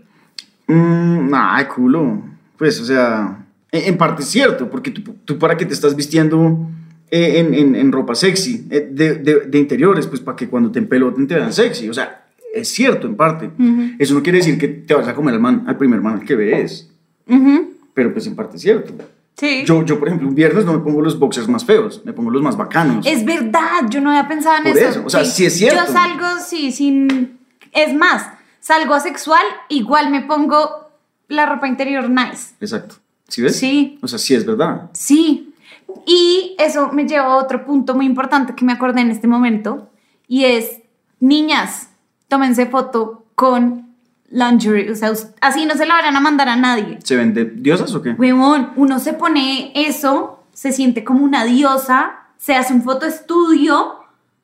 Mm, 0.67 1.31
ay, 1.35 1.65
culo. 1.67 2.23
Pues, 2.57 2.81
o 2.81 2.85
sea, 2.85 3.39
en, 3.73 3.93
en 3.93 3.99
parte 3.99 4.23
es 4.23 4.29
cierto, 4.29 4.69
porque 4.71 4.91
tú, 4.91 5.15
tú 5.25 5.39
para 5.39 5.57
qué 5.57 5.65
te 5.65 5.75
estás 5.75 5.95
vistiendo 5.97 6.59
eh, 7.11 7.39
en, 7.39 7.55
en- 7.55 7.75
en 7.75 7.93
ropa 7.93 8.15
sexy, 8.15 8.67
eh, 8.71 8.89
de, 8.91 9.15
de- 9.15 9.41
de 9.47 9.59
interiores, 9.59 10.07
pues 10.07 10.21
para 10.21 10.37
que 10.37 10.49
cuando 10.49 10.71
te 10.71 10.79
empeloten 10.79 11.27
te 11.27 11.35
vean 11.37 11.53
sexy. 11.53 11.89
O 11.89 11.95
sea, 11.95 12.25
es 12.55 12.69
cierto 12.69 13.07
en 13.07 13.15
parte. 13.17 13.51
Eso 13.99 14.15
no 14.15 14.23
quiere 14.23 14.39
decir 14.39 14.59
que 14.59 14.69
te 14.69 14.95
vas 14.95 15.07
a 15.09 15.15
comer 15.15 15.35
al, 15.35 15.41
man, 15.41 15.65
al 15.67 15.77
primer 15.77 16.01
man 16.01 16.15
al 16.21 16.25
que 16.25 16.35
ves, 16.37 16.91
pero 17.95 18.13
pues 18.13 18.27
en 18.27 18.35
parte 18.35 18.57
es 18.57 18.63
cierto. 18.63 18.95
Sí. 19.39 19.65
Yo, 19.65 19.85
yo, 19.85 20.01
por 20.01 20.09
ejemplo, 20.09 20.27
un 20.27 20.35
viernes 20.35 20.65
no 20.65 20.73
me 20.73 20.81
pongo 20.81 21.01
los 21.01 21.17
boxers 21.17 21.47
más 21.47 21.65
feos, 21.65 22.03
me 22.05 22.13
pongo 22.13 22.31
los 22.31 22.43
más 22.43 22.57
bacanos. 22.57 23.07
Es 23.07 23.25
verdad, 23.25 23.89
yo 23.89 24.01
no 24.01 24.11
había 24.11 24.27
pensado 24.27 24.57
en 24.57 24.65
Por 24.65 24.77
eso. 24.77 24.89
eso, 24.89 25.03
o 25.07 25.11
sea, 25.11 25.25
sí 25.25 25.47
es 25.47 25.57
cierto. 25.57 25.81
Yo 25.87 25.93
salgo, 25.93 26.27
sí, 26.45 26.73
sin... 26.73 27.39
Es 27.71 27.95
más, 27.95 28.27
salgo 28.59 28.95
asexual, 28.95 29.43
igual 29.69 30.11
me 30.11 30.23
pongo 30.23 30.91
la 31.29 31.47
ropa 31.47 31.69
interior 31.69 32.11
nice. 32.11 32.55
Exacto. 32.61 32.97
¿Sí 33.29 33.41
ves? 33.43 33.57
Sí. 33.57 33.99
O 34.03 34.09
sea, 34.09 34.19
sí 34.19 34.35
es 34.35 34.45
verdad. 34.45 34.91
Sí. 34.93 35.55
Y 36.05 36.57
eso 36.59 36.91
me 36.93 37.07
lleva 37.07 37.27
a 37.27 37.37
otro 37.37 37.65
punto 37.65 37.95
muy 37.95 38.07
importante 38.07 38.57
que 38.57 38.65
me 38.65 38.73
acordé 38.73 39.03
en 39.03 39.13
este 39.13 39.29
momento. 39.29 39.89
Y 40.27 40.47
es, 40.47 40.81
niñas, 41.21 41.91
tómense 42.27 42.67
foto 42.67 43.25
con 43.37 43.88
lingerie. 44.31 44.91
O 44.91 44.95
sea, 44.95 45.13
así 45.41 45.67
no 45.67 45.75
se 45.75 45.87
la 45.87 45.95
vayan 45.95 46.17
a 46.17 46.21
mandar 46.21 46.49
a 46.49 46.57
nadie. 46.57 46.99
¿Se 47.05 47.17
ven 47.17 47.35
de 47.35 47.45
diosas 47.45 47.95
o 47.95 48.03
qué? 48.03 48.11
Huevón, 48.13 48.71
uno 48.77 48.99
se 48.99 49.13
pone 49.13 49.73
eso, 49.75 50.45
se 50.53 50.73
siente 50.73 51.05
como 51.05 51.25
una 51.25 51.45
diosa, 51.45 52.13
se 52.37 52.55
hace 52.55 52.73
un 52.73 52.83
fotoestudio, 52.83 54.01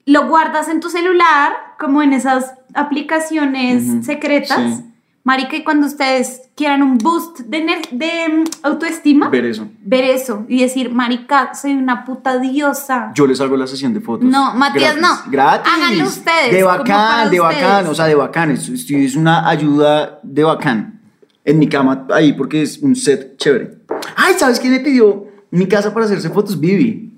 lo 0.07 0.29
guardas 0.29 0.69
en 0.69 0.81
tu 0.81 0.91
celular, 0.91 1.53
como 1.79 2.03
en 2.03 2.13
esas 2.13 2.55
aplicaciones 2.75 4.05
secretas. 4.05 4.79
sí. 4.79 4.91
Marica, 5.27 5.57
y 5.57 5.65
cuando 5.65 5.87
ustedes 5.87 6.43
quieran 6.55 6.83
un 6.83 6.99
boost 6.99 7.41
de, 7.41 7.61
mm, 7.63 8.45
autoestima, 8.63 9.31
Ver 9.31 9.47
eso. 9.47 9.67
ver 9.83 10.05
eso 10.05 10.45
y 10.49 10.61
decir, 10.61 10.91
marica, 10.93 11.55
soy 11.55 11.73
una 11.73 12.05
puta 12.05 12.39
diosa. 12.39 13.11
Yo 13.15 13.27
les 13.27 13.41
hago 13.41 13.57
la 13.57 13.67
sesión 13.67 13.95
de 13.95 14.01
fotos. 14.01 14.29
No, 14.29 14.55
Matías, 14.55 14.97
Gratis. 14.97 15.03
no. 15.25 15.31
Gratis. 15.33 15.73
Háganlo 15.75 16.05
ustedes, 16.05 16.53
De 16.53 16.63
bacán, 16.63 17.31
de 17.31 17.41
bacán. 17.41 17.63
ustedes. 17.65 17.89
O 17.89 17.95
sea, 17.95 18.05
de 18.07 18.15
bacán. 18.15 18.51
Es, 18.51 18.69
es- 18.69 18.91
es 18.91 19.17
una 19.17 19.49
ayuda 19.49 20.21
de 20.23 20.45
bacán. 20.45 21.01
En 21.47 21.59
mi 21.59 21.69
cama, 21.71 22.07
ahí, 22.13 22.35
porque 22.35 22.61
es 22.63 22.79
un 22.83 22.95
set 22.95 23.39
chévere. 23.39 23.79
Ay, 24.17 24.35
¿sabes 24.39 24.61
quién 24.61 24.75
me 24.75 24.81
pidió 24.81 25.27
mi 25.51 25.67
casa 25.67 25.93
para 25.95 26.05
hacerse 26.05 26.29
fotos? 26.29 26.61
Vivi. 26.61 27.13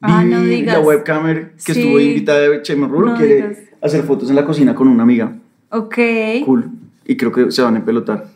Ah, 0.00 0.20
Vivi, 0.22 0.30
no 0.34 0.40
digas. 0.42 0.76
la 0.76 0.80
webcamer 0.80 1.54
que 1.64 1.74
Sí. 1.74 1.80
estuvo 1.80 1.98
invitada 1.98 2.38
de 2.40 2.62
Chema 2.62 2.86
Rulo, 2.86 3.12
No 3.12 3.16
quiere 3.16 3.34
digas. 3.36 3.58
hacer 3.82 4.04
fotos 4.04 4.30
en 4.30 4.36
la 4.36 4.44
cocina 4.44 4.74
con 4.76 4.86
una 4.86 5.02
amiga. 5.02 5.32
Ok. 5.70 5.96
Cool. 6.44 6.70
Y 7.06 7.16
creo 7.16 7.32
que 7.32 7.50
se 7.50 7.62
van 7.62 7.74
a 7.74 7.78
empelotar. 7.78 8.26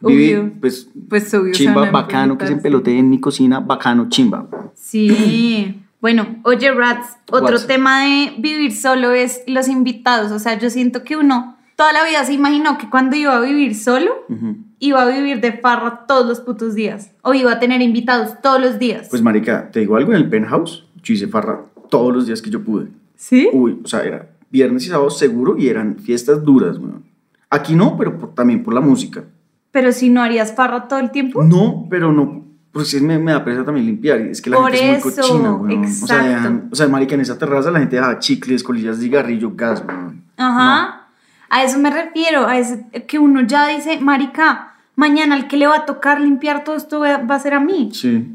Vivi, 0.00 0.50
pues, 0.60 0.88
Pues 1.08 1.32
obvio. 1.34 1.52
chimba, 1.52 1.90
bacano 1.90 2.38
que 2.38 2.46
se 2.46 2.52
empelotee 2.52 2.98
en 2.98 3.10
mi 3.10 3.18
cocina, 3.20 3.58
bacano, 3.60 4.08
chimba. 4.08 4.46
Sí. 4.74 5.74
Bueno, 6.00 6.36
oye, 6.44 6.70
Rats, 6.70 7.16
otro 7.28 7.56
What's- 7.56 7.66
tema 7.66 8.04
de 8.04 8.34
vivir 8.38 8.72
solo 8.72 9.10
es 9.14 9.42
los 9.48 9.66
invitados. 9.66 10.30
O 10.30 10.38
sea, 10.38 10.56
yo 10.56 10.70
siento 10.70 11.02
que 11.02 11.16
uno 11.16 11.56
toda 11.74 11.92
la 11.92 12.04
vida 12.04 12.22
se 12.24 12.34
imaginó 12.34 12.78
que 12.78 12.88
cuando 12.88 13.16
iba 13.16 13.36
a 13.36 13.40
vivir 13.40 13.74
solo, 13.74 14.12
Ujú. 14.28 14.58
iba 14.78 15.02
a 15.02 15.08
vivir 15.08 15.40
de 15.40 15.54
farra 15.54 16.06
todos 16.06 16.24
los 16.24 16.38
putos 16.38 16.76
días. 16.76 17.10
O 17.22 17.34
iba 17.34 17.50
a 17.50 17.58
tener 17.58 17.82
invitados 17.82 18.40
todos 18.40 18.60
los 18.60 18.78
días. 18.78 19.08
Pues, 19.10 19.22
marica, 19.22 19.72
te 19.72 19.80
digo 19.80 19.96
algo, 19.96 20.12
en 20.12 20.18
el 20.18 20.28
penthouse, 20.28 20.84
yo 21.02 21.14
hice 21.14 21.26
farra 21.26 21.62
todos 21.90 22.14
los 22.14 22.26
días 22.28 22.40
que 22.42 22.50
yo 22.50 22.62
pude. 22.62 22.86
¿Sí? 23.16 23.48
Uy, 23.52 23.80
o 23.82 23.88
sea, 23.88 24.04
era 24.04 24.30
viernes 24.52 24.84
y 24.86 24.90
sábado 24.90 25.10
seguro 25.10 25.56
y 25.58 25.66
eran 25.66 25.96
fiestas 25.98 26.44
duras, 26.44 26.78
weón. 26.78 27.02
Aquí 27.50 27.74
no, 27.74 27.96
pero 27.96 28.18
por- 28.18 28.34
también 28.34 28.62
por 28.62 28.74
la 28.74 28.80
música. 28.80 29.24
Pero 29.70 29.92
si 29.92 30.10
no 30.10 30.22
harías 30.22 30.54
farra 30.54 30.88
todo 30.88 30.98
el 30.98 31.10
tiempo. 31.10 31.42
No, 31.42 31.86
pero 31.90 32.12
no, 32.12 32.44
pues 32.72 32.92
es, 32.94 33.02
me, 33.02 33.18
me 33.18 33.32
da 33.32 33.44
pereza 33.44 33.64
también 33.64 33.86
limpiar. 33.86 34.18
Es 34.20 34.40
que 34.42 34.50
la 34.50 34.56
Por 34.58 34.72
gente 34.72 34.96
es 34.98 35.04
muy 35.04 35.12
eso, 35.12 35.22
cochina, 35.22 35.52
weón. 35.54 35.84
O 35.84 35.86
sea, 35.88 36.16
exacto. 36.16 36.28
dejan- 36.48 36.68
o 36.72 36.74
sea, 36.76 36.88
marica, 36.88 37.14
en 37.14 37.20
esa 37.22 37.38
terraza 37.38 37.70
la 37.70 37.78
gente 37.80 37.96
deja 37.96 38.18
chicles, 38.18 38.62
colillas 38.62 38.98
de 38.98 39.04
cigarrillo, 39.04 39.52
gas, 39.54 39.82
weón. 39.86 40.24
Ajá. 40.36 41.06
A 41.50 41.62
eso 41.64 41.78
me 41.78 41.90
refiero, 41.90 42.46
a 42.46 42.58
ese 42.58 42.84
que 43.06 43.18
uno 43.18 43.40
ya 43.42 43.66
dice, 43.68 43.98
marica, 44.00 44.74
mañana 44.96 45.34
el 45.36 45.48
que 45.48 45.56
le 45.56 45.66
va 45.66 45.76
a 45.76 45.86
tocar 45.86 46.20
limpiar 46.20 46.62
todo 46.64 46.76
esto 46.76 47.00
va 47.00 47.18
va 47.18 47.36
a 47.36 47.40
ser 47.40 47.54
a 47.54 47.60
mí. 47.60 47.90
Sí, 47.94 48.26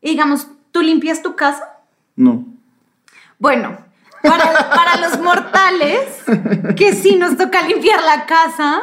Y 0.00 0.10
digamos, 0.10 0.46
¿tú 0.70 0.80
limpias 0.82 1.22
tu 1.22 1.34
casa? 1.36 1.64
no. 2.16 2.44
Bueno, 3.38 3.76
para, 4.22 4.70
para 4.70 5.00
los 5.08 5.20
mortales, 5.20 6.00
que 6.76 6.92
sí 6.94 7.16
nos 7.16 7.36
toca 7.36 7.66
limpiar 7.66 8.00
la 8.02 8.26
casa, 8.26 8.82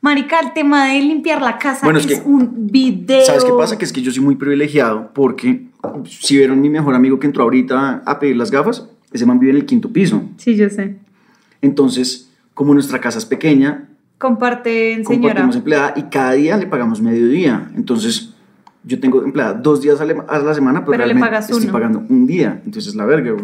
marica, 0.00 0.40
el 0.40 0.52
tema 0.52 0.86
de 0.88 1.00
limpiar 1.00 1.42
la 1.42 1.58
casa 1.58 1.80
Bueno, 1.84 1.98
es, 1.98 2.06
es 2.06 2.20
que- 2.20 2.26
un 2.28 2.66
video. 2.70 3.24
¿Sabes 3.24 3.44
qué 3.44 3.52
pasa? 3.52 3.76
Que 3.78 3.84
es 3.84 3.92
que 3.92 4.02
yo 4.02 4.10
soy 4.12 4.22
muy 4.22 4.36
privilegiado 4.36 5.10
porque 5.14 5.66
si 6.08 6.36
vieron 6.36 6.60
mi 6.60 6.68
mejor 6.70 6.94
amigo 6.94 7.18
que 7.18 7.26
entró 7.26 7.42
ahorita 7.44 8.02
a 8.04 8.18
pedir 8.18 8.36
las 8.36 8.50
gafas, 8.50 8.86
ese 9.12 9.26
man 9.26 9.38
vive 9.38 9.52
en 9.52 9.56
el 9.58 9.66
quinto 9.66 9.90
piso. 9.92 10.22
Sí, 10.36 10.56
yo 10.56 10.68
sé. 10.70 10.96
Entonces, 11.62 12.30
como 12.54 12.74
nuestra 12.74 13.00
casa 13.00 13.18
es 13.18 13.26
pequeña, 13.26 13.86
Comparten, 14.18 15.04
señora. 15.04 15.06
compartimos 15.06 15.56
empleada 15.56 15.94
y 15.96 16.02
cada 16.04 16.32
día 16.32 16.56
le 16.58 16.66
pagamos 16.66 17.00
mediodía. 17.00 17.70
Entonces, 17.74 18.29
yo 18.82 18.98
tengo 19.00 19.22
empleada 19.22 19.52
dos 19.54 19.80
días 19.82 20.00
a 20.00 20.04
la, 20.04 20.54
semana, 20.54 20.80
pero, 20.80 20.92
Pero 20.92 21.06
le 21.06 21.12
realmente 21.12 21.26
pagas 21.26 21.50
estoy 21.50 21.64
uno. 21.64 21.72
pagando 21.72 21.98
un 22.08 22.26
día. 22.26 22.60
Entonces, 22.64 22.94
la 22.94 23.04
verga. 23.04 23.34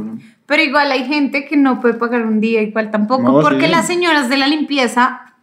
Pero 0.47 0.63
igual 0.63 0.91
hay 0.93 1.05
gente 1.05 1.45
que 1.45 1.57
no 1.57 1.81
puede 1.81 1.95
pagar 1.95 2.25
un 2.25 2.41
día, 2.41 2.63
igual 2.63 2.91
tampoco, 2.91 3.23
No, 3.23 3.41
porque 3.41 3.67
sí. 3.67 3.71
las 3.71 3.87
señoras 3.87 4.29
de 4.29 4.37
la 4.39 4.47
limpieza, 4.47 5.35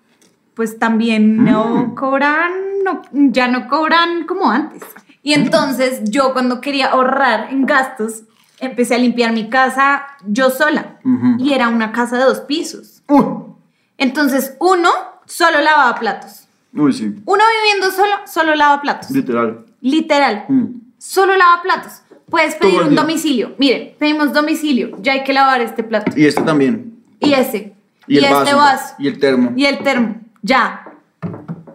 pues 0.56 0.80
también 0.80 1.38
Mm. 1.42 1.46
no 1.46 1.96
cobran, 1.96 2.52
no, 2.84 3.02
ya 3.12 3.48
no 3.48 3.68
cobran 3.68 4.26
como 4.26 4.50
antes. 4.52 4.82
Y 5.22 5.34
entonces 5.34 6.02
yo 6.10 6.34
cuando 6.34 6.60
quería 6.60 6.88
ahorrar 6.88 7.48
en 7.52 7.66
gastos, 7.66 8.24
empecé 8.60 8.96
a 8.96 8.98
limpiar 8.98 9.32
mi 9.32 9.50
casa 9.50 10.06
yo 10.26 10.50
sola. 10.50 10.98
Y 11.38 11.54
era 11.54 11.70
una 11.70 11.92
casa 11.92 12.18
de 12.18 12.24
dos 12.24 12.42
pisos. 12.42 13.04
Uh, 13.10 13.54
Entonces 13.98 14.56
uno 14.60 14.90
solo 15.26 15.62
lavaba 15.62 15.96
platos. 16.00 16.43
Uy, 16.76 16.94
sí, 16.94 17.14
Uno 17.26 17.44
viviendo 17.62 17.92
solo, 17.92 18.16
solo 18.26 18.56
lava 18.56 18.82
platos. 18.82 19.10
literal. 19.12 19.66
Literal. 19.82 20.46
Mm. 20.48 20.66
Solo 20.98 21.36
lava 21.36 21.62
platos. 21.62 22.02
Puedes 22.30 22.56
pedir 22.56 22.82
un 22.82 22.96
domicilio. 22.96 23.54
Miren, 23.58 23.94
pedimos 24.00 24.34
domicilio. 24.34 24.98
Ya 25.02 25.12
hay 25.14 25.24
que 25.24 25.34
lavar 25.34 25.62
este 25.62 25.84
plato. 25.84 26.12
Y 26.16 26.26
este 26.26 26.42
también. 26.42 26.98
Y 27.20 27.34
ese. 27.34 27.74
Y, 28.08 28.16
Y, 28.16 28.18
el 28.18 28.24
este 28.24 28.54
vaso. 28.54 28.58
vaso. 28.58 28.96
Y 28.98 29.08
el 29.08 29.20
termo. 29.20 29.52
Y 29.56 29.66
el 29.66 29.80
termo. 29.84 30.16
Ya. 30.42 30.86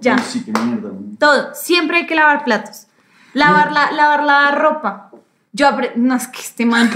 Ya. 0.00 0.14
Uy, 0.16 0.22
sí, 0.26 0.44
qué 0.44 0.52
mierda. 0.52 0.90
Todo. 1.18 1.54
Siempre 1.54 1.98
hay 1.98 2.06
que 2.06 2.14
lavar 2.14 2.44
platos. 2.44 2.86
Lavar 3.34 3.70
la, 3.72 3.92
lavar 3.92 4.24
la 4.24 4.50
ropa. 4.52 5.10
Yo 5.52 5.68
No, 5.96 6.16
es 6.16 6.26
que 6.28 6.40
este 6.40 6.66
man. 6.66 6.90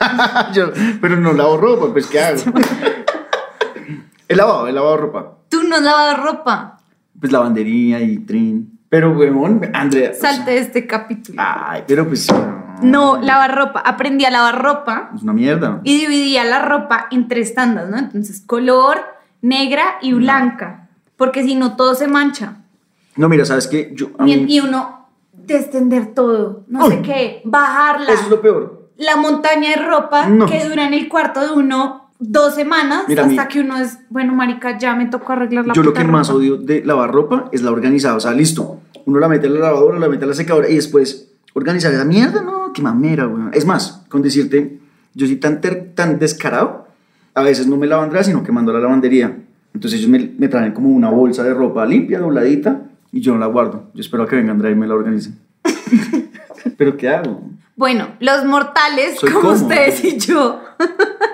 Yo, 0.54 0.72
pero 1.00 1.16
no 1.16 1.32
lavo 1.32 1.56
ropa, 1.56 1.92
pues 1.92 2.06
¿qué 2.06 2.20
hago? 2.20 2.42
he 4.28 4.34
lavado, 4.36 4.66
he 4.68 4.72
lavado 4.72 4.96
ropa. 4.96 5.32
Tú 5.48 5.62
no 5.62 5.78
lavas 5.80 6.18
ropa. 6.20 6.78
Pues 7.24 7.32
lavandería 7.32 8.02
y 8.02 8.18
trin. 8.18 8.80
Pero, 8.90 9.12
weón, 9.12 9.62
Andrea. 9.72 10.12
sea, 10.12 10.32
Salte 10.34 10.50
de 10.50 10.58
este 10.58 10.86
capítulo. 10.86 11.40
Ay, 11.42 11.82
pero 11.88 12.06
pues. 12.06 12.28
No, 12.82 13.16
lavar 13.16 13.56
ropa. 13.56 13.80
Aprendí 13.80 14.26
a 14.26 14.30
lavar 14.30 14.62
ropa. 14.62 15.10
Es 15.16 15.22
una 15.22 15.32
mierda. 15.32 15.80
y 15.84 15.96
dividía 16.00 16.44
la 16.44 16.58
ropa 16.66 17.06
en 17.10 17.26
tres 17.26 17.54
tandas, 17.54 17.88
¿no? 17.88 17.96
Entonces, 17.96 18.42
color, 18.46 18.98
negra 19.40 19.84
y 20.02 20.12
blanca, 20.12 20.90
porque 21.16 21.42
si 21.44 21.54
no 21.54 21.76
todo 21.76 21.94
se 21.94 22.08
mancha. 22.08 22.56
No, 23.16 23.30
mira, 23.30 23.46
¿sabes 23.46 23.68
qué? 23.68 23.92
Yo, 23.94 24.08
a 24.18 24.28
Y, 24.28 24.36
mí, 24.42 24.54
y 24.54 24.60
uno 24.60 25.08
descender 25.32 26.08
todo, 26.12 26.64
no 26.68 26.88
sé 26.88 26.96
Ay. 26.96 27.02
qué, 27.02 27.42
bajarla. 27.46 28.12
eso 28.12 28.24
es 28.24 28.28
lo 28.28 28.42
peor. 28.42 28.90
La 28.98 29.16
montaña 29.16 29.70
de 29.70 29.76
ropa 29.76 30.26
No. 30.28 30.44
que 30.44 30.62
dura 30.68 30.86
en 30.86 30.92
el 30.92 31.08
cuarto 31.08 31.40
de 31.40 31.52
uno 31.54 32.03
dos 32.18 32.54
semanas 32.54 33.04
Mira, 33.08 33.24
hasta 33.26 33.42
mi- 33.42 33.48
que 33.48 33.60
uno 33.60 33.76
es, 33.78 33.98
bueno, 34.10 34.34
marica, 34.34 34.78
ya 34.78 34.94
me 34.94 35.06
tocó 35.06 35.32
arreglar 35.32 35.66
la 35.66 35.74
Yo 35.74 35.82
lo 35.82 35.90
puta 35.92 36.02
que 36.02 36.08
más 36.10 36.28
ropa. 36.28 36.38
odio 36.38 36.56
de 36.56 36.84
lavar 36.84 37.12
ropa 37.12 37.48
es 37.52 37.62
la 37.62 37.70
organizada. 37.70 38.16
O 38.16 38.20
sea, 38.20 38.32
listo. 38.32 38.80
Uno 39.06 39.18
la 39.18 39.28
mete 39.28 39.46
a 39.48 39.50
la 39.50 39.60
lavadora, 39.60 39.98
la 39.98 40.08
mete 40.08 40.24
a 40.24 40.28
la 40.28 40.34
secadora 40.34 40.68
y 40.68 40.76
después 40.76 41.28
organizar 41.52 41.92
esa 41.92 42.04
mierda. 42.04 42.40
No, 42.42 42.72
qué 42.72 42.80
mamera, 42.82 43.26
weón. 43.26 43.50
Es 43.52 43.66
más, 43.66 44.02
con 44.08 44.22
decirte, 44.22 44.78
yo 45.14 45.26
soy 45.26 45.36
tan, 45.36 45.60
ter- 45.60 45.92
tan 45.94 46.18
descarado, 46.18 46.86
a 47.34 47.42
veces 47.42 47.66
no 47.66 47.76
me 47.76 47.86
lavan 47.86 48.10
sino 48.24 48.42
que 48.42 48.52
mando 48.52 48.70
a 48.70 48.74
la 48.74 48.80
lavandería. 48.80 49.36
Entonces 49.74 49.98
ellos 50.00 50.10
me, 50.10 50.32
me 50.38 50.48
traen 50.48 50.72
como 50.72 50.88
una 50.88 51.10
bolsa 51.10 51.42
de 51.42 51.52
ropa 51.52 51.84
limpia, 51.84 52.20
dobladita, 52.20 52.82
y 53.12 53.20
yo 53.20 53.34
no 53.34 53.40
la 53.40 53.46
guardo. 53.46 53.90
Yo 53.92 54.00
espero 54.00 54.22
a 54.22 54.28
que 54.28 54.36
venga 54.36 54.52
Andrea 54.52 54.70
y 54.72 54.76
me 54.76 54.86
la 54.86 54.94
organice. 54.94 55.32
¿Pero 56.76 56.96
qué 56.96 57.08
hago? 57.08 57.42
Bueno, 57.76 58.08
los 58.20 58.44
mortales, 58.44 59.18
Soy 59.18 59.30
como 59.30 59.48
cómodo. 59.50 59.62
ustedes 59.66 60.04
y 60.04 60.18
yo. 60.18 60.60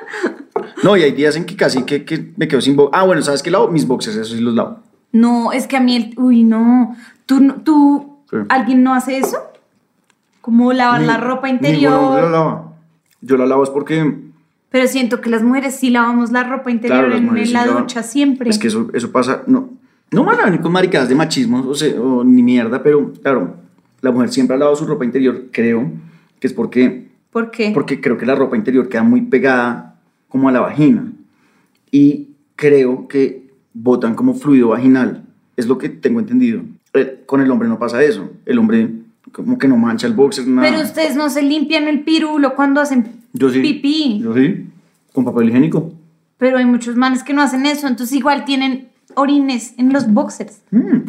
No, 0.83 0.97
y 0.97 1.03
hay 1.03 1.13
días 1.13 1.37
en 1.37 1.45
que 1.45 1.57
casi 1.57 1.83
que, 1.85 2.05
que 2.05 2.33
me 2.37 2.49
quedo 2.49 2.61
sin 2.61 2.77
boxers. 2.77 3.01
Ah, 3.03 3.05
bueno, 3.07 3.23
¿sabes 3.23 3.43
qué 3.43 3.51
lavo? 3.51 3.69
Mis 3.69 3.87
boxers, 3.87 4.17
eso 4.17 4.35
sí 4.35 4.41
los 4.41 4.55
lavo. 4.55 4.79
No, 5.13 5.53
es 5.53 5.67
que 5.67 5.77
a 5.77 5.81
mí, 5.81 5.97
el, 5.97 6.15
uy, 6.19 6.43
no. 6.45 6.97
¿Tú, 7.27 7.53
tú, 7.65 8.07
Sí. 8.31 8.37
alguien 8.49 8.83
no 8.85 8.95
hace 8.95 9.19
eso? 9.19 9.39
Como 10.41 10.73
lavar 10.73 11.03
la 11.03 11.19
Ni- 11.19 11.25
ropa 11.25 11.49
ninguno 11.49 11.69
la 11.69 11.69
interior. 11.69 12.31
lava. 12.31 12.73
Yo 13.21 13.37
la 13.37 13.45
lavo 13.47 13.65
es 13.65 13.71
porque 13.71 14.17
Pero 14.71 14.87
siento 14.87 15.21
que 15.21 15.29
las 15.31 15.43
mujeres 15.43 15.75
sí 15.75 15.91
lavamos 15.91 16.31
la 16.31 16.45
ropa 16.45 16.71
interior 16.71 17.07
Claro, 17.07 17.17
en, 17.17 17.37
en 17.37 17.47
sí 17.47 17.53
la 17.53 17.67
lavan. 17.67 17.83
ducha 17.83 18.03
siempre. 18.05 18.49
Es 18.49 18.59
que 18.59 18.69
eso, 18.69 18.89
eso 18.95 19.11
pasa, 19.11 19.43
no, 19.49 19.71
no 20.13 20.25
van 20.25 20.39
a 20.41 20.45
venir 20.45 20.61
con 20.61 20.71
maricadas 20.71 21.09
de 21.09 21.17
machismo 21.17 21.65
o, 21.69 21.75
sea, 21.75 22.01
o 22.01 22.23
ni 22.23 22.43
mierda, 22.45 22.81
pero 22.83 23.13
claro, 23.21 23.57
la 24.01 24.13
mujer 24.13 24.31
siempre 24.31 24.55
ha 24.55 24.59
lavado 24.61 24.77
su 24.77 24.87
ropa 24.87 25.05
interior, 25.05 25.47
creo, 25.51 25.91
que 26.39 26.47
es 26.47 26.53
porque, 26.53 27.09
¿Por 27.33 27.51
qué? 27.51 27.73
porque 27.75 28.01
creo 28.01 28.17
que 28.17 28.25
la 28.27 28.37
ropa 28.37 28.57
interior 28.57 28.89
queda 28.89 29.03
muy 29.03 29.23
pegada 29.23 29.90
como 30.31 30.49
a 30.49 30.53
la 30.53 30.61
vagina 30.61 31.13
y 31.91 32.29
creo 32.57 33.07
que 33.09 33.51
botan 33.75 34.15
como 34.15 34.35
fluido 34.35 34.69
vaginal, 34.69 35.25
es 35.57 35.67
lo 35.67 35.77
que 35.77 35.91
tengo 35.91 36.21
entendido. 36.21 36.63
Eh, 36.95 37.23
Con 37.27 37.43
el 37.43 37.51
hombre 37.51 37.69
no 37.69 37.79
pasa 37.79 38.03
eso, 38.03 38.31
el 38.47 38.59
hombre 38.59 38.89
como 39.33 39.59
que 39.59 39.69
no 39.69 39.77
mancha 39.77 40.07
el 40.07 40.15
boxer, 40.15 40.47
nada. 40.49 40.69
Pero 40.69 40.83
ustedes 40.83 41.15
no 41.15 41.29
se 41.29 41.43
limpian 41.43 41.87
el 41.87 42.01
pirulo 42.03 42.55
cuando 42.57 42.81
hacen 42.81 43.13
Yo 43.33 43.51
sí. 43.51 43.61
pipí. 43.61 44.21
Yo 44.23 44.35
sí, 44.35 44.67
con 45.13 45.25
papel 45.25 45.51
higiénico. 45.51 45.93
Pero 46.39 46.57
hay 46.57 46.65
muchos 46.65 46.97
manes 46.97 47.23
que 47.23 47.35
no 47.35 47.43
hacen 47.43 47.67
eso, 47.67 47.87
entonces 47.87 48.17
igual 48.17 48.45
tienen 48.45 48.89
orines 49.15 49.75
en 49.77 49.93
los 49.93 50.11
boxers. 50.13 50.63
Mm. 50.71 51.01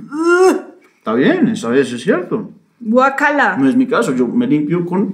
Está 0.97 1.13
bien, 1.13 1.47
eso, 1.47 1.74
eso 1.74 1.95
es 1.95 2.03
cierto. 2.03 2.51
Guacala. 2.80 3.57
No 3.57 3.69
es 3.69 3.76
mi 3.76 3.88
caso, 3.88 4.15
yo 4.15 4.28
me 4.28 4.45
limpio 4.47 4.86
con 4.86 5.13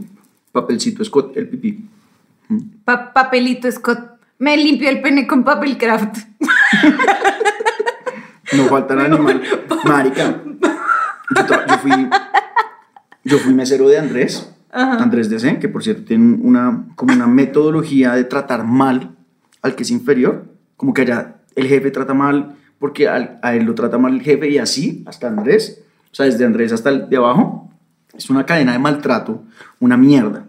papelcito 0.51 1.03
Scott, 1.03 1.37
el 1.37 1.47
pipí. 1.47 1.85
Pa- 2.85 3.13
papelito 3.13 3.71
Scott. 3.71 3.99
Me 4.39 4.55
limpio 4.55 4.89
el 4.89 5.01
pene 5.01 5.25
con 5.27 5.43
papel 5.43 5.77
craft. 5.77 6.17
No 8.53 8.63
falta 8.65 8.93
el 8.93 9.01
animal. 9.01 9.41
Marica, 9.85 10.41
yo, 11.67 11.77
fui, 11.79 12.09
yo 13.23 13.37
fui 13.39 13.53
mesero 13.53 13.89
de 13.89 13.97
Andrés, 13.97 14.53
Andrés 14.71 15.29
DC, 15.29 15.59
que 15.59 15.67
por 15.69 15.83
cierto 15.83 16.03
tiene 16.05 16.35
una, 16.41 16.85
como 16.95 17.13
una 17.13 17.27
metodología 17.27 18.13
de 18.13 18.23
tratar 18.23 18.63
mal 18.63 19.15
al 19.61 19.75
que 19.75 19.83
es 19.83 19.91
inferior. 19.91 20.45
Como 20.77 20.93
que 20.93 21.01
allá 21.01 21.35
el 21.55 21.67
jefe 21.67 21.91
trata 21.91 22.13
mal 22.13 22.55
porque 22.79 23.07
al- 23.07 23.39
a 23.41 23.53
él 23.55 23.65
lo 23.65 23.73
trata 23.75 23.97
mal 23.97 24.13
el 24.13 24.21
jefe 24.21 24.49
y 24.49 24.57
así 24.59 25.03
hasta 25.07 25.27
Andrés. 25.27 25.81
O 26.11 26.15
sea, 26.15 26.25
desde 26.25 26.45
Andrés 26.45 26.71
hasta 26.71 26.89
el 26.89 27.09
de 27.09 27.17
abajo. 27.17 27.71
Es 28.15 28.29
una 28.29 28.45
cadena 28.45 28.71
de 28.71 28.79
maltrato, 28.79 29.43
una 29.79 29.97
mierda. 29.97 30.45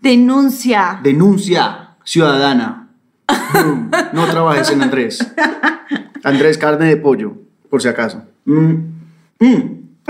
Denuncia. 0.00 1.00
Denuncia 1.02 1.90
ciudadana. 2.04 2.88
Boom. 3.52 3.90
No 4.12 4.26
trabajes 4.26 4.70
en 4.70 4.82
Andrés. 4.82 5.26
Andrés 6.22 6.58
carne 6.58 6.86
de 6.86 6.96
pollo, 6.96 7.34
por 7.70 7.80
si 7.82 7.88
acaso. 7.88 8.22
Mm. 8.44 8.72
Mm. 9.40 9.62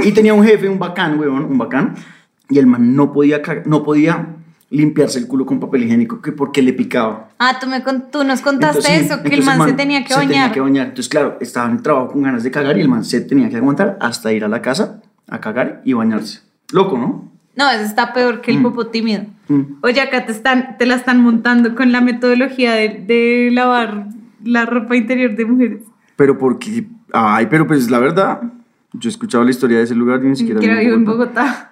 Y 0.05 0.13
tenía 0.13 0.35
un 0.35 0.45
jefe, 0.45 0.69
un 0.69 0.79
bacán, 0.79 1.19
weón, 1.19 1.45
un 1.45 1.59
bacán. 1.59 1.95
Y 2.49 2.59
el 2.59 2.67
man 2.67 2.95
no 2.95 3.13
podía, 3.13 3.41
no 3.67 3.83
podía 3.83 4.27
limpiarse 4.71 5.19
el 5.21 5.29
culo 5.29 5.47
con 5.47 5.61
papel 5.61 5.85
higiénico 5.85 6.21
que 6.21 6.33
porque 6.33 6.61
le 6.63 6.73
picaba. 6.73 7.29
Ah, 7.39 7.59
tú, 7.61 7.67
me 7.69 7.83
con- 7.83 8.11
tú 8.11 8.25
nos 8.25 8.41
contaste 8.41 8.79
Entonces, 8.79 9.11
eso, 9.11 9.23
que 9.23 9.35
el 9.35 9.45
man, 9.45 9.69
se 9.69 9.73
tenía 9.75 10.03
que 10.03 10.09
se 10.09 10.15
bañar. 10.17 10.29
tenía 10.33 10.53
que 10.53 10.61
bañar. 10.61 10.87
Entonces, 10.89 11.09
claro, 11.09 11.39
estaba 11.41 11.69
en 11.69 11.77
el 11.77 11.83
trabajo 11.83 12.09
con 12.13 12.23
ganas 12.23 12.43
de 12.43 12.51
cagar 12.51 12.77
y 12.77 12.81
el 12.81 12.89
man 12.89 13.05
se 13.05 13.21
tenía 13.21 13.49
que 13.49 13.57
aguantar 13.57 13.97
hasta 14.01 14.33
ir 14.33 14.45
a 14.45 14.49
la 14.49 14.61
casa 14.63 15.01
a 15.29 15.41
cagar 15.41 15.81
y 15.85 15.93
bañarse. 15.93 16.41
Loco, 16.73 16.99
¿no? 16.99 17.31
No, 17.57 17.71
eso 17.71 17.85
está 17.85 18.13
peor 18.13 18.41
que 18.41 18.51
el 18.51 18.59
Mm. 18.59 18.63
popo 18.63 18.87
tímido. 18.89 19.25
Mm. 19.49 19.63
Oye, 19.83 20.01
acá 20.01 20.27
te, 20.27 20.33
están, 20.33 20.77
te 20.79 20.87
la 20.87 20.95
están 20.97 21.21
montando 21.23 21.75
con 21.75 21.93
la 21.93 22.01
metodología 22.01 22.73
de, 22.75 22.89
de 23.07 23.51
lavar 23.53 24.07
la 24.45 24.67
ropa 24.67 24.97
interior 24.97 25.37
de 25.37 25.45
mujeres. 25.45 25.83
Pero 26.17 26.37
porque, 26.39 26.87
ay, 27.13 27.47
pero 27.51 27.67
pues 27.67 27.91
la 27.91 27.99
verdad, 27.99 28.41
yo 28.93 29.09
he 29.09 29.11
escuchado 29.11 29.45
la 29.45 29.51
historia 29.51 29.79
de 29.79 29.85
ese 29.85 29.95
lugar 29.95 30.21
y 30.25 30.29
ni 30.29 30.37
siquiera 30.37 30.61
que 30.61 30.75
vivo 30.75 30.95
en 30.95 31.05
Bogotá. 31.05 31.71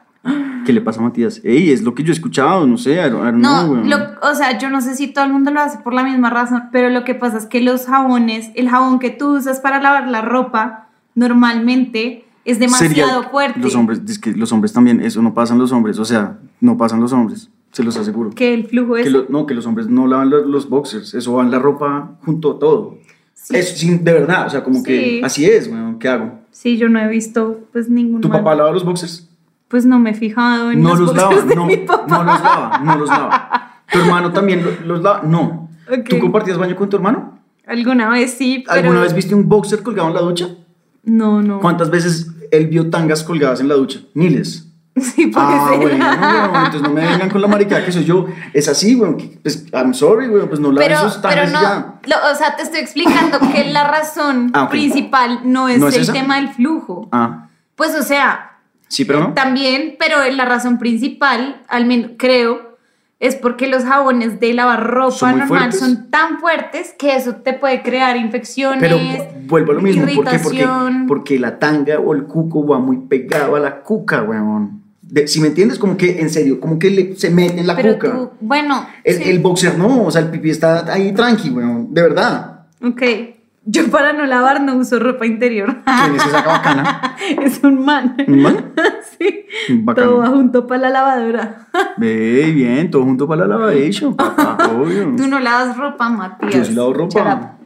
¿Qué 0.65 0.73
le 0.73 0.81
pasa 0.81 1.01
a 1.01 1.03
Matías? 1.03 1.41
Ey, 1.43 1.71
es 1.73 1.83
lo 1.83 1.93
que 1.97 2.05
yo 2.05 2.11
he 2.13 2.15
escuchado, 2.15 2.65
no 2.69 2.79
sé, 2.79 2.93
I 2.93 3.11
don't, 3.11 3.23
I 3.23 3.33
don't 3.33 3.37
No, 3.39 3.65
know, 3.65 3.85
lo- 3.85 4.31
o 4.31 4.35
sea, 4.37 4.57
yo 4.59 4.71
no 4.71 4.81
sé 4.81 4.95
si 4.95 5.09
todo 5.09 5.25
el 5.25 5.33
mundo 5.33 5.51
lo 5.51 5.61
hace 5.61 5.79
por 5.79 5.93
la 5.93 6.05
misma 6.05 6.31
razón, 6.31 6.69
pero 6.71 6.89
lo 6.91 7.03
que 7.03 7.17
pasa 7.17 7.39
es 7.39 7.47
que 7.47 7.61
los 7.61 7.87
jabones, 7.87 8.51
el 8.55 8.69
jabón 8.69 9.01
que 9.01 9.11
tú 9.11 9.37
usas 9.37 9.59
para 9.59 9.81
lavar 9.83 10.07
la 10.07 10.23
ropa, 10.23 10.87
normalmente 11.17 12.25
es 12.45 12.59
demasiado 12.59 12.89
Sería- 12.95 13.23
fuerte. 13.31 13.61
Los 13.61 13.75
hombres, 13.75 14.01
es 14.09 14.19
que 14.19 14.33
los 14.33 14.51
hombres 14.53 14.73
también, 14.73 15.01
eso 15.01 15.23
no 15.23 15.35
pasan 15.35 15.59
los 15.59 15.73
hombres, 15.73 15.99
o 15.99 16.05
sea, 16.05 16.39
no 16.61 16.77
pasan 16.77 17.01
los 17.01 17.13
hombres, 17.13 17.51
se 17.71 17.83
los 17.83 17.97
aseguro. 17.97 18.31
Que 18.31 18.55
el 18.55 18.67
flujo 18.67 18.97
es. 18.97 19.05
Que 19.05 19.11
lo- 19.11 19.27
no, 19.29 19.47
que 19.47 19.55
los 19.55 19.67
hombres 19.67 19.89
no 19.89 20.07
lavan 20.07 20.31
los, 20.31 20.47
los 20.47 20.69
boxers, 20.69 21.15
eso 21.15 21.35
van 21.35 21.51
la 21.51 21.59
ropa 21.59 22.13
junto 22.25 22.53
a 22.53 22.59
todo. 22.59 22.99
Sí. 23.35 23.57
Es 23.57 23.79
sin- 23.79 24.05
de 24.05 24.13
verdad, 24.13 24.47
o 24.47 24.51
sea, 24.51 24.63
como 24.63 24.79
Sí. 24.79 24.83
que 24.85 25.21
así 25.25 25.45
es, 25.47 25.69
weón, 25.69 25.99
¿qué 25.99 26.09
hago? 26.09 26.41
Sí, 26.51 26.77
yo 26.77 26.89
no 26.89 27.01
he 27.01 27.09
visto 27.09 27.61
pues 27.73 27.89
ningún. 27.89 28.21
¿Tu 28.21 28.29
mal- 28.29 28.39
papá 28.39 28.55
lava 28.55 28.71
los 28.73 28.85
boxers? 28.85 29.29
Pues 29.69 29.87
no 29.87 29.99
me 29.99 30.11
he 30.11 30.15
fijado 30.15 30.71
en 30.71 30.83
No 30.83 30.91
los 30.91 31.01
los 31.01 31.17
lava, 31.17 31.35
de 31.43 31.55
no, 31.57 31.65
mi 31.67 31.79
papá. 31.79 32.05
no 32.09 32.25
los 32.25 32.41
lava, 32.43 32.79
no 32.85 32.97
los 32.99 33.09
lava. 33.09 33.83
¿Tu 33.91 33.99
hermano 33.99 34.31
también 34.33 34.63
lo- 34.63 34.87
los 34.87 35.03
lava? 35.03 35.23
No. 35.25 35.69
Ok. 35.91 36.09
¿Tú 36.11 36.19
compartías 36.19 36.59
baño 36.59 36.77
con 36.77 36.89
tu 36.91 36.97
hermano? 36.97 37.39
Alguna 37.67 38.11
vez 38.11 38.33
sí, 38.35 38.63
pero. 38.67 38.81
¿Alguna 38.81 39.01
vez 39.01 39.15
viste 39.15 39.35
un 39.35 39.49
boxer 39.49 39.83
colgado 39.83 40.09
en 40.09 40.15
la 40.15 40.21
ducha? 40.21 40.49
No, 41.05 41.43
no. 41.43 41.61
¿Cuántas 41.61 41.91
veces 41.91 42.29
él 42.51 42.67
vio 42.69 42.91
tangas 42.91 43.23
colgadas 43.25 43.61
en 43.61 43.69
la 43.69 43.75
ducha? 43.75 44.01
Miles. 44.15 44.69
Sí, 44.95 45.29
puede 45.29 45.47
Ah, 45.49 45.69
ser. 45.71 45.79
bueno, 45.81 46.05
weón, 46.05 46.57
entonces 46.67 46.83
no 46.83 46.91
me 46.91 47.01
vengan 47.01 47.31
con 47.31 47.41
la 47.41 47.49
maricada 47.49 47.83
que 47.83 47.91
soy 47.93 48.05
yo. 48.05 48.27
Es 48.53 48.69
así, 48.69 49.01
que, 49.17 49.39
Pues, 49.43 49.65
I'm 49.73 49.95
sorry, 49.95 50.29
weón, 50.29 50.49
pues 50.49 50.61
no 50.61 50.71
la 50.71 50.81
Pero, 50.83 50.97
esos 50.97 51.17
pero 51.17 51.47
no, 51.47 51.63
ya. 51.63 51.95
lo- 52.05 52.31
o 52.31 52.35
sea, 52.37 52.57
te 52.57 52.63
estoy 52.63 52.81
explicando 52.81 53.39
que 53.55 53.65
la 53.73 53.85
razón 53.91 54.51
Ah, 54.53 54.69
principal 54.69 55.41
no 55.45 55.71
es, 55.71 55.79
¿No 55.81 55.89
es 55.89 55.95
el 55.97 56.03
esa? 56.03 56.13
tema 56.13 56.37
del 56.37 56.51
flujo. 56.51 57.09
Ah, 57.11 57.49
Pues, 57.75 57.95
o 57.95 58.03
sea, 58.03 58.59
sí, 58.89 59.07
pero 59.07 59.21
no. 59.21 59.33
también, 59.33 59.97
pero 59.99 60.17
la 60.31 60.45
razón 60.45 60.79
principal, 60.79 61.63
al 61.69 61.87
menos 61.87 62.11
creo, 62.19 62.72
es 63.23 63.37
porque 63.37 63.69
los 63.69 63.85
jabones 63.85 64.41
de 64.41 64.53
lavar 64.53 64.85
ropa 64.91 65.13
Son 65.13 65.31
normal 65.39 65.49
fuertes. 65.49 65.79
son 65.81 66.11
tan 66.11 66.41
fuertes 66.41 66.93
que 66.99 67.15
eso 67.17 67.37
te 67.37 67.53
puede 67.55 67.81
crear 67.83 68.17
infecciones. 68.17 68.81
Pero 68.81 68.99
vuelvo 69.47 69.71
a 69.73 69.75
lo 69.77 69.81
mismo. 69.81 70.03
¿Por 70.03 70.25
qué? 70.29 70.39
Porque, 70.41 70.57
irritación. 70.59 71.07
porque 71.07 71.39
la 71.39 71.59
tanga 71.61 72.01
o 72.01 72.15
el 72.15 72.25
cuco 72.25 72.67
va 72.67 72.79
muy 72.81 72.97
pegado 72.99 73.55
a 73.57 73.61
la 73.61 73.81
cuca, 73.83 74.23
weón. 74.23 74.83
De- 75.03 75.29
si 75.29 75.41
me 75.41 75.49
entiendes, 75.49 75.79
como 75.79 75.97
que, 75.97 76.21
en 76.21 76.31
serio, 76.31 76.59
como 76.59 76.79
que 76.79 76.91
le- 76.91 77.17
se 77.17 77.31
mete 77.31 77.61
en 77.61 77.67
la 77.67 77.77
pero 77.77 77.93
cuca. 77.95 78.13
tú, 78.13 78.31
bueno, 78.41 78.87
El, 79.05 79.17
sí. 79.17 79.31
el 79.31 79.39
boxer 79.39 79.79
no, 79.79 80.05
o 80.05 80.11
sea, 80.11 80.23
el 80.23 80.29
pipí 80.31 80.51
está 80.51 80.93
ahí 80.93 81.13
tranqui, 81.13 81.51
weón. 81.51 81.95
De 81.95 82.03
verdad. 82.03 82.67
ok. 82.83 83.03
Yo 83.65 83.89
para 83.91 84.13
no 84.13 84.27
lavar 84.27 84.61
no 84.61 84.75
uso 84.75 84.99
ropa 84.99 85.25
interior. 85.25 85.83
¿Quién 85.85 86.17
es 86.17 86.27
esa 86.27 86.43
bacana? 86.43 87.17
es 87.43 87.63
un 87.63 87.85
man. 87.85 88.17
¿Un 88.27 88.43
man? 88.43 88.73
sí. 89.19 89.47
Bacano. 89.69 90.09
Todo 90.09 90.19
va 90.19 90.29
junto 90.29 90.67
para 90.67 90.83
la 90.83 90.91
lavadora. 90.91 91.69
Ve, 91.97 92.51
bien, 92.53 92.91
todo 92.91 93.05
junto 93.05 93.29
para 93.29 93.47
la 93.47 93.57
lavadation, 93.57 94.17
papá, 94.17 94.59
obvio. 94.69 95.13
Tú 95.17 95.29
no 95.29 95.39
lavas 95.39 95.77
ropa, 95.77 96.09
Matías. 96.09 96.55
Yo 96.55 96.65
sí 96.65 96.75
lavo 96.75 96.93
ropa. 96.93 97.57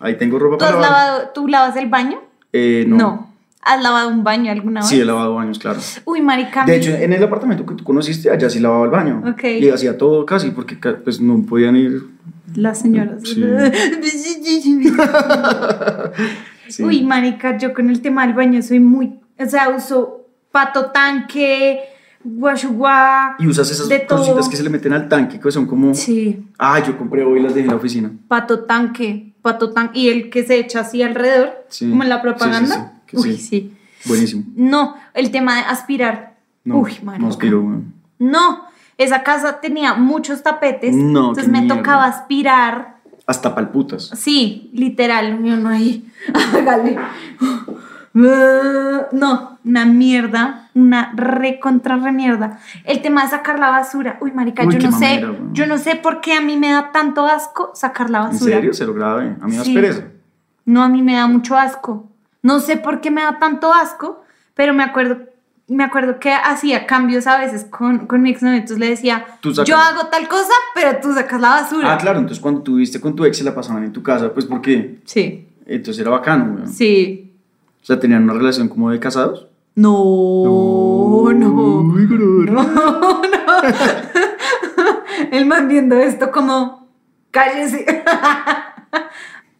Ahí 0.00 0.16
tengo 0.16 0.38
ropa 0.38 0.56
¿Tú 0.56 0.64
para 0.64 0.80
lavar. 0.80 0.90
lavado, 0.90 1.30
tú 1.34 1.46
lavas 1.46 1.76
el 1.76 1.88
baño? 1.88 2.18
Eh, 2.52 2.84
no. 2.88 3.32
¿Has 3.60 3.80
lavado 3.80 4.08
un 4.08 4.24
baño 4.24 4.50
alguna 4.50 4.80
vez? 4.80 4.88
Sí, 4.88 5.00
he 5.00 5.04
lavado 5.04 5.36
baños, 5.36 5.58
claro. 5.60 5.78
Uy, 6.04 6.20
marica. 6.20 6.64
De 6.64 6.74
hecho, 6.76 6.90
en 6.90 7.12
el 7.12 7.22
apartamento 7.22 7.64
que 7.64 7.76
tú 7.76 7.84
conociste, 7.84 8.28
allá 8.28 8.50
sí 8.50 8.58
lavaba 8.58 8.86
el 8.86 8.90
baño. 8.90 9.22
Ok. 9.24 9.44
Y 9.44 9.68
hacía 9.70 9.96
todo 9.96 10.26
casi, 10.26 10.50
porque 10.50 10.76
pues 10.76 11.20
no 11.20 11.40
podían 11.46 11.76
ir. 11.76 12.02
Las 12.54 12.80
señoras. 12.80 13.22
Sí. 13.24 13.42
Sí. 16.68 16.82
Uy, 16.84 17.02
marica, 17.02 17.58
yo 17.58 17.74
con 17.74 17.90
el 17.90 18.00
tema 18.00 18.24
del 18.26 18.34
baño 18.34 18.62
soy 18.62 18.80
muy... 18.80 19.20
O 19.38 19.46
sea, 19.46 19.68
uso 19.68 20.26
pato 20.50 20.86
tanque, 20.86 21.80
guashuguá. 22.24 23.36
Y 23.38 23.46
usas 23.46 23.70
esas 23.70 23.88
cositas 23.88 24.06
todo. 24.06 24.48
que 24.50 24.56
se 24.56 24.62
le 24.62 24.70
meten 24.70 24.92
al 24.94 25.06
tanque, 25.08 25.38
que 25.38 25.50
son 25.50 25.66
como. 25.66 25.92
Sí, 25.94 26.46
Ah, 26.58 26.82
yo 26.82 26.96
compré 26.96 27.24
hoy 27.24 27.42
las 27.42 27.54
dejé 27.54 27.66
en 27.66 27.72
la 27.72 27.76
oficina. 27.76 28.10
pato 28.28 28.60
tanque, 28.60 29.34
pato 29.42 29.70
tanque. 29.72 29.98
Y 29.98 30.08
el 30.08 30.30
que 30.30 30.44
se 30.44 30.56
echa 30.58 30.80
así 30.80 31.02
alrededor, 31.02 31.50
Sí. 31.68 31.90
como 31.90 32.04
en 32.04 32.08
la 32.08 32.22
propaganda. 32.22 33.02
Uy, 33.12 33.36
sí. 33.36 33.72
Buenísimo. 34.06 34.44
No, 34.56 34.94
el 35.12 35.30
tema 35.30 35.56
de 35.56 35.62
aspirar. 35.62 36.36
No, 36.64 36.78
Uy, 36.78 36.92
marica. 37.02 37.22
no 37.22 37.28
aspiro, 37.28 37.60
weón. 37.60 37.92
No, 38.18 38.62
esa 39.04 39.22
casa 39.22 39.60
tenía 39.60 39.94
muchos 39.94 40.42
tapetes. 40.42 40.94
No, 40.94 41.28
entonces 41.30 41.48
me 41.48 41.60
mierda. 41.60 41.76
tocaba 41.76 42.04
aspirar. 42.06 42.96
Hasta 43.26 43.54
palputas. 43.54 44.10
Sí, 44.14 44.70
literal, 44.74 45.42
yo 45.44 45.56
no 45.56 45.68
ahí. 45.68 46.10
Hágale. 46.54 46.98
No, 48.14 49.58
una 49.64 49.84
mierda, 49.86 50.68
una 50.74 51.12
re 51.14 51.58
contra 51.60 51.96
re 51.96 52.12
mierda. 52.12 52.58
El 52.84 53.00
tema 53.00 53.22
de 53.22 53.30
sacar 53.30 53.58
la 53.58 53.70
basura. 53.70 54.18
Uy, 54.20 54.32
marica, 54.32 54.64
Uy, 54.66 54.76
yo 54.76 54.90
no 54.90 54.98
sé, 54.98 55.24
yo 55.52 55.66
no 55.66 55.78
sé 55.78 55.96
por 55.96 56.20
qué 56.20 56.34
a 56.34 56.40
mí 56.40 56.56
me 56.56 56.72
da 56.72 56.92
tanto 56.92 57.26
asco 57.26 57.70
sacar 57.74 58.10
la 58.10 58.18
¿En 58.18 58.24
basura. 58.32 58.54
serio? 58.56 58.70
Cero 58.74 58.92
grave. 58.94 59.36
A 59.40 59.46
mí 59.46 59.56
me 59.56 59.64
Sí. 59.64 59.74
pereza. 59.74 60.04
No, 60.64 60.82
a 60.82 60.88
mí 60.88 61.00
me 61.02 61.14
da 61.14 61.26
mucho 61.26 61.56
asco. 61.56 62.08
No 62.42 62.60
sé 62.60 62.76
por 62.76 63.00
qué 63.00 63.10
me 63.10 63.22
da 63.22 63.38
tanto 63.38 63.72
asco, 63.72 64.22
pero 64.54 64.74
me 64.74 64.82
acuerdo, 64.82 65.18
me 65.72 65.84
acuerdo 65.84 66.18
que 66.18 66.32
hacía 66.32 66.86
cambios 66.86 67.26
a 67.26 67.38
veces 67.38 67.64
con, 67.64 68.06
con 68.06 68.22
mi 68.22 68.30
exnovio. 68.30 68.56
Entonces 68.56 68.78
le 68.78 68.88
decía, 68.90 69.26
sacas- 69.42 69.64
yo 69.64 69.76
hago 69.76 70.06
tal 70.08 70.28
cosa, 70.28 70.52
pero 70.74 70.98
tú 71.02 71.12
sacas 71.14 71.40
la 71.40 71.48
basura. 71.50 71.92
Ah, 71.94 71.98
claro, 71.98 72.18
entonces 72.18 72.40
cuando 72.40 72.62
tú 72.62 72.74
viviste 72.74 73.00
con 73.00 73.14
tu 73.16 73.24
ex 73.24 73.38
se 73.38 73.44
la 73.44 73.54
pasaban 73.54 73.84
en 73.84 73.92
tu 73.92 74.02
casa, 74.02 74.32
pues 74.32 74.46
porque. 74.46 75.00
Sí, 75.04 75.46
Entonces 75.66 76.00
era 76.00 76.10
bacano, 76.10 76.54
weón. 76.54 76.68
sí. 76.68 77.32
O 77.82 77.84
sea, 77.84 77.98
tenían 77.98 78.22
una 78.24 78.34
relación 78.34 78.68
como 78.68 78.90
de 78.90 79.00
casados. 79.00 79.48
No, 79.74 81.30
no. 81.34 81.82
Grosero. 81.94 82.42
No, 82.52 82.62
no. 82.62 83.22
El 85.32 85.46
man 85.46 85.68
viendo 85.68 85.96
esto 85.96 86.30
como, 86.30 86.88
cállese. 87.30 87.86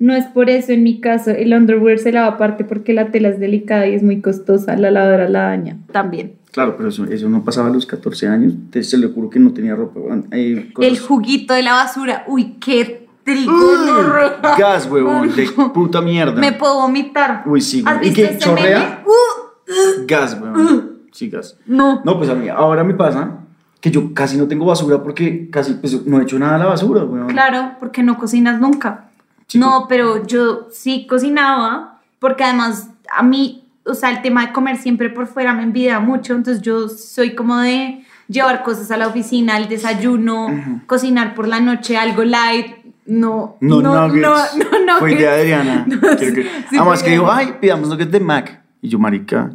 No 0.02 0.14
es 0.14 0.24
por 0.26 0.50
eso 0.50 0.72
en 0.72 0.82
mi 0.82 1.00
caso, 1.00 1.30
el 1.30 1.52
underwear 1.54 1.98
se 1.98 2.10
lava 2.10 2.26
aparte 2.34 2.64
porque 2.64 2.92
la 2.92 3.12
tela 3.12 3.28
es 3.28 3.38
delicada 3.38 3.86
y 3.86 3.94
es 3.94 4.02
muy 4.02 4.20
costosa, 4.20 4.74
la 4.76 4.90
lavadora 4.90 5.28
la 5.28 5.42
daña. 5.44 5.76
También. 5.92 6.34
Claro, 6.50 6.76
pero 6.76 6.88
eso, 6.88 7.04
eso 7.04 7.28
no 7.28 7.44
pasaba 7.44 7.68
a 7.68 7.70
los 7.70 7.86
14 7.86 8.26
años. 8.26 8.52
Entonces 8.52 8.90
se 8.90 8.98
le 8.98 9.06
ocurrió 9.06 9.30
que 9.30 9.38
no 9.38 9.52
tenía 9.52 9.74
ropa, 9.76 10.00
weón. 10.00 10.26
Hay 10.32 10.70
cosas- 10.72 10.90
El 10.90 10.98
juguito 10.98 11.54
de 11.54 11.62
la 11.62 11.74
basura, 11.74 12.24
uy, 12.26 12.56
qué 12.60 13.06
trigo. 13.24 13.52
Gas, 14.58 14.88
huevón, 14.90 15.34
de 15.34 15.46
puta 15.74 16.00
mierda. 16.00 16.40
Me 16.40 16.52
puedo 16.52 16.80
vomitar. 16.80 17.42
Uy, 17.46 17.60
sí, 17.60 17.82
¿Has 17.86 17.98
güey. 17.98 18.08
¿Y 18.08 18.10
visto 18.10 18.22
qué? 18.28 18.34
ese 18.34 18.38
¿Chorrea? 18.40 18.78
meme? 18.78 18.96
Uh, 19.06 20.06
Gas, 20.06 20.38
weón. 20.40 20.92
Sí, 21.12 21.28
gas. 21.30 21.56
no. 21.66 22.02
No, 22.04 22.18
pues 22.18 22.28
a 22.30 22.34
mí 22.34 22.48
ahora 22.48 22.82
me 22.84 22.94
pasa 22.94 23.38
que 23.80 23.90
yo 23.90 24.12
casi 24.14 24.36
no 24.36 24.48
tengo 24.48 24.64
basura 24.66 25.02
porque 25.02 25.48
casi 25.50 25.74
pues, 25.74 26.06
no 26.06 26.18
he 26.20 26.22
hecho 26.24 26.38
nada 26.38 26.56
a 26.56 26.58
la 26.58 26.66
basura, 26.66 27.04
weón. 27.04 27.28
Claro, 27.28 27.72
porque 27.78 28.02
no 28.02 28.18
cocinas 28.18 28.60
nunca. 28.60 29.10
No, 29.54 29.86
pero 29.88 30.26
yo 30.26 30.68
sí 30.70 31.06
cocinaba, 31.08 31.98
porque 32.18 32.44
además 32.44 32.88
a 33.10 33.22
mí, 33.22 33.64
o 33.84 33.94
sea, 33.94 34.10
el 34.10 34.22
tema 34.22 34.46
de 34.46 34.52
comer 34.52 34.76
siempre 34.78 35.10
por 35.10 35.26
fuera 35.26 35.52
me 35.54 35.62
envidia 35.62 35.98
mucho, 36.00 36.34
entonces 36.34 36.62
yo 36.62 36.88
soy 36.88 37.34
como 37.34 37.58
de 37.58 38.04
llevar 38.28 38.62
cosas 38.62 38.90
a 38.90 38.96
la 38.96 39.08
oficina, 39.08 39.56
el 39.58 39.68
desayuno, 39.68 40.48
cocinar 40.86 41.34
por 41.34 41.48
la 41.48 41.60
noche, 41.60 41.96
algo 41.96 42.24
light, 42.24 42.76
no, 43.04 43.56
No, 43.60 43.80
no, 43.82 44.08
nuggets. 44.08 44.56
no, 44.56 44.78
no, 44.86 44.98
Fue 44.98 45.10
nuggets. 45.10 45.20
idea 45.20 45.32
de 45.32 45.40
Adriana. 45.40 45.84
No, 45.88 46.00
Quiero 46.00 46.18
sí, 46.18 46.32
que- 46.34 46.42
sí, 46.70 46.76
Además 46.78 47.00
fue 47.00 47.04
que 47.08 47.10
dijo, 47.12 47.30
ay, 47.30 47.54
pidamos 47.60 47.88
nuggets 47.88 48.12
de 48.12 48.20
Mac. 48.20 48.60
Y 48.80 48.88
yo, 48.88 48.98
marica. 48.98 49.50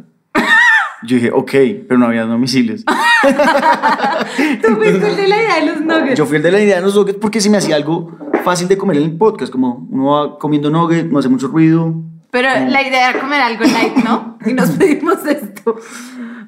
Yo 1.04 1.14
dije, 1.16 1.30
ok, 1.32 1.50
pero 1.88 1.96
no 1.98 2.06
había 2.06 2.24
domicilios. 2.24 2.84
Tú 4.62 4.74
fuiste 4.76 5.08
el 5.10 5.16
de 5.16 5.28
la 5.28 5.36
idea 5.36 5.54
de 5.60 5.66
los 5.66 5.80
nuggets. 5.82 6.18
Yo 6.18 6.26
fui 6.26 6.36
el 6.36 6.42
de 6.42 6.50
la 6.52 6.60
idea 6.60 6.76
de 6.76 6.82
los 6.82 6.94
nuggets 6.94 7.18
porque 7.18 7.40
se 7.40 7.48
me 7.50 7.56
hacía 7.58 7.76
algo 7.76 8.16
fácil 8.44 8.68
de 8.68 8.76
comer 8.78 8.96
en 8.98 9.02
el 9.04 9.16
podcast. 9.16 9.52
Como 9.52 9.86
uno 9.90 10.04
va 10.06 10.38
comiendo 10.38 10.70
nuggets, 10.70 11.10
no 11.10 11.18
hace 11.18 11.28
mucho 11.28 11.48
ruido. 11.48 11.94
Pero 12.30 12.48
la 12.48 12.82
idea 12.86 13.10
era 13.10 13.20
comer 13.20 13.40
algo 13.40 13.64
light, 13.64 13.96
¿no? 14.04 14.38
Y 14.46 14.52
nos 14.52 14.70
pedimos 14.78 15.24
esto. 15.26 15.76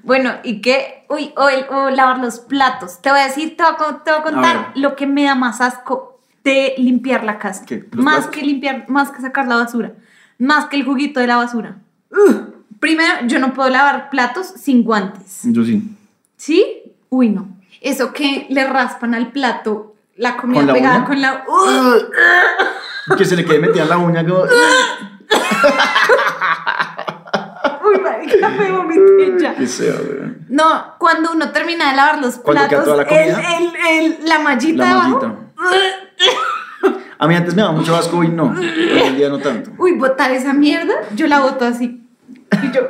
Bueno, 0.03 0.33
¿y 0.45 0.61
qué? 0.61 1.05
Uy, 1.09 1.33
o, 1.37 1.49
el- 1.49 1.67
o 1.71 1.91
lavar 1.91 2.19
los 2.19 2.39
platos. 2.41 3.01
Te 3.03 3.11
voy 3.11 3.21
a 3.21 3.25
decir, 3.27 3.57
te 3.57 3.63
voy 3.63 3.73
a, 3.79 4.03
te 4.05 4.11
voy 4.11 4.21
a 4.21 4.23
contar 4.23 4.57
ver. 4.57 4.83
lo 4.83 4.97
que 4.97 5.07
me 5.07 5.25
da 5.25 5.35
más 5.35 5.61
asco 5.61 6.21
de 6.45 6.75
limpiar 6.79 7.25
la 7.25 7.39
casa. 7.39 7.65
¿Qué? 7.67 7.85
¿Los 7.93 8.05
Más 8.05 8.15
platos? 8.17 8.31
que 8.31 8.43
limpiar, 8.47 8.89
más 8.89 9.11
que 9.11 9.21
sacar 9.21 9.47
la 9.47 9.57
basura. 9.57 9.93
Más 10.39 10.67
que 10.67 10.77
el 10.77 10.85
juguito 10.85 11.21
de 11.21 11.27
la 11.27 11.37
basura. 11.37 11.79
Ugh. 12.11 12.55
Primero, 12.79 13.27
yo 13.27 13.39
no 13.39 13.53
puedo 13.53 13.69
lavar 13.69 14.09
platos 14.09 14.47
sin 14.57 14.85
guantes. 14.85 15.41
Yo 15.45 15.63
sí. 15.65 15.97
¿Sí? 16.37 16.65
Uy, 17.11 17.29
no. 17.29 17.49
Eso 17.83 18.13
que 18.15 18.47
le 18.49 18.67
raspan 18.67 19.15
al 19.15 19.33
plato 19.33 19.95
la 20.21 20.37
comida 20.37 20.59
¿Con 20.61 20.67
la 20.69 20.73
pegada 20.75 20.97
uña? 20.99 21.07
con 21.07 21.21
la... 21.21 21.45
¡Ugh! 21.49 23.17
Que 23.17 23.25
se 23.25 23.35
le 23.37 23.45
quede 23.45 23.59
metida 23.59 23.85
la 23.87 23.97
uña 23.99 24.25
como... 24.27 24.43
Uy, 27.85 27.99
marica, 28.01 28.49
me 28.51 28.71
vomité 28.71 29.35
ya. 29.41 29.55
Qué 29.55 29.67
sea. 29.67 29.95
No, 30.49 30.95
cuando 30.99 31.33
uno 31.33 31.51
termina 31.51 31.91
de 31.91 31.97
lavar 31.97 32.19
los 32.21 32.39
platos, 32.39 32.87
la 32.87 33.03
el, 33.05 33.31
el, 33.31 33.73
el- 33.89 34.29
la 34.29 34.39
mallita 34.41 34.85
La 34.85 34.91
abajo. 34.93 35.09
mallita. 35.21 35.35
A 37.19 37.27
mí 37.27 37.35
antes 37.35 37.55
me 37.55 37.63
daba 37.63 37.75
mucho 37.75 37.95
asco 37.97 38.23
y 38.25 38.29
no. 38.29 38.45
Hoy 38.57 39.01
en 39.05 39.17
día 39.17 39.29
no 39.29 39.39
tanto. 39.39 39.71
Uy, 39.79 39.93
botar 39.93 40.31
esa 40.31 40.53
mierda, 40.53 40.95
yo 41.15 41.27
la 41.27 41.41
boto 41.41 41.65
así. 41.65 42.07
Y 42.63 42.71
yo, 42.73 42.81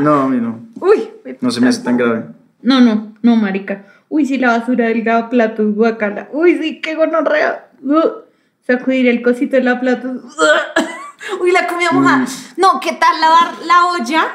No, 0.00 0.22
a 0.22 0.28
mí 0.28 0.38
no. 0.38 0.60
uy. 0.80 1.10
No 1.40 1.50
se 1.50 1.60
me 1.60 1.68
hace 1.68 1.82
tan 1.82 1.96
grave. 1.96 2.24
No, 2.62 2.80
no, 2.80 3.14
no, 3.22 3.36
marica. 3.36 3.84
Uy, 4.10 4.26
sí, 4.26 4.38
la 4.38 4.58
basura 4.58 4.86
del 4.86 5.04
platos, 5.30 5.72
guacala. 5.74 6.28
Uy, 6.32 6.58
sí, 6.58 6.80
qué 6.80 6.96
gonorrea. 6.96 7.68
Uh, 7.80 8.24
sacudir 8.66 9.06
el 9.06 9.22
cosito 9.22 9.56
de 9.56 9.62
la 9.62 9.78
platos. 9.78 10.16
Uh. 10.16 11.42
Uy, 11.42 11.52
la 11.52 11.68
comida 11.68 11.92
mojada. 11.92 12.18
Mm. 12.18 12.26
No, 12.56 12.80
¿qué 12.80 12.92
tal 12.92 13.20
lavar 13.20 13.52
la 13.66 13.86
olla? 13.86 14.26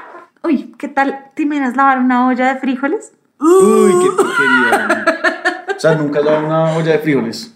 Uy, 0.44 0.74
¿qué 0.78 0.88
tal? 0.88 1.30
¿Te 1.34 1.44
imaginas 1.44 1.76
lavar 1.76 2.00
una 2.00 2.26
olla 2.26 2.54
de 2.54 2.60
frijoles? 2.62 3.12
Uy, 3.38 3.92
qué 4.02 4.12
porquería. 4.16 5.06
O 5.76 5.80
sea, 5.80 5.96
nunca 5.96 6.22
he 6.22 6.24
dado 6.24 6.46
una 6.46 6.74
olla 6.74 6.94
de 6.94 7.00
frijoles. 7.00 7.54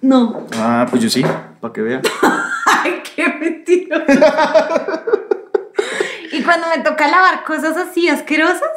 No. 0.00 0.46
Ah, 0.56 0.86
pues 0.88 1.02
yo 1.02 1.10
sí, 1.10 1.22
para 1.60 1.74
que 1.74 1.82
vea. 1.82 2.00
Ay, 2.66 3.02
qué 3.14 3.28
mentira. 3.28 4.06
y 6.32 6.42
cuando 6.42 6.68
me 6.74 6.82
toca 6.82 7.08
lavar 7.08 7.44
cosas 7.44 7.76
así 7.76 8.08
asquerosas, 8.08 8.70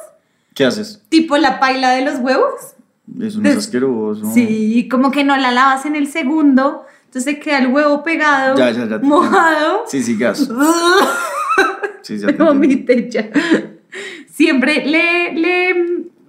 ¿Qué 0.54 0.66
haces? 0.66 1.02
tipo 1.08 1.38
la 1.38 1.62
paila 1.62 1.92
de 1.92 2.02
los 2.02 2.16
huevos, 2.20 2.76
es 3.20 3.41
Des- 3.41 3.57
asqueroso. 3.57 4.32
Sí, 4.34 4.88
como 4.89 5.12
que 5.12 5.24
no 5.24 5.36
la 5.38 5.51
lavas 5.51 5.86
en 5.86 5.95
el 5.95 6.07
segundo, 6.07 6.86
entonces 7.05 7.39
queda 7.39 7.57
el 7.59 7.68
huevo 7.68 8.03
pegado, 8.03 8.55
Ya, 8.57 8.72
ya, 8.72 8.86
ya 8.88 8.99
mojado. 8.99 9.84
Sí, 9.88 10.01
sí, 10.03 10.16
gas. 10.18 10.49
Sí, 12.01 12.18
ya 12.18 12.28
te 12.28 12.34
vomité 12.41 13.09
ya. 13.12 13.30
Siempre 14.28 14.86
le, 14.86 15.34
le, 15.34 15.74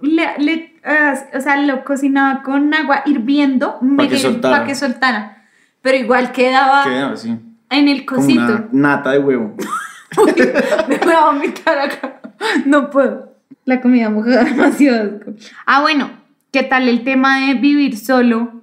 le, 0.01 0.37
le, 0.37 0.75
ah, 0.83 1.15
o 1.35 1.41
sea, 1.41 1.57
lo 1.61 1.83
cocinaba 1.83 2.43
con 2.43 2.71
agua 2.73 3.01
hirviendo 3.05 3.79
Pa' 3.97 4.07
que 4.07 4.17
soltara. 4.19 4.53
para 4.57 4.67
que 4.67 4.75
soltara. 4.75 5.43
Pero 5.81 5.97
igual 5.97 6.31
quedaba 6.31 6.83
Queda 6.83 7.11
así. 7.13 7.35
en 7.71 7.87
el 7.87 8.05
Como 8.05 8.21
cosito. 8.21 8.41
una 8.43 8.67
nata 8.71 9.11
de 9.11 9.19
huevo. 9.19 9.55
Uy, 10.23 10.33
me 10.87 10.97
voy 10.99 11.13
a 11.13 11.25
vomitar 11.25 11.79
acá. 11.79 12.21
No 12.65 12.89
puedo. 12.91 13.33
La 13.65 13.81
comida 13.81 14.09
mojada 14.11 14.43
demasiado. 14.43 15.21
Ah, 15.65 15.81
bueno, 15.81 16.11
¿qué 16.53 16.63
tal 16.63 16.87
el 16.87 17.03
tema 17.03 17.39
de 17.47 17.55
vivir 17.55 17.97
solo 17.97 18.61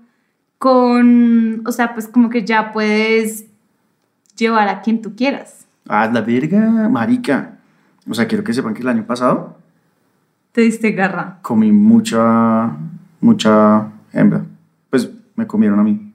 con, 0.58 1.62
o 1.66 1.72
sea, 1.72 1.92
pues 1.92 2.06
como 2.06 2.30
que 2.30 2.44
ya 2.44 2.72
puedes 2.72 3.44
llevar 4.36 4.68
a 4.68 4.80
quien 4.80 5.02
tú 5.02 5.14
quieras? 5.16 5.66
Ah, 5.88 6.08
la 6.10 6.20
verga, 6.20 6.88
marica. 6.88 7.58
O 8.08 8.14
sea, 8.14 8.26
quiero 8.28 8.44
que 8.44 8.54
sepan 8.54 8.72
que 8.74 8.82
el 8.82 8.88
año 8.88 9.04
pasado 9.06 9.58
Te 10.52 10.62
diste 10.62 10.92
garra. 10.92 11.38
comí 11.42 11.72
mucha, 11.72 12.70
mucha 13.20 13.88
hembra. 14.12 14.44
Pues 14.88 15.10
me 15.34 15.46
comieron 15.46 15.80
a 15.80 15.82
mí. 15.82 16.14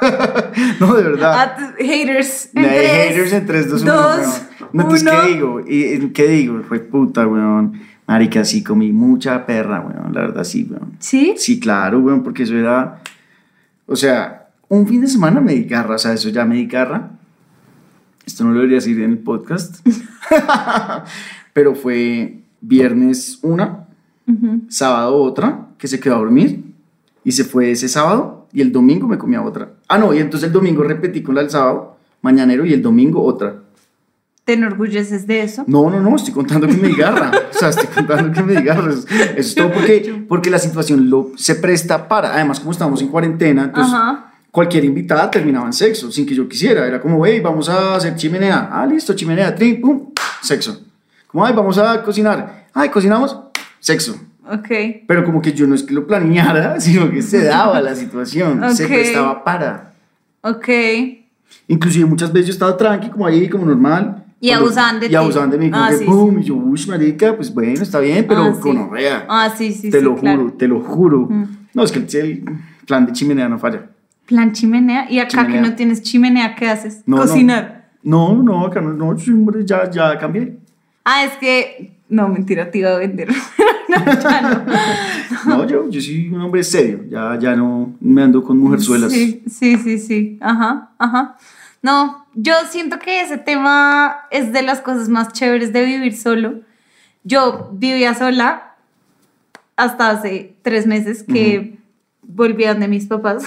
no, 0.80 0.94
de 0.94 1.02
verdad. 1.02 1.34
Ah, 1.36 1.74
haters. 1.78 2.50
En 2.54 2.62
tres, 2.64 3.08
haters 3.08 3.32
en 3.32 3.46
3, 3.46 3.70
2, 3.70 3.82
1. 3.82 3.92
dos, 3.92 4.42
No, 4.72 4.82
entonces. 4.82 5.10
¿qué 5.10 5.28
digo? 5.28 5.60
¿Y, 5.66 6.08
¿Qué 6.12 6.28
digo? 6.28 6.62
Fue 6.62 6.80
puta, 6.80 7.26
weón. 7.26 7.80
Marica, 8.06 8.44
sí, 8.44 8.62
comí 8.62 8.92
mucha 8.92 9.46
perra, 9.46 9.80
weón. 9.80 10.12
La 10.12 10.20
verdad, 10.22 10.44
sí, 10.44 10.66
weón. 10.70 10.96
¿Sí? 10.98 11.34
Sí, 11.36 11.58
claro, 11.58 12.00
weón, 12.00 12.22
porque 12.22 12.42
eso 12.42 12.56
era. 12.56 13.00
O 13.86 13.96
sea, 13.96 14.48
un 14.68 14.86
fin 14.86 15.00
de 15.00 15.06
semana 15.06 15.40
me 15.40 15.54
di 15.54 15.64
garra, 15.64 15.96
o 15.96 15.98
sea, 15.98 16.12
eso 16.12 16.28
ya 16.28 16.44
me 16.44 16.56
di 16.56 16.66
garra. 16.66 17.10
Esto 18.26 18.44
no 18.44 18.50
lo 18.50 18.56
debería 18.56 18.76
decir 18.76 19.00
en 19.00 19.10
el 19.10 19.18
podcast. 19.18 19.86
Pero 21.52 21.74
fue 21.74 22.40
viernes 22.60 23.38
una, 23.42 23.86
sábado 24.68 25.16
otra, 25.16 25.68
que 25.78 25.86
se 25.86 26.00
quedó 26.00 26.16
a 26.16 26.18
dormir 26.18 26.64
y 27.24 27.32
se 27.32 27.44
fue 27.44 27.70
ese 27.70 27.88
sábado 27.88 28.46
y 28.52 28.60
el 28.60 28.72
domingo 28.72 29.06
me 29.06 29.18
comía 29.18 29.42
otra. 29.42 29.72
Ah, 29.88 29.98
no, 29.98 30.14
y 30.14 30.18
entonces 30.18 30.46
el 30.46 30.52
domingo 30.52 30.82
repetí 30.82 31.22
con 31.22 31.34
la 31.34 31.42
del 31.42 31.50
sábado, 31.50 31.96
mañanero 32.22 32.64
y 32.64 32.72
el 32.72 32.82
domingo 32.82 33.22
otra. 33.22 33.63
¿Te 34.44 34.52
enorgulleces 34.54 35.26
de 35.26 35.42
eso? 35.42 35.64
No, 35.66 35.88
no, 35.88 36.00
no, 36.00 36.16
estoy 36.16 36.34
contando 36.34 36.66
que 36.66 36.74
me 36.74 36.88
di 36.88 36.94
garra. 36.96 37.30
O 37.54 37.56
sea, 37.58 37.70
estoy 37.70 37.86
contando 37.86 38.30
que 38.32 38.42
me 38.42 38.54
di 38.54 38.62
garra. 38.62 38.90
Eso 38.90 39.06
es 39.36 39.54
todo 39.54 39.72
porque, 39.72 40.24
porque 40.28 40.50
la 40.50 40.58
situación 40.58 41.08
lo, 41.08 41.30
se 41.36 41.54
presta 41.54 42.08
para. 42.08 42.34
Además, 42.34 42.58
como 42.60 42.72
estamos 42.72 43.00
en 43.00 43.08
cuarentena, 43.08 43.64
entonces 43.64 43.94
Ajá. 43.94 44.32
cualquier 44.50 44.84
invitada 44.84 45.30
terminaba 45.30 45.64
en 45.66 45.72
sexo, 45.72 46.10
sin 46.12 46.26
que 46.26 46.34
yo 46.34 46.46
quisiera. 46.48 46.86
Era 46.86 47.00
como, 47.00 47.24
hey, 47.24 47.40
vamos 47.40 47.68
a 47.68 47.94
hacer 47.94 48.16
chimenea. 48.16 48.68
Ah, 48.70 48.84
listo, 48.86 49.14
chimenea, 49.14 49.54
trin, 49.54 49.80
pum, 49.80 50.10
sexo. 50.42 50.82
Como, 51.28 51.46
ay, 51.46 51.54
vamos 51.54 51.78
a 51.78 52.02
cocinar. 52.02 52.66
Ay, 52.74 52.88
cocinamos, 52.90 53.38
sexo. 53.80 54.14
Ok. 54.46 54.68
Pero 55.06 55.24
como 55.24 55.40
que 55.40 55.52
yo 55.52 55.66
no 55.66 55.74
es 55.74 55.84
que 55.84 55.94
lo 55.94 56.06
planeara, 56.06 56.80
sino 56.80 57.08
que 57.10 57.22
se 57.22 57.44
daba 57.44 57.80
la 57.80 57.94
situación, 57.94 58.74
se 58.74 58.84
Ok. 58.84 58.90
prestaba 58.90 59.42
para. 59.44 59.94
Ok. 60.42 60.68
Inclusive 61.68 62.04
muchas 62.04 62.32
veces 62.32 62.48
yo 62.48 62.52
estaba 62.52 62.76
tranqui, 62.76 63.08
como 63.08 63.26
ahí, 63.26 63.48
como 63.48 63.64
normal. 63.64 64.23
Y 64.40 64.50
abusaban 64.50 65.00
de 65.00 65.06
y 65.06 65.08
ti. 65.10 65.14
abusaban 65.14 65.50
de 65.50 65.58
mí, 65.58 65.70
como 65.70 65.82
Ah, 65.84 65.90
que 65.90 65.96
sí, 65.98 66.04
pum, 66.04 66.38
y 66.38 66.42
yo, 66.44 66.54
uy, 66.56 66.80
marica, 66.88 67.34
pues 67.36 67.52
bueno, 67.54 67.82
está 67.82 67.98
bien, 68.00 68.26
pero 68.28 68.42
Ah, 68.42 68.52
sí. 68.54 68.60
con 68.60 68.76
orrea. 68.76 69.26
Ah, 69.28 69.50
sí, 69.56 69.72
sí, 69.72 69.90
te 69.90 69.98
sí, 70.00 70.04
lo 70.04 70.16
claro. 70.16 70.42
juro, 70.42 70.52
te 70.54 70.68
lo 70.68 70.80
juro. 70.80 71.20
Mm. 71.30 71.44
No, 71.74 71.82
es 71.82 71.92
que 71.92 71.98
el, 72.00 72.06
el 72.16 72.44
plan 72.86 73.06
de 73.06 73.12
chimenea 73.12 73.48
no 73.48 73.58
falla. 73.58 73.86
Plan 74.26 74.52
chimenea. 74.52 75.10
¿Y 75.10 75.18
acá 75.18 75.28
Chimenea. 75.42 75.62
que 75.62 75.68
no 75.70 75.74
tienes 75.76 76.02
chimenea, 76.02 76.54
qué 76.54 76.68
haces? 76.68 77.02
No, 77.06 77.16
Cocinar. 77.18 77.88
No, 78.02 78.42
no, 78.42 78.66
acá 78.66 78.80
no, 78.80 78.92
no, 78.92 79.18
sí, 79.18 79.30
hombre, 79.32 79.64
ya, 79.64 79.90
ya 79.90 80.18
cambié. 80.18 80.56
Ah, 81.04 81.24
es 81.24 81.32
que. 81.38 81.92
No, 82.08 82.28
mentira, 82.28 82.70
te 82.70 82.78
iba 82.78 82.90
a 82.94 82.98
vender. 82.98 83.28
no, 83.88 83.98
no. 84.42 84.64
No, 85.46 85.66
yo, 85.66 85.88
yo 85.90 86.00
soy 86.00 86.28
un 86.28 86.40
hombre 86.40 86.62
serio, 86.62 87.00
ya, 87.10 87.38
ya 87.38 87.54
no 87.56 87.94
me 88.00 88.22
ando 88.22 88.42
con 88.42 88.58
mujerzuelas. 88.58 89.12
Sí, 89.12 89.42
sí, 89.46 89.76
sí, 89.76 89.98
sí. 89.98 90.38
Ajá, 90.40 90.90
ajá. 90.98 91.36
No, 91.84 92.24
yo 92.32 92.54
siento 92.70 92.98
que 92.98 93.20
ese 93.20 93.36
tema 93.36 94.22
es 94.30 94.54
de 94.54 94.62
las 94.62 94.80
cosas 94.80 95.10
más 95.10 95.34
chéveres 95.34 95.70
de 95.74 95.84
vivir 95.84 96.16
solo. 96.16 96.60
Yo 97.24 97.68
vivía 97.74 98.14
sola 98.14 98.74
hasta 99.76 100.08
hace 100.08 100.56
tres 100.62 100.86
meses 100.86 101.22
que 101.24 101.76
volví 102.22 102.64
a 102.64 102.70
donde 102.70 102.88
mis 102.88 103.04
papás, 103.04 103.44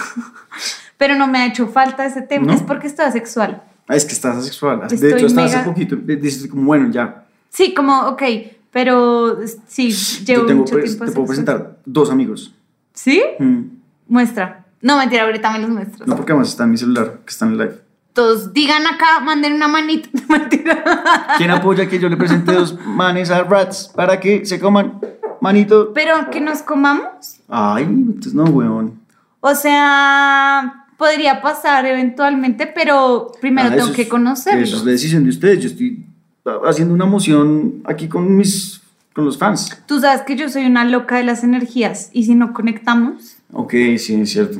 pero 0.96 1.16
no 1.16 1.26
me 1.26 1.38
ha 1.38 1.46
hecho 1.46 1.66
falta 1.66 2.06
ese 2.06 2.22
tema. 2.22 2.46
¿No? 2.46 2.52
Es 2.52 2.62
porque 2.62 2.86
estoy 2.86 3.06
asexual. 3.06 3.60
Ah, 3.88 3.96
es 3.96 4.04
que 4.04 4.12
estás 4.12 4.36
asexual. 4.36 4.86
De 4.86 5.10
hecho, 5.10 5.26
hasta 5.26 5.42
mega- 5.42 5.58
hace 5.60 5.68
poquito 5.68 5.96
dices 5.96 6.46
como, 6.46 6.62
bueno, 6.62 6.92
ya. 6.92 7.24
Sí, 7.48 7.74
como, 7.74 8.02
ok, 8.10 8.22
pero 8.70 9.36
sí, 9.66 9.90
llevo 10.24 10.46
tengo, 10.46 10.60
mucho 10.60 10.78
tiempo 10.78 11.04
te 11.06 11.10
puedo 11.10 11.26
presentar 11.26 11.78
dos 11.84 12.08
amigos. 12.08 12.54
¿Sí? 12.94 13.20
Mm. 13.40 13.62
Muestra. 14.06 14.64
No, 14.80 14.96
mentira, 14.96 15.24
ahorita 15.24 15.50
me 15.50 15.58
los 15.58 15.70
muestras. 15.70 16.06
No, 16.06 16.14
porque 16.14 16.30
además 16.30 16.50
está 16.50 16.62
en 16.62 16.70
mi 16.70 16.76
celular, 16.76 17.18
que 17.24 17.30
está 17.30 17.44
en 17.46 17.52
el 17.52 17.58
live. 17.58 17.87
Todos 18.18 18.52
digan 18.52 18.84
acá, 18.84 19.20
manden 19.20 19.52
una 19.52 19.68
manita. 19.68 20.08
¿Quién 21.38 21.52
apoya 21.52 21.88
que 21.88 22.00
yo 22.00 22.08
le 22.08 22.16
presente 22.16 22.52
dos 22.52 22.76
manes 22.84 23.30
a 23.30 23.44
Rats 23.44 23.92
para 23.94 24.18
que 24.18 24.44
se 24.44 24.58
coman 24.58 24.98
manito? 25.40 25.92
Pero 25.94 26.28
que 26.28 26.40
nos 26.40 26.62
comamos. 26.62 27.38
Ay, 27.48 27.84
entonces 27.84 28.34
no, 28.34 28.42
weón. 28.46 28.98
O 29.38 29.54
sea, 29.54 30.86
podría 30.96 31.40
pasar 31.40 31.86
eventualmente, 31.86 32.66
pero 32.66 33.30
primero 33.40 33.68
Ah, 33.68 33.76
tengo 33.76 33.92
que 33.92 34.08
conocerlo. 34.08 34.64
Eso 34.64 34.78
es 34.78 34.84
la 34.84 34.90
decisión 34.90 35.22
de 35.22 35.30
ustedes. 35.30 35.60
Yo 35.62 35.68
estoy 35.68 36.04
haciendo 36.66 36.94
una 36.94 37.06
moción 37.06 37.82
aquí 37.84 38.08
con 38.08 38.36
mis 38.36 38.80
con 39.12 39.26
los 39.26 39.38
fans. 39.38 39.80
Tú 39.86 40.00
sabes 40.00 40.22
que 40.22 40.34
yo 40.34 40.48
soy 40.48 40.66
una 40.66 40.84
loca 40.84 41.18
de 41.18 41.22
las 41.22 41.44
energías 41.44 42.10
y 42.12 42.24
si 42.24 42.34
no 42.34 42.52
conectamos, 42.52 43.36
Ok, 43.52 43.74
sí, 43.96 44.20
es 44.20 44.32
cierto. 44.32 44.58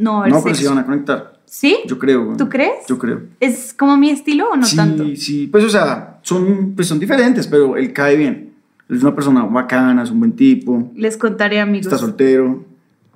No 0.00 0.26
No, 0.26 0.42
pero 0.42 0.54
sí 0.54 0.62
sexo. 0.62 0.74
van 0.74 0.78
a 0.82 0.86
conectar. 0.86 1.40
¿Sí? 1.44 1.78
Yo 1.86 1.98
creo. 1.98 2.36
¿Tú 2.36 2.48
crees? 2.48 2.86
Yo 2.88 2.96
creo. 2.98 3.22
¿Es 3.40 3.74
como 3.74 3.96
mi 3.96 4.10
estilo 4.10 4.50
o 4.50 4.56
no 4.56 4.64
sí, 4.66 4.76
tanto? 4.76 5.04
sí. 5.16 5.48
Pues, 5.50 5.64
o 5.64 5.68
sea, 5.68 6.18
son, 6.22 6.74
pues 6.76 6.86
son 6.88 6.98
diferentes, 7.00 7.46
pero 7.48 7.76
él 7.76 7.92
cae 7.92 8.16
bien. 8.16 8.52
Él 8.88 8.96
es 8.96 9.02
una 9.02 9.14
persona 9.14 9.42
bacana, 9.44 10.02
es 10.02 10.10
un 10.10 10.18
buen 10.20 10.32
tipo, 10.32 10.90
Les 10.94 11.16
contaré, 11.16 11.60
amigos. 11.60 11.86
está 11.86 11.98
soltero. 11.98 12.64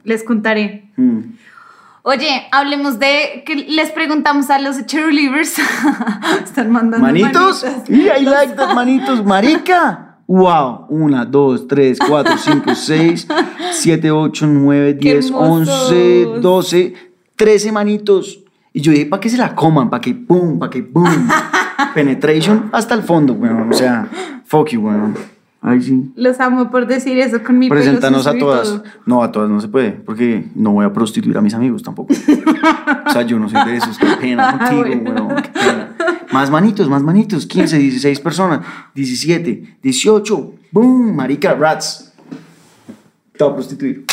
Les 0.04 0.22
contaré. 0.22 0.90
Mm. 0.96 1.18
Oye, 2.02 2.42
hablemos 2.52 2.98
de 2.98 3.42
que 3.46 3.54
les 3.54 3.90
preguntamos 3.90 4.50
a 4.50 4.58
los 4.60 4.84
cheerleaders. 4.84 5.56
Están 6.44 6.70
mandando 6.70 7.06
¿Manitos? 7.06 7.64
Y 7.88 8.02
I 8.08 8.24
like 8.24 8.54
that, 8.56 8.74
manitos. 8.74 9.24
¡Marica! 9.24 10.13
¡Wow! 10.26 10.86
Una, 10.88 11.24
dos, 11.24 11.68
tres, 11.68 11.98
cuatro, 11.98 12.36
cinco, 12.38 12.74
seis, 12.74 13.26
siete, 13.72 14.10
ocho, 14.10 14.46
nueve, 14.46 14.96
¡Qué 14.98 15.12
diez, 15.12 15.30
once, 15.30 16.22
hermosos! 16.22 16.42
doce, 16.42 16.94
trece 17.36 17.72
manitos. 17.72 18.40
Y 18.72 18.80
yo 18.80 18.92
dije, 18.92 19.06
para 19.06 19.20
que 19.20 19.30
se 19.30 19.36
la 19.36 19.54
coman, 19.54 19.90
para 19.90 20.00
que 20.00 20.14
pum, 20.14 20.58
para 20.58 20.70
que 20.70 20.82
pum. 20.82 21.04
Penetration 21.94 22.70
hasta 22.72 22.94
el 22.94 23.02
fondo, 23.02 23.34
weón. 23.34 23.70
O 23.70 23.72
sea, 23.72 24.08
fuck 24.44 24.68
you, 24.70 24.80
weón. 24.80 25.14
Ay, 25.66 25.80
sí. 25.80 26.12
Los 26.14 26.38
amo 26.40 26.70
por 26.70 26.86
decir 26.86 27.18
eso 27.18 27.42
con 27.42 27.58
mi 27.58 27.70
Preséntanos 27.70 28.26
a 28.26 28.36
todas. 28.36 28.82
No, 29.06 29.22
a 29.22 29.32
todas 29.32 29.48
no 29.48 29.62
se 29.62 29.68
puede, 29.68 29.92
porque 29.92 30.44
no 30.54 30.72
voy 30.72 30.84
a 30.84 30.92
prostituir 30.92 31.38
a 31.38 31.40
mis 31.40 31.54
amigos 31.54 31.82
tampoco. 31.82 32.12
o 32.12 33.10
sea, 33.10 33.22
yo 33.22 33.38
no 33.38 33.48
soy 33.48 33.64
de 33.70 33.76
esos. 33.78 33.96
Qué 33.96 34.06
pena 34.20 34.50
Ah, 34.50 34.58
contigo, 34.70 35.00
bueno. 35.02 35.26
weón, 35.26 35.42
qué 35.42 35.48
pena. 35.48 35.96
Más 36.32 36.50
manitos, 36.50 36.86
más 36.90 37.02
manitos. 37.02 37.46
15, 37.46 37.78
16 37.78 38.20
personas. 38.20 38.60
17, 38.94 39.78
18. 39.82 40.52
¡Boom! 40.70 41.16
Marica, 41.16 41.54
rats. 41.54 42.12
Te 43.36 43.42
voy 43.42 43.52
a 43.52 43.56
prostituir. 43.56 44.04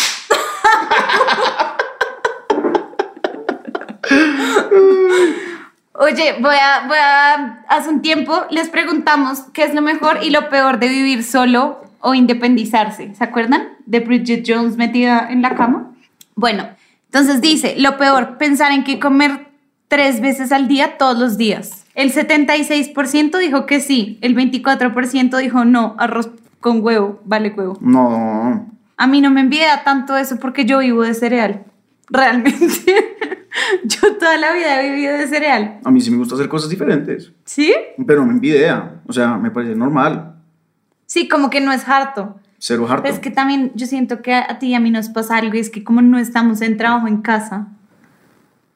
Oye, 6.03 6.33
voy 6.39 6.55
a, 6.55 6.87
voy 6.87 6.97
a, 6.97 7.63
hace 7.67 7.89
un 7.89 8.01
tiempo 8.01 8.47
les 8.49 8.69
preguntamos 8.69 9.41
qué 9.53 9.65
es 9.65 9.75
lo 9.75 9.83
mejor 9.83 10.17
y 10.23 10.31
lo 10.31 10.49
peor 10.49 10.79
de 10.79 10.87
vivir 10.87 11.23
solo 11.23 11.79
o 11.99 12.15
independizarse. 12.15 13.13
¿Se 13.13 13.23
acuerdan? 13.23 13.69
De 13.85 13.99
Bridget 13.99 14.43
Jones 14.47 14.77
metida 14.77 15.27
en 15.29 15.43
la 15.43 15.53
cama. 15.53 15.91
Bueno, 16.33 16.67
entonces 17.05 17.39
dice, 17.39 17.75
lo 17.77 17.99
peor, 17.99 18.39
pensar 18.39 18.71
en 18.71 18.83
qué 18.83 18.99
comer 18.99 19.51
tres 19.89 20.21
veces 20.21 20.51
al 20.51 20.67
día 20.67 20.97
todos 20.97 21.19
los 21.19 21.37
días. 21.37 21.85
El 21.93 22.11
76% 22.11 23.37
dijo 23.37 23.67
que 23.67 23.79
sí, 23.79 24.17
el 24.21 24.35
24% 24.35 25.37
dijo 25.37 25.65
no, 25.65 25.95
arroz 25.99 26.31
con 26.59 26.83
huevo, 26.83 27.21
vale 27.25 27.53
huevo. 27.55 27.77
No. 27.79 28.65
A 28.97 29.05
mí 29.05 29.21
no 29.21 29.29
me 29.29 29.41
envidia 29.41 29.83
tanto 29.83 30.17
eso 30.17 30.37
porque 30.37 30.65
yo 30.65 30.79
vivo 30.79 31.03
de 31.03 31.13
cereal. 31.13 31.63
Realmente. 32.09 33.17
yo 33.83 34.15
toda 34.17 34.37
la 34.37 34.53
vida 34.53 34.81
he 34.81 34.89
vivido 34.89 35.17
de 35.17 35.27
cereal. 35.27 35.79
A 35.83 35.91
mí 35.91 36.01
sí 36.01 36.11
me 36.11 36.17
gusta 36.17 36.35
hacer 36.35 36.49
cosas 36.49 36.69
diferentes. 36.69 37.31
¿Sí? 37.45 37.73
Pero 38.05 38.25
me 38.25 38.31
envidia. 38.31 39.01
O 39.07 39.13
sea, 39.13 39.37
me 39.37 39.51
parece 39.51 39.75
normal. 39.75 40.35
Sí, 41.05 41.27
como 41.27 41.49
que 41.49 41.61
no 41.61 41.71
es 41.71 41.87
harto. 41.87 42.35
Cero 42.57 42.85
harto. 42.87 43.03
Pero 43.03 43.15
es 43.15 43.19
que 43.19 43.31
también 43.31 43.71
yo 43.75 43.87
siento 43.87 44.21
que 44.21 44.33
a 44.33 44.59
ti 44.59 44.67
y 44.67 44.75
a 44.75 44.79
mí 44.79 44.91
nos 44.91 45.09
pasa 45.09 45.37
algo 45.37 45.55
y 45.55 45.59
es 45.59 45.69
que 45.69 45.83
como 45.83 46.01
no 46.01 46.19
estamos 46.19 46.61
en 46.61 46.77
trabajo 46.77 47.07
en 47.07 47.21
casa, 47.21 47.67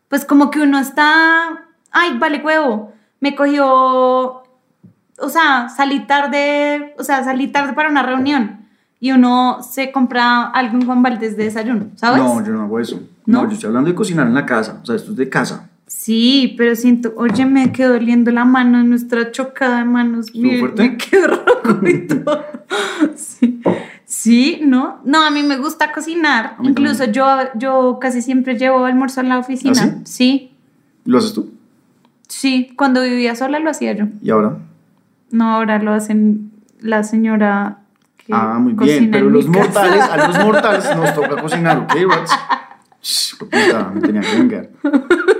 pues 0.09 0.25
como 0.25 0.49
que 0.49 0.59
uno 0.59 0.79
está, 0.79 1.65
ay, 1.91 2.17
vale 2.17 2.41
huevo, 2.43 2.93
me 3.19 3.35
cogió, 3.35 3.67
o 3.67 5.29
sea, 5.29 5.69
salí 5.69 6.07
tarde, 6.07 6.95
o 6.97 7.03
sea, 7.03 7.23
salí 7.23 7.47
tarde 7.47 7.73
para 7.73 7.89
una 7.89 8.01
reunión 8.01 8.64
y 8.99 9.11
uno 9.11 9.59
se 9.61 9.91
compra 9.91 10.43
algo 10.47 10.77
en 10.77 10.85
Juan 10.85 11.03
Valdez 11.03 11.37
de 11.37 11.45
desayuno, 11.45 11.87
¿sabes? 11.95 12.23
No, 12.23 12.43
yo 12.45 12.51
no 12.53 12.63
hago 12.63 12.79
eso. 12.79 13.01
¿No? 13.25 13.43
¿No? 13.43 13.47
yo 13.49 13.53
estoy 13.55 13.67
hablando 13.67 13.89
de 13.89 13.95
cocinar 13.95 14.27
en 14.27 14.33
la 14.33 14.45
casa. 14.45 14.79
O 14.81 14.85
sea, 14.85 14.95
esto 14.95 15.11
es 15.11 15.17
de 15.17 15.29
casa. 15.29 15.69
Sí, 15.87 16.55
pero 16.57 16.75
siento, 16.75 17.13
oye, 17.15 17.45
me 17.45 17.71
quedó 17.71 17.93
doliendo 17.93 18.31
la 18.31 18.43
mano, 18.45 18.83
nuestra 18.83 19.31
chocada 19.31 19.79
de 19.79 19.85
manos. 19.85 20.27
¿Estuvo 20.27 20.43
Me, 20.43 20.59
fuerte? 20.59 20.89
me 20.89 20.97
quedó 20.97 21.27
rojo 21.27 21.87
y 21.87 22.07
todo. 22.07 22.43
Sí. 23.15 23.61
Sí, 24.05 24.59
¿no? 24.63 24.99
No, 25.03 25.23
a 25.23 25.29
mí 25.29 25.43
me 25.43 25.57
gusta 25.57 25.91
cocinar. 25.91 26.55
Incluso 26.63 27.05
yo, 27.05 27.25
yo 27.55 27.99
casi 27.99 28.21
siempre 28.21 28.57
llevo 28.57 28.85
almuerzo 28.85 29.21
a 29.21 29.23
la 29.23 29.37
oficina. 29.39 29.81
¿Ah, 29.83 30.01
sí? 30.05 30.51
¿Lo 31.05 31.17
haces 31.19 31.33
tú? 31.33 31.51
sí, 32.27 32.73
Cuando 32.75 33.01
vivía 33.03 33.35
sola 33.35 33.59
lo 33.59 33.69
hacía 33.69 33.93
yo. 33.93 34.05
¿Y 34.21 34.29
ahora? 34.31 34.57
No, 35.31 35.55
ahora 35.55 35.79
lo 35.81 35.91
hacen 35.93 36.51
la 36.79 37.03
señora 37.03 37.79
Ah, 38.31 38.57
muy 38.59 38.73
bien. 38.73 39.11
Pero 39.11 39.29
los 39.29 39.45
casa. 39.45 39.59
mortales, 39.59 40.01
a 40.01 40.27
los 40.27 40.39
mortales 40.45 40.95
nos 40.95 41.13
toca 41.13 41.41
cocinar, 41.41 41.77
¿ok, 41.79 41.93
rats? 42.09 42.31
Shh, 43.01 43.35
puta, 43.37 43.91
me 43.93 44.01
tenía 44.01 44.21
que 44.21 44.37
vengar. 44.37 44.69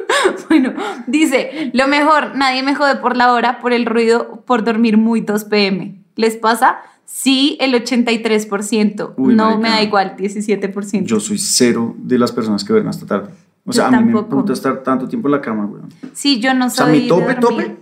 Bueno, 0.49 0.73
dice, 1.07 1.69
lo 1.73 1.88
mejor, 1.88 2.36
nadie 2.36 2.63
me 2.63 2.75
jode 2.75 2.95
por 2.97 3.15
la 3.17 3.33
hora, 3.33 3.59
por 3.59 3.73
el 3.73 3.86
ruido, 3.86 4.43
por 4.45 4.63
dormir 4.63 4.97
muy 4.97 5.21
2 5.21 5.43
pm. 5.45 6.01
¿Les 6.15 6.36
pasa? 6.38 6.77
Sí, 7.05 7.57
el 7.59 7.73
83%. 7.73 9.13
Uy, 9.17 9.36
no 9.36 9.45
marica. 9.45 9.59
me 9.61 9.69
da 9.69 9.81
igual, 9.83 10.15
17%. 10.17 11.03
Yo 11.05 11.19
soy 11.19 11.38
cero 11.38 11.93
de 11.97 12.17
las 12.17 12.31
personas 12.31 12.63
que 12.63 12.73
duermen 12.73 12.89
hasta 12.89 13.05
tarde. 13.05 13.29
O 13.65 13.71
Yo 13.71 13.73
sea, 13.73 13.88
a 13.88 13.91
mí 13.91 13.97
me 13.97 14.13
tampoco. 14.13 14.38
puta 14.41 14.53
estar 14.53 14.81
tanto 14.83 15.07
tiempo 15.07 15.27
en 15.27 15.33
la 15.33 15.41
cama, 15.41 15.65
weón. 15.65 15.89
sí, 16.13 16.39
yo 16.39 16.53
no 16.53 16.67
O 16.67 16.69
sea, 16.69 16.86
soy 16.86 17.01
mi 17.01 17.07
tope, 17.07 17.27
de 17.27 17.36
tope, 17.36 17.77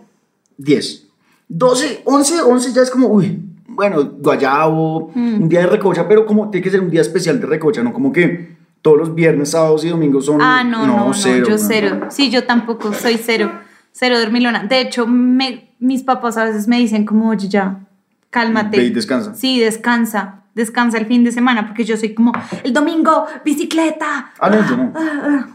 10. 0.57 1.07
12, 1.49 2.01
11, 2.05 2.41
11 2.41 2.73
ya 2.73 2.81
es 2.81 2.89
como, 2.91 3.07
uy, 3.07 3.41
bueno, 3.67 4.03
guayabo, 4.19 5.11
Mm. 5.15 5.43
un 5.43 5.49
día 5.49 5.61
de 5.61 5.67
recocha, 5.67 6.07
pero 6.07 6.25
como 6.25 6.49
tiene 6.49 6.63
que 6.63 6.69
ser 6.71 6.81
un 6.81 6.89
día 6.89 7.01
especial 7.01 7.39
de 7.39 7.45
recocha, 7.47 7.81
no 7.83 7.91
como 7.93 8.11
que 8.11 8.55
todos 8.81 8.97
los 8.97 9.15
viernes, 9.15 9.51
sábados 9.51 9.83
y 9.85 9.89
domingos 9.89 10.25
son. 10.25 10.41
Ah, 10.41 10.63
no, 10.63 10.85
no, 10.85 11.07
no, 11.07 11.13
cero, 11.13 11.45
yo 11.49 11.57
cero. 11.57 12.07
Sí, 12.09 12.29
yo 12.29 12.43
tampoco, 12.45 12.93
soy 12.93 13.17
cero. 13.17 13.51
Cero 13.91 14.19
dormilona. 14.19 14.63
De 14.65 14.81
hecho, 14.81 15.07
me- 15.07 15.69
mis 15.79 16.03
papás 16.03 16.37
a 16.37 16.45
veces 16.45 16.67
me 16.67 16.77
dicen 16.79 17.05
como, 17.05 17.29
oye, 17.29 17.47
ya, 17.47 17.79
cálmate. 18.29 18.77
Ve 18.77 18.85
y 18.85 18.89
descansa. 18.89 19.33
Sí, 19.35 19.59
descansa. 19.59 20.39
Descansa 20.55 20.97
el 20.99 21.05
fin 21.07 21.23
de 21.23 21.31
semana, 21.31 21.65
porque 21.67 21.83
yo 21.83 21.97
soy 21.97 22.13
como, 22.13 22.31
el 22.63 22.73
domingo, 22.73 23.25
bicicleta. 23.43 24.31
Ah, 24.39 24.49
no, 24.51 24.69
yo 24.69 24.77
no. 24.77 24.93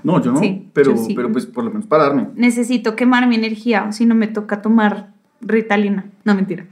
No, 0.02 0.22
yo 0.22 0.32
no. 0.32 0.40
Sí, 0.40 0.68
pero, 0.72 0.96
yo 0.96 1.04
sí. 1.04 1.14
pero 1.14 1.30
pues 1.30 1.46
por 1.46 1.62
lo 1.64 1.70
menos 1.70 1.86
pararme. 1.86 2.28
necesito 2.34 2.96
quemar 2.96 3.26
mi 3.28 3.36
energía, 3.36 3.86
o 3.88 3.92
si 3.92 4.06
no 4.06 4.14
me 4.16 4.26
toca 4.26 4.60
tomar 4.62 5.10
Ritalina. 5.40 6.04
No, 6.24 6.34
mentira. 6.34 6.64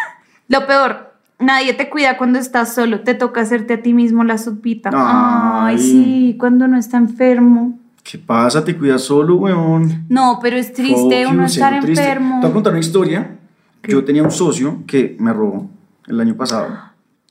Lo 0.47 0.65
peor, 0.65 1.13
nadie 1.39 1.73
te 1.73 1.89
cuida 1.89 2.17
cuando 2.17 2.39
estás 2.39 2.73
solo, 2.73 3.01
te 3.01 3.13
toca 3.13 3.41
hacerte 3.41 3.75
a 3.75 3.81
ti 3.81 3.93
mismo 3.93 4.23
la 4.23 4.37
sopita. 4.37 4.89
Ay, 4.93 5.75
Ay. 5.75 5.79
sí, 5.79 6.35
cuando 6.39 6.65
uno 6.65 6.77
está 6.77 6.97
enfermo. 6.97 7.79
¿Qué 8.03 8.17
pasa? 8.17 8.63
¿Te 8.63 8.77
cuidas 8.77 9.01
solo, 9.01 9.35
weón? 9.35 10.05
No, 10.07 10.39
pero 10.41 10.55
es 10.55 10.71
triste 10.71 11.25
Fuck 11.25 11.33
uno 11.33 11.45
estar 11.45 11.81
triste. 11.81 12.01
enfermo. 12.01 12.39
Te 12.39 12.47
voy 12.47 12.51
a 12.51 12.53
contar 12.53 12.73
una 12.73 12.79
historia. 12.79 13.35
Yo 13.83 14.03
tenía 14.03 14.23
un 14.23 14.31
socio 14.31 14.83
que 14.87 15.15
me 15.19 15.33
robó 15.33 15.69
el 16.07 16.19
año 16.19 16.35
pasado. 16.35 16.67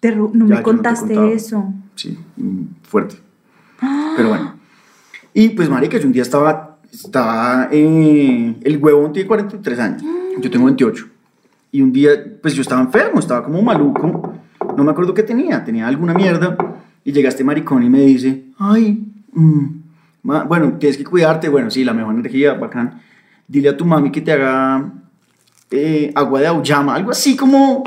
Te 0.01 0.15
no 0.15 0.29
Ya, 0.33 0.39
no 0.39 0.45
me 0.45 0.63
contaste 0.63 1.33
eso. 1.33 1.73
Sí, 1.95 2.19
mm, 2.37 2.63
fuerte. 2.83 3.17
Pero 4.17 4.29
bueno. 4.29 4.55
Y 5.33 5.51
pues, 5.51 5.69
marica, 5.69 5.99
yo 5.99 6.07
un 6.07 6.13
día 6.13 6.23
estaba, 6.23 6.79
estaba 6.93 7.69
eh, 7.71 8.55
el 8.63 8.77
huevón 8.79 9.13
tiene 9.13 9.27
43 9.27 9.79
años, 9.79 10.03
yo 10.41 10.51
tengo 10.51 10.67
28. 10.67 11.09
Y 11.73 11.83
un 11.83 11.93
día, 11.93 12.11
pues 12.41 12.55
yo 12.55 12.63
estaba 12.63 12.81
enfermo, 12.81 13.19
estaba 13.21 13.43
como 13.45 13.61
maluco, 13.63 14.35
no 14.77 14.85
me 14.85 14.91
acuerdo 14.91 15.13
qué 15.15 15.23
tenía, 15.23 15.65
tenía 15.65 15.87
alguna 15.87 16.15
mierda. 16.15 16.57
Y 17.05 17.13
llega 17.13 17.29
este 17.29 17.45
maricón 17.45 17.83
y 17.83 17.91
me 17.91 18.01
dice, 18.01 18.45
ay, 18.59 19.05
mm, 19.33 19.65
ma- 20.25 20.45
bueno, 20.45 20.73
tienes 20.79 20.97
que 20.97 21.05
cuidarte, 21.05 21.49
bueno, 21.49 21.71
sí, 21.71 21.85
la 21.85 21.93
mejor 21.93 22.15
energía, 22.15 22.55
bacán. 22.55 23.01
Dile 23.47 23.69
a 23.71 23.77
tu 23.77 23.85
mami 23.85 24.11
que 24.11 24.21
te 24.23 24.33
haga 24.33 24.93
eh, 25.71 26.13
agua 26.15 26.41
de 26.41 26.47
auyama, 26.49 26.95
algo 26.95 27.11
así 27.11 27.37
como, 27.37 27.85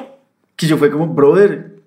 que 0.56 0.68
yo 0.68 0.78
fue 0.78 0.90
como, 0.92 1.08
brother, 1.08 1.80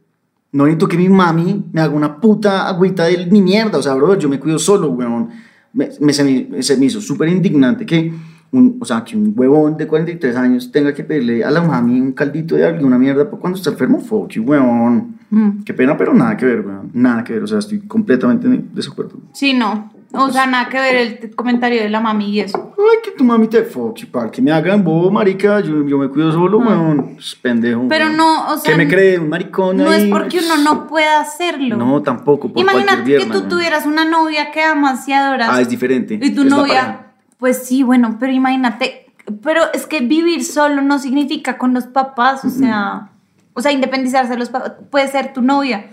no 0.52 0.64
necesito 0.64 0.88
que 0.88 0.98
mi 0.98 1.08
mami 1.08 1.64
me 1.72 1.80
haga 1.80 1.94
una 1.94 2.20
puta 2.20 2.68
agüita 2.68 3.04
de 3.04 3.26
mi 3.26 3.40
mierda. 3.40 3.78
O 3.78 3.82
sea, 3.82 3.94
bro, 3.94 4.18
yo 4.18 4.28
me 4.28 4.38
cuido 4.38 4.58
solo, 4.58 4.90
weón. 4.90 5.30
Me, 5.72 5.88
me- 6.00 6.12
se, 6.12 6.22
me, 6.24 6.62
se 6.62 6.76
me 6.76 6.84
hizo 6.86 7.00
súper 7.00 7.28
indignante 7.30 7.86
que 7.86 8.12
un, 8.52 8.76
o 8.80 8.84
sea, 8.84 9.02
que 9.02 9.16
un 9.16 9.32
huevón 9.36 9.76
de 9.78 9.86
43 9.86 10.36
años 10.36 10.70
tenga 10.70 10.92
que 10.92 11.02
pedirle 11.04 11.42
a 11.42 11.50
la 11.50 11.62
mami 11.62 12.00
un 12.00 12.12
caldito 12.12 12.54
de 12.54 12.66
alguna 12.66 12.98
mierda 12.98 13.28
por 13.28 13.40
cuando 13.40 13.56
está 13.58 13.70
enfermo. 13.70 13.98
Fuck 13.98 14.32
you, 14.32 14.42
weón. 14.44 15.16
Mm. 15.30 15.62
Qué 15.64 15.72
pena, 15.72 15.96
pero 15.96 16.12
nada 16.12 16.36
que 16.36 16.44
ver, 16.44 16.60
weón. 16.60 16.90
Nada 16.92 17.24
que 17.24 17.32
ver. 17.32 17.42
O 17.42 17.46
sea, 17.46 17.58
estoy 17.58 17.80
completamente 17.80 18.46
en 18.46 18.68
desacuerdo. 18.74 19.18
Sí, 19.32 19.54
no. 19.54 19.90
O 20.14 20.30
sea, 20.30 20.44
nada 20.46 20.68
que 20.68 20.76
ver 20.78 20.94
el 21.22 21.34
comentario 21.34 21.80
de 21.80 21.88
la 21.88 21.98
mami 21.98 22.28
y 22.28 22.40
eso. 22.40 22.74
Ay, 22.76 22.98
que 23.02 23.12
tu 23.12 23.24
mami 23.24 23.48
te 23.48 23.62
fuck 23.62 24.04
para 24.10 24.30
que 24.30 24.42
me 24.42 24.52
hagan 24.52 24.84
bobo, 24.84 25.10
marica. 25.10 25.60
Yo, 25.60 25.86
yo 25.88 25.96
me 25.96 26.08
cuido 26.08 26.30
solo, 26.30 26.58
weón. 26.58 27.16
Es 27.18 27.34
pendejo. 27.34 27.84
Ah. 27.84 27.86
Pero 27.88 28.04
weón. 28.04 28.16
no, 28.18 28.52
o 28.52 28.58
sea, 28.58 28.72
¿Qué 28.72 28.76
me 28.76 28.86
cree? 28.86 29.18
Un 29.18 29.30
maricón 29.30 29.78
No 29.78 29.90
es 29.90 30.02
ahí? 30.02 30.10
porque 30.10 30.40
uno 30.40 30.58
no 30.62 30.86
pueda 30.86 31.22
hacerlo. 31.22 31.78
No, 31.78 32.02
tampoco. 32.02 32.52
Por 32.52 32.60
Imagínate 32.60 32.98
que 32.98 33.02
viernes, 33.04 33.28
tú 33.28 33.38
weón. 33.38 33.48
tuvieras 33.48 33.86
una 33.86 34.04
novia 34.04 34.50
que 34.50 34.60
amas 34.62 35.08
y 35.08 35.14
adoras. 35.14 35.48
Ah, 35.50 35.62
es 35.62 35.70
diferente. 35.70 36.18
Y 36.20 36.34
tu 36.34 36.42
Es 36.42 36.48
novia. 36.48 37.01
Pues 37.42 37.64
sí, 37.64 37.82
bueno, 37.82 38.18
pero 38.20 38.30
imagínate, 38.32 39.06
pero 39.42 39.62
es 39.74 39.88
que 39.88 39.98
vivir 40.00 40.44
solo 40.44 40.80
no 40.80 41.00
significa 41.00 41.58
con 41.58 41.74
los 41.74 41.86
papás, 41.88 42.44
o 42.44 42.50
sea, 42.50 43.10
o 43.52 43.60
sea, 43.60 43.72
independizarse 43.72 44.30
de 44.34 44.38
los 44.38 44.48
papás, 44.48 44.74
puede 44.92 45.08
ser 45.08 45.32
tu 45.32 45.42
novia. 45.42 45.86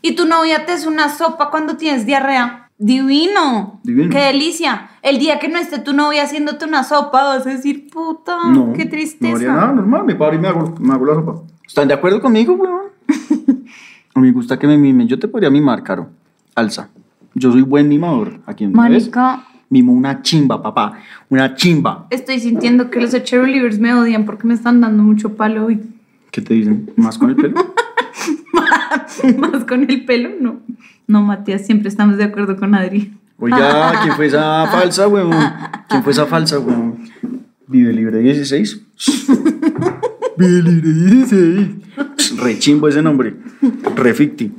Y 0.00 0.16
tu 0.16 0.24
novia 0.24 0.64
te 0.64 0.72
hace 0.72 0.88
una 0.88 1.10
sopa 1.10 1.50
cuando 1.50 1.76
tienes 1.76 2.06
diarrea. 2.06 2.70
Divino. 2.78 3.80
Divino. 3.84 4.08
Qué 4.10 4.18
delicia. 4.18 4.88
El 5.02 5.18
día 5.18 5.38
que 5.38 5.48
no 5.48 5.58
esté 5.58 5.78
tu 5.78 5.92
novia 5.92 6.22
haciéndote 6.22 6.64
una 6.64 6.84
sopa, 6.84 7.22
vas 7.22 7.46
a 7.46 7.50
decir, 7.50 7.90
puta, 7.92 8.38
No, 8.46 8.72
qué 8.72 8.84
No 8.86 8.90
tristeza. 8.90 9.36
haría 9.36 9.52
nada, 9.52 9.72
normal, 9.74 10.04
me 10.06 10.14
paro 10.14 10.34
y 10.34 10.38
me 10.38 10.48
hago, 10.48 10.74
me 10.80 10.94
hago 10.94 11.04
la 11.04 11.14
sopa. 11.16 11.34
¿Están 11.66 11.86
de 11.88 11.92
acuerdo 11.92 12.22
conmigo, 12.22 12.54
weón? 12.54 12.80
A 14.14 14.20
mí 14.20 14.26
me 14.28 14.32
gusta 14.32 14.58
que 14.58 14.66
me 14.66 14.78
mimen. 14.78 15.06
Yo 15.06 15.18
te 15.18 15.28
podría 15.28 15.50
mimar, 15.50 15.82
Caro. 15.82 16.08
Alza. 16.54 16.88
Yo 17.34 17.52
soy 17.52 17.60
buen 17.60 17.88
mimador. 17.90 18.40
Aquí 18.46 18.64
en 18.64 18.72
ves, 18.72 18.76
Marica, 18.78 19.44
Mimo 19.70 19.92
una 19.92 20.22
chimba, 20.22 20.62
papá. 20.62 20.98
Una 21.28 21.54
chimba. 21.54 22.06
estoy 22.10 22.38
sintiendo 22.40 22.90
que 22.90 23.00
los 23.00 23.10
cheerleaders 23.22 23.78
me 23.78 23.94
odian 23.94 24.24
porque 24.24 24.46
me 24.46 24.54
están 24.54 24.80
dando 24.80 25.02
mucho 25.02 25.36
palo 25.36 25.66
hoy. 25.66 25.80
¿Qué 26.30 26.40
te 26.40 26.54
dicen? 26.54 26.90
¿Más 26.96 27.18
con 27.18 27.30
el 27.30 27.36
pelo? 27.36 27.54
Más 29.38 29.64
con 29.64 29.88
el 29.88 30.04
pelo, 30.04 30.30
no. 30.40 30.60
No, 31.06 31.22
Matías, 31.22 31.66
siempre 31.66 31.88
estamos 31.88 32.16
de 32.16 32.24
acuerdo 32.24 32.56
con 32.56 32.74
Adri. 32.74 33.12
Oiga, 33.38 33.92
¿quién 34.02 34.14
fue 34.14 34.26
esa 34.26 34.66
falsa, 34.66 35.08
weón? 35.08 35.34
¿Quién 35.88 36.02
fue 36.02 36.12
esa 36.12 36.26
falsa, 36.26 36.58
weón? 36.58 37.10
Vive 37.66 37.92
libre 37.92 38.18
16. 38.20 38.82
Vive 40.36 40.62
libre 40.62 40.90
16. 40.92 42.38
Rechimbo 42.38 42.88
ese 42.88 43.02
nombre. 43.02 43.34
Reficti. 43.94 44.52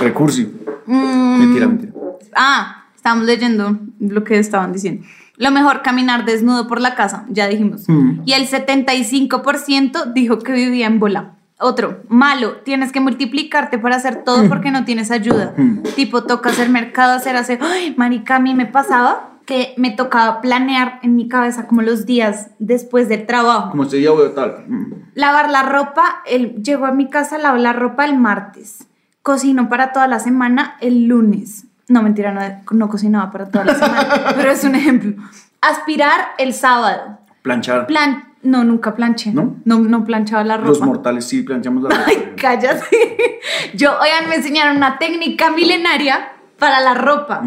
Recursi. 0.00 0.48
Mm. 0.86 1.38
Mentira, 1.38 1.66
mentira. 1.66 1.92
Ah, 2.34 2.85
estábamos 3.06 3.26
leyendo 3.26 3.78
lo 4.00 4.24
que 4.24 4.36
estaban 4.36 4.72
diciendo. 4.72 5.06
Lo 5.36 5.52
mejor, 5.52 5.82
caminar 5.82 6.24
desnudo 6.24 6.66
por 6.66 6.80
la 6.80 6.96
casa, 6.96 7.24
ya 7.28 7.46
dijimos. 7.46 7.88
Mm. 7.88 8.22
Y 8.24 8.32
el 8.32 8.48
75% 8.48 10.12
dijo 10.12 10.40
que 10.40 10.52
vivía 10.52 10.86
en 10.86 10.98
bola. 10.98 11.36
Otro, 11.60 12.02
malo, 12.08 12.56
tienes 12.64 12.90
que 12.90 12.98
multiplicarte 12.98 13.78
para 13.78 13.96
hacer 13.96 14.24
todo 14.24 14.48
porque 14.48 14.72
no 14.72 14.84
tienes 14.84 15.12
ayuda. 15.12 15.54
Mm. 15.56 15.82
Tipo, 15.94 16.24
toca 16.24 16.50
hacer 16.50 16.68
mercado, 16.68 17.12
hacer, 17.12 17.36
hacer. 17.36 17.60
Ay, 17.62 17.94
marica, 17.96 18.36
a 18.36 18.40
mí 18.40 18.54
me 18.54 18.66
pasaba 18.66 19.38
que 19.46 19.74
me 19.76 19.92
tocaba 19.92 20.40
planear 20.40 20.98
en 21.04 21.14
mi 21.14 21.28
cabeza 21.28 21.68
como 21.68 21.82
los 21.82 22.06
días 22.06 22.50
después 22.58 23.08
del 23.08 23.24
trabajo. 23.26 23.70
Como 23.70 23.84
día 23.84 24.10
voy 24.10 24.26
a 24.26 24.34
tal. 24.34 24.64
Mm. 24.66 24.92
Lavar 25.14 25.48
la 25.48 25.62
ropa, 25.62 26.22
el, 26.26 26.60
llego 26.60 26.86
a 26.86 26.92
mi 26.92 27.08
casa, 27.08 27.38
lavo 27.38 27.56
la 27.56 27.72
ropa 27.72 28.04
el 28.04 28.18
martes. 28.18 28.88
Cocino 29.22 29.68
para 29.68 29.92
toda 29.92 30.08
la 30.08 30.18
semana 30.18 30.76
el 30.80 31.06
lunes. 31.06 31.66
No, 31.88 32.02
mentira, 32.02 32.32
no, 32.32 32.40
no 32.76 32.88
cocinaba 32.88 33.30
para 33.30 33.46
toda 33.48 33.64
la 33.64 33.74
semana, 33.74 34.32
pero 34.36 34.50
es 34.50 34.64
un 34.64 34.74
ejemplo. 34.74 35.22
Aspirar 35.60 36.28
el 36.38 36.52
sábado. 36.52 37.18
Planchar. 37.42 37.86
Plan, 37.86 38.24
no, 38.42 38.64
nunca 38.64 38.94
planché. 38.94 39.32
¿No? 39.32 39.56
No, 39.64 39.78
no 39.78 40.04
planchaba 40.04 40.42
la 40.44 40.56
ropa. 40.56 40.68
Los 40.68 40.80
mortales 40.80 41.26
sí 41.28 41.42
planchamos 41.42 41.82
la 41.84 41.90
ropa. 41.96 42.02
Ay, 42.08 42.32
cállate. 42.36 43.38
Yo, 43.74 43.92
oigan, 44.00 44.28
me 44.28 44.36
enseñaron 44.36 44.76
una 44.76 44.98
técnica 44.98 45.50
milenaria 45.50 46.28
para 46.58 46.80
la 46.80 46.94
ropa. 46.94 47.42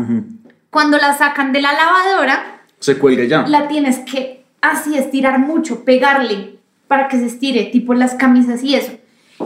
Cuando 0.70 0.98
la 0.98 1.14
sacan 1.18 1.52
de 1.52 1.62
la 1.62 1.74
lavadora, 1.74 2.62
Se 2.80 2.98
cuelga 2.98 3.24
ya. 3.26 3.46
la 3.48 3.68
tienes 3.68 4.00
que 4.00 4.46
así 4.62 4.98
estirar 4.98 5.40
mucho, 5.40 5.84
pegarle 5.84 6.60
para 6.88 7.08
que 7.08 7.18
se 7.18 7.26
estire, 7.26 7.66
tipo 7.66 7.94
las 7.94 8.16
camisas 8.16 8.64
y 8.64 8.76
eso. 8.76 8.94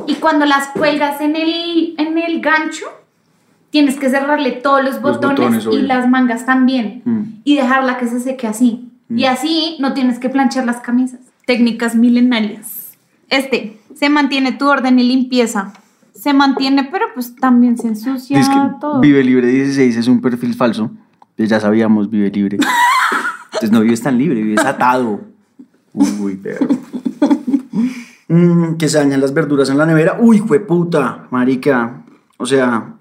Y 0.07 0.15
cuando 0.15 0.45
las 0.45 0.67
cuelgas 0.69 1.21
en 1.21 1.35
el, 1.35 1.95
en 1.97 2.17
el 2.17 2.41
gancho, 2.41 2.85
tienes 3.73 3.99
que 3.99 4.07
cerrarle 4.07 4.51
todos 4.51 4.83
los 4.83 5.01
botones, 5.01 5.65
botones, 5.65 5.67
y 5.71 5.81
las 5.81 6.07
mangas 6.07 6.45
también. 6.45 7.01
Mm. 7.05 7.21
Y 7.43 7.55
dejarla 7.55 7.97
que 7.97 8.07
se 8.07 8.19
seque 8.19 8.45
así. 8.45 8.87
Y 9.09 9.25
así 9.25 9.77
no 9.79 9.93
tienes 9.93 10.19
que 10.19 10.29
planchar 10.29 10.65
las 10.67 10.79
camisas. 10.79 11.19
Técnicas 11.47 11.95
milenarias. 11.95 12.91
Este, 13.29 13.79
se 13.95 14.09
mantiene 14.09 14.51
tu 14.51 14.69
orden 14.69 14.99
y 14.99 15.03
limpieza. 15.03 15.73
Se 16.13 16.33
mantiene, 16.33 16.87
pero 16.91 17.05
pues 17.15 17.35
también 17.35 17.75
se 17.75 17.87
ensucia 17.87 18.39
que 18.39 18.79
todo. 18.79 18.99
Vive 18.99 19.23
Libre 19.23 19.47
16 19.47 19.97
es 19.97 20.07
un 20.07 20.21
perfil 20.21 20.53
falso. 20.53 20.91
Pues 21.35 21.49
ya 21.49 21.59
sabíamos, 21.59 22.11
Vive 22.11 22.29
Libre. 22.29 22.59
Entonces 23.53 23.71
no 23.71 23.81
vives 23.81 24.03
tan 24.03 24.19
libre, 24.19 24.43
vives 24.43 24.63
atado. 24.63 25.21
Uy, 25.93 26.35
perro. 26.35 26.67
Mm, 28.27 28.75
que 28.75 28.87
se 28.87 28.99
dañan 28.99 29.19
las 29.19 29.33
verduras 29.33 29.69
en 29.69 29.79
la 29.79 29.87
nevera. 29.87 30.17
Uy, 30.19 30.39
fue 30.39 30.59
puta, 30.59 31.27
marica. 31.31 32.03
O 32.37 32.45
sea, 32.45 32.93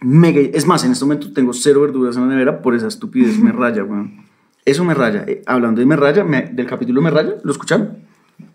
mega. 0.00 0.40
Es 0.52 0.66
más, 0.66 0.84
en 0.84 0.92
este 0.92 1.04
momento 1.04 1.32
tengo 1.32 1.52
cero 1.52 1.80
verduras 1.82 2.16
en 2.16 2.22
la 2.22 2.28
nevera 2.28 2.60
por 2.62 2.74
esa 2.74 2.88
estupidez. 2.88 3.38
Me 3.38 3.52
raya, 3.60 3.84
weón. 3.84 4.24
Eso 4.64 4.84
me 4.84 4.94
raya. 4.94 5.24
Eh, 5.26 5.42
hablando 5.46 5.80
de 5.80 5.86
me 5.86 5.96
raya, 5.96 6.24
me- 6.24 6.42
del 6.52 6.66
capítulo 6.66 7.00
me 7.02 7.10
raya, 7.10 7.34
¿lo 7.42 7.52
escucharon? 7.52 7.98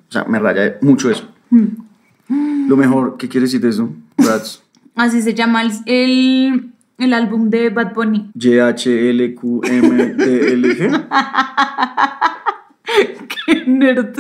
O 0.08 0.12
sea, 0.12 0.24
me 0.26 0.40
raya 0.40 0.78
mucho 0.82 1.10
eso. 1.12 1.28
Lo 2.68 2.76
mejor, 2.78 3.18
¿qué 3.18 3.28
quiere 3.30 3.46
decir 3.46 3.64
eso? 3.66 3.92
Rats. 4.18 4.64
Así 4.96 5.22
se 5.22 5.34
llama 5.34 5.62
el, 5.62 5.72
el, 5.86 6.72
el 6.98 7.14
álbum 7.14 7.50
de 7.50 7.70
Bad 7.70 7.94
Bunny. 7.94 8.32
G-H-L-Q-M-D-L-G. 9.70 11.08
¡Qué 13.46 13.66
nerd! 13.68 14.20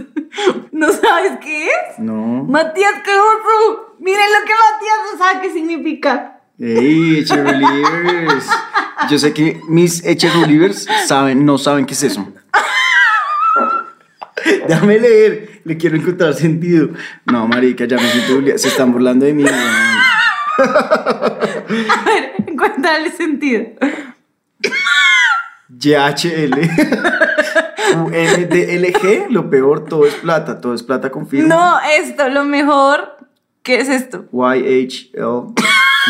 ¿No 0.72 0.92
sabes 0.92 1.34
qué 1.42 1.66
es? 1.66 2.00
No. 2.00 2.44
Matías 2.46 2.94
Cagoso. 3.04 3.96
Miren 4.00 4.22
lo 4.40 4.46
que 4.46 4.54
Matías 4.54 5.00
no 5.12 5.18
sabe 5.18 5.42
qué 5.42 5.52
significa. 5.54 6.39
¡Ey, 6.60 7.20
Eche 7.20 7.42
Relievers! 7.42 8.46
Yo 9.10 9.18
sé 9.18 9.34
que 9.34 9.62
mis 9.70 10.04
Eche 10.04 10.30
Relievers 10.30 10.86
saben, 11.08 11.46
no 11.46 11.58
saben 11.58 11.86
qué 11.86 11.94
es 11.94 12.04
eso. 12.04 12.28
Déjame 14.68 15.00
leer, 15.00 15.62
le 15.64 15.78
quiero 15.78 15.96
encontrar 15.96 16.34
sentido. 16.34 16.90
No, 17.26 17.48
marica, 17.48 17.86
ya 17.86 17.96
me 17.96 18.12
siento 18.12 18.36
obligado. 18.36 18.58
Se 18.58 18.68
están 18.68 18.92
burlando 18.92 19.26
de 19.26 19.34
mí. 19.34 19.46
A 19.48 21.38
ver, 22.06 22.34
encuéntrale 22.46 23.10
sentido. 23.12 23.66
G-H-L. 25.70 26.70
U-M-D-L-G. 28.04 29.28
Lo 29.30 29.50
peor, 29.50 29.86
todo 29.86 30.06
es 30.06 30.16
plata. 30.16 30.60
Todo 30.60 30.74
es 30.74 30.84
plata 30.84 31.10
con 31.10 31.26
firma. 31.26 31.56
No, 31.56 31.80
esto, 31.98 32.28
lo 32.28 32.44
mejor. 32.44 33.18
¿Qué 33.64 33.80
es 33.80 33.88
esto? 33.88 34.26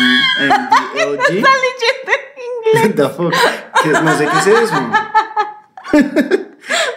Y-H-L-Q-M-D-L-G. 0.00 1.36
Está 1.36 1.50
leyendo 1.64 2.12
en 2.12 2.82
inglés. 2.84 2.96
The 2.96 3.08
fuck? 3.08 3.34
¿Qué- 3.82 3.90
No 3.90 4.16
sé 4.16 4.24
qué 4.28 4.38
es 4.38 4.46
eso. 4.46 4.80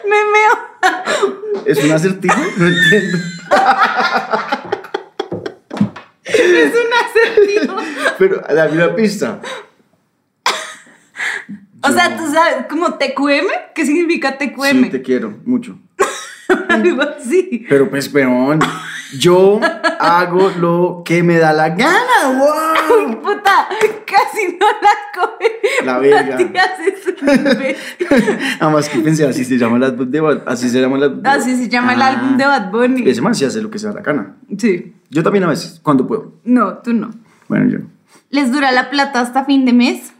Me 0.06 0.20
meo. 0.34 0.54
¿Es 1.66 1.78
un 1.84 1.92
acertijo? 1.92 2.36
No 2.58 2.68
entiendo. 2.68 3.18
Es 6.26 6.74
un 6.74 6.94
acertijo. 6.94 7.76
Pero 8.18 8.42
dame 8.54 8.72
una 8.74 8.96
pista. 8.96 9.40
O 11.86 11.92
sea, 11.92 12.16
tú 12.18 12.32
sabes, 12.32 12.66
como 12.70 12.94
TQM, 12.98 13.48
¿qué 13.76 13.86
significa 13.86 14.38
TQM? 14.38 14.84
Sí, 14.86 14.90
te 14.90 15.02
quiero 15.02 15.38
mucho. 15.46 15.78
Algo 16.70 17.02
así. 17.04 17.66
Pero 17.68 17.90
pues, 17.90 18.08
peón, 18.08 18.60
yo 19.20 19.60
hago 20.00 20.50
lo 20.60 21.02
que 21.06 21.24
me 21.24 21.38
da 21.38 21.54
la 21.54 21.70
gana, 21.70 21.98
wow. 22.38 23.22
Puta, 23.22 23.68
casi 24.06 24.58
no 24.60 24.66
la 24.82 24.90
coge. 25.14 25.86
La 25.86 26.00
verga. 26.00 26.38
Es. 26.40 27.84
Además 28.60 28.90
que 28.90 29.00
pensé, 29.00 29.26
así 29.26 29.46
se 29.46 29.58
llama 29.58 29.78
el 29.78 29.84
álbum 29.84 30.10
de 30.10 30.20
Bad 30.20 30.44
Así 30.46 30.70
se 30.70 30.80
llama 30.82 30.98
el 30.98 31.04
álbum 31.04 31.18
de 31.22 31.30
Bad- 31.30 31.38
Así 31.40 31.56
se 31.56 31.70
llama 31.70 31.94
el 31.94 32.02
Ah. 32.02 32.08
álbum 32.10 32.38
de 32.38 32.46
Bad 32.46 32.72
Bunny. 32.72 33.10
Ese 33.10 33.22
man 33.22 33.34
sí 33.36 33.46
hace 33.46 33.62
lo 33.62 33.70
que 33.70 33.80
se 33.80 33.88
da 33.88 33.94
la 33.94 34.02
gana. 34.02 34.36
Sí. 34.58 34.94
Yo 35.10 35.24
también 35.24 35.44
a 35.44 35.48
veces, 35.48 35.80
cuando 35.84 36.06
puedo. 36.08 36.34
No, 36.44 36.78
tú 36.80 36.94
no. 36.94 37.12
Bueno, 37.48 37.70
yo. 37.70 37.80
¿Les 38.30 38.52
dura 38.52 38.72
la 38.72 38.90
plata 38.90 39.22
hasta 39.22 39.46
fin 39.46 39.64
de 39.66 39.74
mes? 39.74 40.12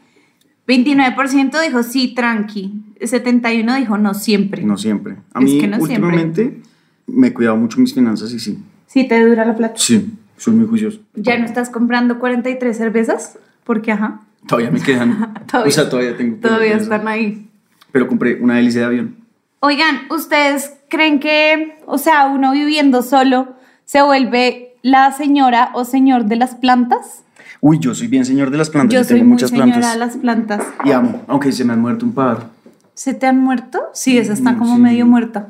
29% 0.68 1.62
dijo 1.62 1.84
sí, 1.84 2.14
tranqui. 2.16 2.74
71% 3.02 3.76
dijo 3.78 3.98
no 3.98 4.14
siempre. 4.14 4.64
No 4.64 4.78
siempre. 4.78 5.18
A 5.34 5.40
Es 5.40 5.46
mí, 5.46 5.60
que 5.60 5.68
no 5.68 5.78
siempre. 5.78 5.96
últimamente, 6.10 6.62
me 7.08 7.28
he 7.28 7.34
cuidado 7.34 7.58
mucho 7.58 7.80
mis 7.80 7.94
finanzas 7.94 8.32
y 8.32 8.40
sí. 8.40 8.64
Sí, 8.94 9.08
te 9.08 9.26
dura 9.26 9.44
la 9.44 9.56
plata. 9.56 9.74
Sí, 9.78 10.14
soy 10.38 10.54
muy 10.54 10.68
juicioso. 10.68 11.00
¿Ya 11.16 11.36
no 11.40 11.46
estás 11.46 11.72
comprando 11.72 12.20
43 12.20 12.78
cervezas? 12.78 13.40
Porque, 13.64 13.92
ajá, 13.92 14.22
Todavía 14.48 14.70
me 14.70 14.80
quedan. 14.82 15.34
Todavía- 15.52 15.68
o 15.70 15.72
sea, 15.72 15.90
todavía 15.90 16.16
tengo. 16.16 16.38
todavía 16.38 16.76
están 16.76 17.08
ahí. 17.08 17.50
Pero 17.92 18.08
compré 18.08 18.40
una 18.42 18.60
hélice 18.60 18.80
de 18.80 18.86
avión. 18.86 19.16
Oigan, 19.62 20.02
¿ustedes 20.12 20.74
creen 20.90 21.20
que, 21.20 21.80
o 21.88 21.98
sea, 21.98 22.26
uno 22.28 22.52
viviendo 22.52 23.02
solo 23.02 23.54
se 23.86 24.02
vuelve 24.04 24.76
la 24.84 25.12
señora 25.14 25.72
o 25.74 25.86
señor 25.86 26.26
de 26.26 26.36
las 26.36 26.54
plantas? 26.56 27.24
Uy, 27.62 27.80
yo 27.80 27.96
soy 27.96 28.08
bien 28.08 28.26
señor 28.26 28.52
de 28.52 28.58
las 28.58 28.70
plantas. 28.70 28.94
Yo 28.94 29.00
Yo 29.00 29.04
soy 29.06 29.14
tengo 29.18 29.24
muy 29.30 29.34
muchas 29.36 29.50
señora 29.50 29.66
plantas. 29.72 29.94
de 29.94 30.00
las 30.00 30.18
plantas. 30.18 30.64
Y 30.84 30.92
amo, 30.92 31.24
aunque 31.28 31.52
se 31.52 31.64
me 31.66 31.74
han 31.74 31.80
muerto 31.82 32.06
un 32.06 32.14
par. 32.14 32.48
¿Se 32.94 33.14
te 33.16 33.26
han 33.26 33.40
muerto? 33.40 33.80
Sí, 33.94 34.18
esa 34.20 34.34
está 34.34 34.52
Mm, 34.52 34.60
como 34.60 34.76
sí. 34.76 34.82
medio 34.82 35.06
muerta. 35.08 35.48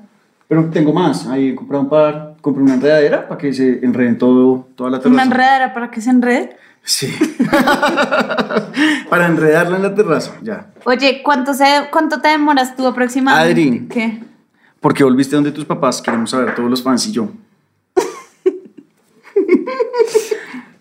Pero 0.48 0.66
tengo 0.66 0.94
más. 0.94 1.26
Ahí 1.28 1.50
he 1.50 1.56
comprado 1.56 1.84
un 1.84 1.89
par. 1.89 2.33
Compré 2.44 2.62
una 2.62 2.74
enredadera 2.74 3.26
para 3.30 3.38
que 3.38 3.54
se 3.54 3.80
enreden 3.86 4.18
todo, 4.18 4.68
toda 4.76 4.89
la 4.89 5.00
terraza. 5.00 5.14
Una 5.14 5.24
enredadera 5.24 5.74
para 5.74 5.89
que 5.89 6.02
se 6.02 6.10
enrede. 6.10 6.58
Sí. 6.84 7.10
para 9.10 9.28
enredarla 9.28 9.78
en 9.78 9.84
la 9.84 9.96
terraza, 9.96 10.34
ya. 10.41 10.68
Oye, 10.84 11.22
¿cuánto, 11.24 11.54
se, 11.54 11.64
¿cuánto 11.89 12.20
te 12.20 12.28
demoras 12.28 12.76
tú 12.76 12.86
aproximadamente? 12.86 13.62
Adri. 13.62 13.88
¿Qué? 13.88 14.24
Porque 14.82 15.06
volviste 15.06 15.38
donde 15.38 15.54
tus 15.54 15.64
papás. 15.64 16.02
Queremos 16.02 16.32
saber 16.32 16.54
todos 16.54 16.70
los 16.70 16.84
fans 16.84 17.08
y 17.08 17.14
yo. 17.14 17.30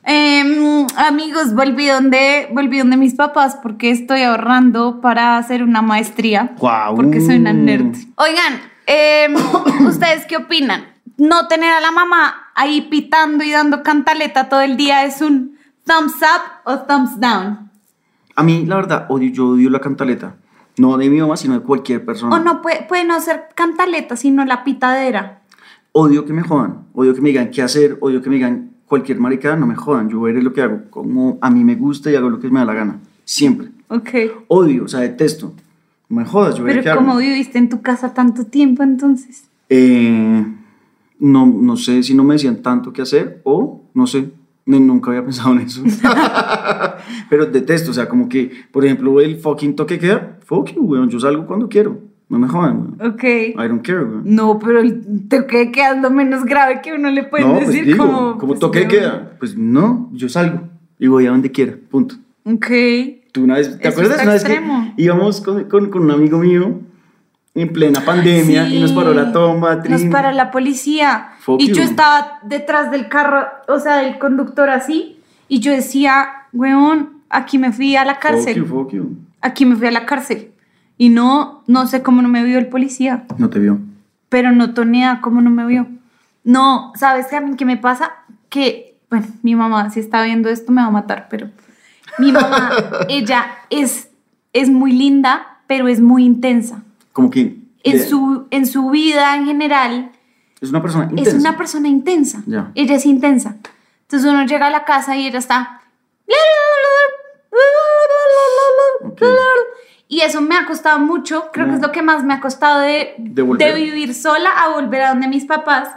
Em, 0.05 0.85
amigos, 0.97 1.55
volví 1.55 1.87
donde, 1.87 2.49
volví 2.51 2.79
donde 2.79 2.97
mis 2.97 3.15
papás 3.15 3.57
porque 3.63 3.93
estoy 3.93 4.23
ahorrando 4.23 5.01
para 5.01 5.39
hacer 5.39 5.63
una 5.63 5.81
maestría. 5.81 6.57
Guau. 6.59 6.97
Porque 6.97 7.21
soy 7.21 7.37
una 7.37 7.53
nerd. 7.53 7.95
Oigan, 8.17 8.61
em, 8.87 9.37
¿ustedes 9.87 10.27
qué 10.27 10.39
opinan? 10.39 10.92
No 11.19 11.49
tener 11.49 11.73
a 11.73 11.81
la 11.81 11.91
mamá 11.91 12.51
ahí 12.55 12.83
pitando 12.83 13.45
y 13.45 13.51
dando 13.51 13.83
cantaleta 13.83 14.49
todo 14.49 14.61
el 14.61 14.77
día 14.77 15.05
es 15.05 15.21
un 15.21 15.57
thumbs 15.85 16.17
up 16.17 16.43
o 16.65 16.79
thumbs 16.81 17.21
down. 17.21 17.71
A 18.35 18.43
mí, 18.43 18.65
la 18.67 18.77
verdad, 18.77 19.07
odio, 19.09 19.31
yo 19.31 19.49
odio 19.49 19.71
la 19.71 19.81
cantaleta. 19.81 20.37
No 20.79 20.97
de 20.97 21.11
mi 21.11 21.21
mamá, 21.21 21.37
sino 21.37 21.55
de 21.55 21.61
cualquier 21.61 22.05
persona. 22.05 22.35
O 22.35 22.39
no 22.39 22.63
puede, 22.63 22.85
puede 22.85 23.05
no 23.05 23.21
ser 23.21 23.49
cantaleta, 23.55 24.17
sino 24.17 24.45
la 24.45 24.65
pitadera. 24.65 25.43
Odio 25.93 26.25
que 26.25 26.33
me 26.33 26.43
jodan. 26.43 26.87
Odio 26.95 27.15
que 27.15 27.21
me 27.21 27.29
digan 27.29 27.51
qué 27.51 27.63
hacer. 27.63 27.99
Odio 28.01 28.23
que 28.23 28.31
me 28.31 28.37
digan 28.37 28.71
cualquier 28.87 29.21
maricada. 29.21 29.57
No 29.57 29.67
me 29.67 29.77
jodan. 29.77 30.09
Yo 30.09 30.23
veré 30.23 30.43
lo 30.43 30.55
que 30.55 30.63
hago 30.63 30.81
como 30.89 31.37
a 31.43 31.51
mí 31.51 31.63
me 31.63 31.75
gusta 31.75 32.11
y 32.11 32.17
hago 32.17 32.31
lo 32.31 32.41
que 32.41 32.49
me 32.49 32.61
da 32.61 32.65
la 32.65 32.75
gana. 32.75 33.01
Siempre. 33.25 33.69
Ok. 33.89 34.11
Odio, 34.49 34.85
o 34.85 34.89
sea, 34.89 35.01
detesto. 35.01 35.53
No 36.09 36.17
me 36.17 36.25
jodas, 36.25 36.57
yo 36.57 36.65
veré 36.65 36.81
qué 36.81 36.85
Pero 36.85 36.97
como 36.97 37.17
viviste 37.19 37.59
en 37.59 37.69
tu 37.69 37.83
casa 37.83 38.15
tanto 38.15 38.47
tiempo, 38.47 38.83
entonces. 38.83 39.45
Eh, 39.69 40.45
no, 41.23 41.47
no 41.47 41.77
sé 41.77 42.03
si 42.03 42.15
no 42.15 42.25
me 42.25 42.35
decían 42.35 42.57
tanto 42.63 42.93
qué 42.93 43.03
hacer 43.03 43.41
o 43.45 43.83
no 43.95 44.07
sé. 44.07 44.31
Nunca 44.67 45.11
había 45.11 45.25
pensado 45.25 45.53
en 45.55 45.61
eso. 45.63 45.83
Pero 47.31 47.47
detesto, 47.47 47.91
o 47.91 47.95
sea, 47.95 48.09
como 48.09 48.29
que, 48.29 48.51
por 48.71 48.85
ejemplo, 48.85 49.21
el 49.21 49.37
fucking 49.37 49.75
toque 49.75 49.99
queda, 49.99 50.39
fuck 50.45 50.73
you, 50.75 50.83
weón, 50.83 51.09
yo 51.11 51.19
salgo 51.19 51.47
cuando 51.47 51.69
quiero. 51.69 51.99
No 52.29 52.39
me 52.39 52.49
jodan, 52.49 52.97
weón. 53.01 53.13
Ok. 53.15 53.25
I 53.25 53.55
don't 53.69 53.83
care, 53.85 54.05
weón. 54.05 54.23
No, 54.25 54.59
pero 54.59 54.81
el 54.81 55.29
toque 55.29 55.59
de 55.59 55.73
queda 55.73 55.97
es 55.97 56.03
lo 56.03 56.11
menos 56.11 56.45
grave 56.45 56.81
que 56.83 56.93
uno 56.93 57.11
le 57.11 57.25
puede 57.25 57.45
No, 57.45 57.55
pues 57.57 57.69
decir. 57.69 57.85
digo, 57.87 58.05
como, 58.07 58.39
como 58.39 58.47
pues, 58.49 58.61
toque 58.61 58.79
weón. 58.81 58.91
queda, 58.91 59.33
pues 59.39 59.57
no, 59.57 60.09
yo 60.13 60.29
salgo 60.29 60.61
y 60.99 61.09
voy 61.09 61.27
a 61.27 61.31
donde 61.31 61.51
quiera, 61.51 61.75
punto. 61.91 62.15
Ok. 62.45 62.67
Tú 63.33 63.45
una 63.45 63.55
vez, 63.57 63.79
¿te 63.79 63.89
Eso 63.89 63.99
acuerdas 64.01 64.23
una 64.23 64.33
vez 64.35 64.43
extremo. 64.45 64.93
que 64.97 65.03
íbamos 65.03 65.41
con, 65.41 65.65
con, 65.65 65.91
con 65.91 66.03
un 66.03 66.11
amigo 66.11 66.39
mío 66.39 66.81
en 67.55 67.73
plena 67.73 68.01
pandemia 68.05 68.69
y 68.69 68.81
nos 68.81 68.93
paró 68.93 69.13
la 69.13 69.31
tomba, 69.33 69.77
Nos 69.77 69.85
Trin? 69.85 70.11
paró 70.11 70.33
la 70.33 70.51
policía. 70.51 71.33
Fuck 71.41 71.61
y 71.61 71.69
yo 71.69 71.77
you. 71.77 71.83
estaba 71.83 72.39
detrás 72.43 72.91
del 72.91 73.09
carro, 73.09 73.47
o 73.69 73.79
sea, 73.79 73.97
del 73.99 74.19
conductor 74.19 74.71
así. 74.71 75.19
Y 75.49 75.61
yo 75.61 75.71
decía, 75.73 76.29
weón, 76.53 77.23
aquí 77.29 77.59
me 77.59 77.73
fui 77.73 77.95
a 77.97 78.05
la 78.05 78.15
Fuck 78.15 78.23
cárcel. 78.23 78.57
you, 78.57 78.65
fuck 78.67 78.93
you. 78.93 79.17
Aquí 79.43 79.67
me 79.67 79.77
fui 79.77 79.87
a 79.89 79.91
la 79.91 80.07
cárcel. 80.07 80.53
Y 80.97 81.09
no, 81.11 81.63
no 81.67 81.87
sé 81.87 82.03
cómo 82.03 82.23
no 82.23 82.29
me 82.29 82.43
vio 82.45 82.59
el 82.59 82.69
policía. 82.69 83.25
No 83.37 83.51
te 83.51 83.59
vio. 83.59 83.79
Pero 84.29 84.53
no 84.53 84.73
tonea 84.73 85.21
cómo 85.21 85.41
no 85.43 85.51
me 85.51 85.67
vio. 85.67 85.87
No, 86.45 86.93
¿sabes 86.95 87.27
qué, 87.29 87.37
a 87.37 87.41
mí 87.41 87.55
qué 87.57 87.65
me 87.65 87.77
pasa? 87.77 88.13
Que, 88.49 88.97
bueno, 89.11 89.27
mi 89.43 89.55
mamá, 89.55 89.91
si 89.91 90.01
está 90.01 90.23
viendo 90.23 90.49
esto, 90.49 90.73
me 90.73 90.81
va 90.81 90.89
a 90.89 90.93
matar, 90.93 91.27
pero 91.29 91.51
mi 92.19 92.33
mamá, 92.33 92.71
ella 93.09 93.47
es, 93.71 94.09
es 94.53 94.71
muy 94.71 94.93
linda, 94.93 95.59
pero 95.67 95.87
es 95.89 96.01
muy 96.01 96.25
intensa. 96.25 96.83
Como 97.13 97.31
que 97.31 97.57
En 97.85 97.99
de- 97.99 98.07
su, 98.07 98.47
en 98.51 98.67
su 98.67 98.91
vida 98.91 99.37
en 99.37 99.47
general, 99.47 100.13
es 100.61 100.71
una 100.71 100.81
persona 100.83 101.05
intensa. 101.11 101.31
es 101.31 101.37
una 101.37 101.57
persona 101.57 101.89
intensa. 101.89 102.43
Ya. 102.47 102.71
Ella 102.75 102.95
es 102.97 103.07
intensa. 103.07 103.57
Entonces 104.03 104.31
uno 104.31 104.45
llega 104.47 104.67
a 104.67 104.71
la 104.71 104.85
casa 104.85 105.17
y 105.17 105.27
ella 105.27 105.39
está... 105.39 105.81
Ok. 109.05 109.23
Y 110.09 110.21
eso 110.21 110.41
me 110.43 110.57
ha 110.57 110.67
costado 110.67 110.99
mucho, 110.99 111.51
creo 111.53 111.67
que 111.67 111.73
es 111.75 111.81
No. 111.81 111.87
lo 111.87 111.93
que 111.93 112.03
más 112.03 112.23
me 112.23 112.35
ha 112.35 112.41
costado 112.41 112.81
de, 112.81 113.15
De 113.19 113.43
volver. 113.43 113.75
vivir 113.75 114.15
sola 114.15 114.51
a 114.51 114.69
volver 114.69 115.03
a 115.03 115.09
donde 115.11 115.27
mis 115.29 115.47
papás, 115.47 115.89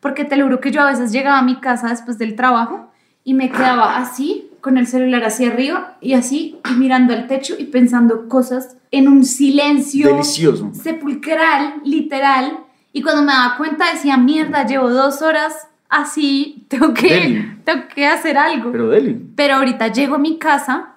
porque 0.00 0.24
te 0.24 0.36
lo 0.36 0.44
juro 0.46 0.60
que 0.60 0.70
yo 0.70 0.80
a 0.80 0.86
veces 0.90 1.12
llegaba 1.12 1.38
a 1.38 1.42
mi 1.42 1.60
casa 1.60 1.88
después 1.88 2.16
del 2.18 2.36
trabajo 2.36 2.90
y 3.22 3.34
me 3.34 3.50
quedaba 3.50 3.98
así, 3.98 4.49
con 4.60 4.78
el 4.78 4.86
celular 4.86 5.24
hacia 5.24 5.48
arriba 5.48 5.96
y 6.00 6.14
así, 6.14 6.58
y 6.70 6.74
mirando 6.74 7.12
al 7.14 7.26
techo 7.26 7.54
y 7.58 7.64
pensando 7.64 8.28
cosas 8.28 8.76
en 8.90 9.08
un 9.08 9.24
silencio 9.24 10.08
Delicioso. 10.08 10.70
sepulcral, 10.74 11.74
literal, 11.84 12.58
y 12.92 13.02
cuando 13.02 13.22
me 13.22 13.32
daba 13.32 13.56
cuenta 13.56 13.92
decía, 13.92 14.16
mierda, 14.16 14.66
llevo 14.66 14.90
dos 14.90 15.22
horas 15.22 15.68
así, 15.88 16.64
tengo 16.68 16.92
que, 16.94 17.08
Deli. 17.08 17.58
tengo 17.64 17.82
que 17.94 18.06
hacer 18.06 18.36
algo. 18.38 18.70
Pero 18.72 18.88
Deli, 18.88 19.14
Pero 19.36 19.54
ahorita 19.56 19.88
llego 19.88 20.16
a 20.16 20.18
mi 20.18 20.38
casa. 20.38 20.96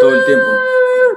todo 0.00 0.14
el 0.16 0.24
tiempo. 0.24 0.46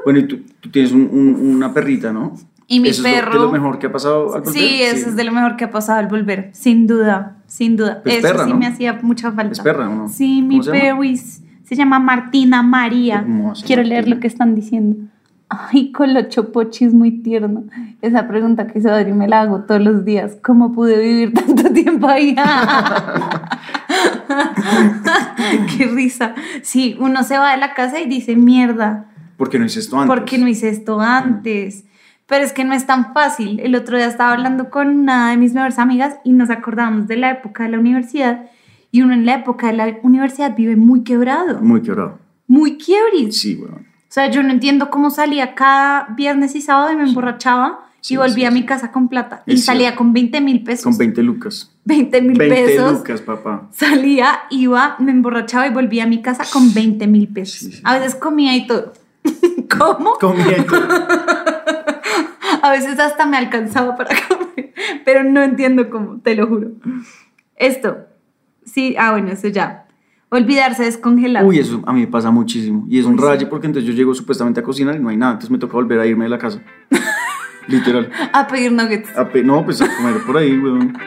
Bueno, 0.03 0.19
y 0.19 0.27
tú, 0.27 0.39
tú 0.59 0.69
tienes 0.69 0.91
un- 0.91 1.09
un- 1.11 1.55
una 1.55 1.73
perrita, 1.73 2.11
¿no? 2.13 2.35
Y 2.67 2.79
mi 2.79 2.89
Eso 2.89 3.05
es 3.07 3.13
lo- 3.13 3.19
perro. 3.19 3.31
de 3.33 3.39
lo 3.45 3.51
mejor 3.51 3.79
que 3.79 3.87
ha 3.87 3.91
pasado 3.91 4.33
al 4.35 4.41
volver. 4.41 4.53
Sí, 4.53 4.81
eso 4.81 5.09
es 5.09 5.15
de 5.15 5.23
lo 5.23 5.31
mejor 5.31 5.55
que 5.55 5.65
ha 5.65 5.71
pasado 5.71 5.99
al 5.99 6.07
volver, 6.07 6.49
sin 6.53 6.87
duda, 6.87 7.37
sin 7.55 7.77
duda. 7.77 8.01
Es 8.03 8.15
eso 8.15 8.27
perra, 8.27 8.43
sí 8.43 8.49
¿no? 8.51 8.57
me 8.57 8.67
hacía 8.67 8.99
mucha 9.01 9.31
falta. 9.31 9.53
Es 9.53 9.61
perra, 9.61 9.89
¿o 9.89 9.95
no? 9.95 10.09
Sí, 10.09 10.41
mi 10.41 10.59
¿Cómo 10.59 10.63
se 10.63 10.71
llama? 10.71 10.99
perris 10.99 11.41
se 11.63 11.75
llama 11.75 11.99
Martina 11.99 12.61
María. 12.61 13.19
Hermosa 13.19 13.65
Quiero 13.65 13.81
leer 13.83 14.09
lo 14.09 14.19
que 14.19 14.27
están 14.27 14.55
diciendo. 14.55 14.97
Ay, 15.47 15.93
Colocho 15.93 16.51
Pochi 16.51 16.83
es 16.83 16.93
muy 16.93 17.11
tierno. 17.21 17.63
Esa 18.01 18.27
pregunta 18.27 18.67
que 18.67 18.79
hizo 18.79 18.91
Adri 18.91 19.13
me 19.13 19.29
la 19.29 19.41
hago 19.41 19.61
todos 19.61 19.81
los 19.81 20.03
días. 20.03 20.37
¿Cómo 20.43 20.73
pude 20.73 21.01
vivir 21.01 21.33
tanto 21.33 21.69
tiempo 21.73 22.07
ahí? 22.07 22.35
Qué 25.77 25.85
risa. 25.85 26.35
Sí, 26.61 26.97
uno 26.99 27.23
se 27.23 27.37
va 27.37 27.51
de 27.51 27.57
la 27.57 27.73
casa 27.73 28.01
y 28.01 28.07
dice, 28.07 28.35
mierda, 28.35 29.05
¿Por 29.37 29.49
qué 29.49 29.59
no 29.59 29.65
hice 29.65 29.79
esto 29.79 29.97
antes? 29.97 30.15
¿Por 30.15 30.25
qué 30.25 30.37
no 30.37 30.47
hice 30.47 30.69
esto 30.69 30.99
antes? 30.99 31.85
Pero 32.27 32.43
es 32.43 32.53
que 32.53 32.63
no 32.63 32.73
es 32.73 32.85
tan 32.87 33.13
fácil. 33.13 33.59
El 33.59 33.75
otro 33.75 33.97
día 33.97 34.07
estaba 34.07 34.33
hablando 34.33 34.69
con 34.69 34.87
una 34.87 35.29
de 35.31 35.37
mis 35.37 35.53
mejores 35.53 35.77
amigas 35.77 36.15
y 36.23 36.33
nos 36.33 36.49
acordamos 36.49 37.07
de 37.07 37.17
la 37.17 37.31
época 37.31 37.63
de 37.63 37.69
la 37.69 37.79
universidad. 37.79 38.45
Y 38.91 39.01
uno 39.01 39.13
en 39.13 39.25
la 39.25 39.35
época 39.35 39.67
de 39.67 39.73
la 39.73 39.97
universidad 40.03 40.55
vive 40.55 40.75
muy 40.75 41.03
quebrado, 41.03 41.59
Muy 41.61 41.81
quebrado. 41.81 42.17
muy 42.47 42.77
quiebris. 42.77 43.39
Sí, 43.39 43.55
weón. 43.55 43.85
O 44.07 44.13
sea, 44.15 44.29
yo 44.31 44.41
no 44.43 44.49
entiendo 44.51 44.89
cómo 44.89 45.09
salía 45.09 45.55
cada 45.55 46.07
viernes 46.15 46.55
y 46.55 46.61
sábado 46.61 46.93
y 46.93 46.95
me 46.95 47.03
emborrachaba 47.03 47.81
Sí, 47.99 48.13
y 48.13 48.17
volvía 48.17 48.35
sí, 48.35 48.45
a 48.45 48.51
mi 48.51 48.63
casa 48.65 48.91
con 48.91 49.09
plata. 49.09 49.41
Y 49.47 49.57
salía 49.57 49.87
cierto. 49.87 49.97
con 49.97 50.13
20 50.13 50.39
mil 50.41 50.63
pesos. 50.63 50.83
Con 50.83 50.95
20 50.97 51.23
lucas. 51.23 51.71
20 51.85 52.21
mil 52.21 52.37
20 52.37 52.55
pesos. 52.65 52.93
lucas, 52.93 53.21
papá. 53.21 53.67
Salía, 53.71 54.41
iba, 54.51 54.95
me 54.99 55.11
emborrachaba 55.11 55.65
y 55.67 55.71
volvía 55.71 56.03
a 56.03 56.07
mi 56.07 56.21
casa 56.21 56.43
con 56.53 56.71
20 56.73 57.07
mil 57.07 57.27
pesos. 57.27 57.81
A 57.83 57.97
veces 57.97 58.13
comía 58.15 58.55
y 58.55 58.67
todo. 58.67 58.93
¿Cómo? 59.77 60.13
Comiendo. 60.19 60.73
A 62.61 62.71
veces 62.71 62.99
hasta 62.99 63.25
me 63.25 63.37
alcanzaba 63.37 63.95
para 63.95 64.09
comer, 64.27 64.73
pero 65.03 65.23
no 65.23 65.41
entiendo 65.41 65.89
cómo, 65.89 66.19
te 66.19 66.35
lo 66.35 66.47
juro. 66.47 66.71
Esto, 67.55 67.97
sí, 68.65 68.95
ah, 68.97 69.11
bueno, 69.11 69.31
eso 69.31 69.47
ya. 69.47 69.85
Olvidarse 70.29 70.81
de 70.83 70.89
descongelar. 70.89 71.45
Uy, 71.45 71.59
eso 71.59 71.81
a 71.85 71.93
mí 71.93 72.01
me 72.01 72.07
pasa 72.07 72.31
muchísimo. 72.31 72.85
Y 72.89 72.99
es 72.99 73.05
un 73.05 73.17
sí. 73.17 73.23
raye 73.23 73.45
porque 73.45 73.67
entonces 73.67 73.89
yo 73.89 73.95
llego 73.95 74.13
supuestamente 74.13 74.59
a 74.59 74.63
cocinar 74.63 74.95
y 74.95 74.99
no 74.99 75.09
hay 75.09 75.17
nada. 75.17 75.33
Entonces 75.33 75.51
me 75.51 75.57
toca 75.59 75.73
volver 75.73 75.99
a 75.99 76.05
irme 76.05 76.25
de 76.25 76.29
la 76.29 76.37
casa. 76.37 76.61
Literal. 77.67 78.11
A 78.33 78.47
pedir 78.47 78.71
nuggets. 78.71 79.15
A 79.17 79.27
pe- 79.29 79.43
no, 79.43 79.63
pues 79.63 79.81
a 79.81 79.87
comer 79.95 80.21
por 80.25 80.37
ahí, 80.37 80.57
weón. 80.57 80.97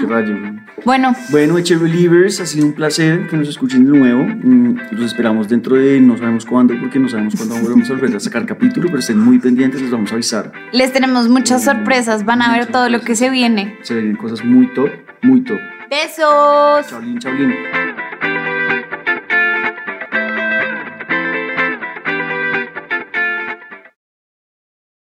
Qué 0.00 0.06
rayo. 0.06 0.36
Bueno, 0.84 1.14
Bueno, 1.30 1.58
Eche 1.58 1.76
Relievers, 1.76 2.40
ha 2.40 2.46
sido 2.46 2.66
un 2.66 2.72
placer 2.72 3.26
que 3.28 3.36
nos 3.36 3.48
escuchen 3.48 3.84
de 3.90 3.98
nuevo. 3.98 4.24
Mm, 4.24 4.76
Los 4.92 5.06
esperamos 5.06 5.48
dentro 5.48 5.76
de 5.76 6.00
no 6.00 6.16
sabemos 6.16 6.44
cuándo, 6.44 6.74
porque 6.80 6.98
no 6.98 7.08
sabemos 7.08 7.34
cuándo 7.36 7.56
volvemos 7.56 7.90
a 7.90 7.94
volver 7.94 8.16
a 8.16 8.20
sacar 8.20 8.46
capítulo, 8.46 8.86
pero 8.86 8.98
estén 8.98 9.18
muy 9.18 9.38
pendientes, 9.38 9.80
les 9.82 9.90
vamos 9.90 10.10
a 10.10 10.14
avisar. 10.14 10.52
les 10.72 10.92
tenemos 10.92 11.28
muchas 11.28 11.62
Mm, 11.62 11.64
sorpresas. 11.64 12.24
Van 12.24 12.42
a 12.42 12.52
ver 12.52 12.66
todo 12.66 12.88
lo 12.88 13.00
que 13.00 13.14
se 13.16 13.30
viene. 13.30 13.76
Se 13.82 13.94
vienen 13.94 14.16
cosas 14.16 14.44
muy 14.44 14.66
top, 14.74 14.90
muy 15.22 15.40
top. 15.42 15.58
Besos. 15.90 16.86
Chaulín, 16.88 17.18
chaulín. 17.18 17.54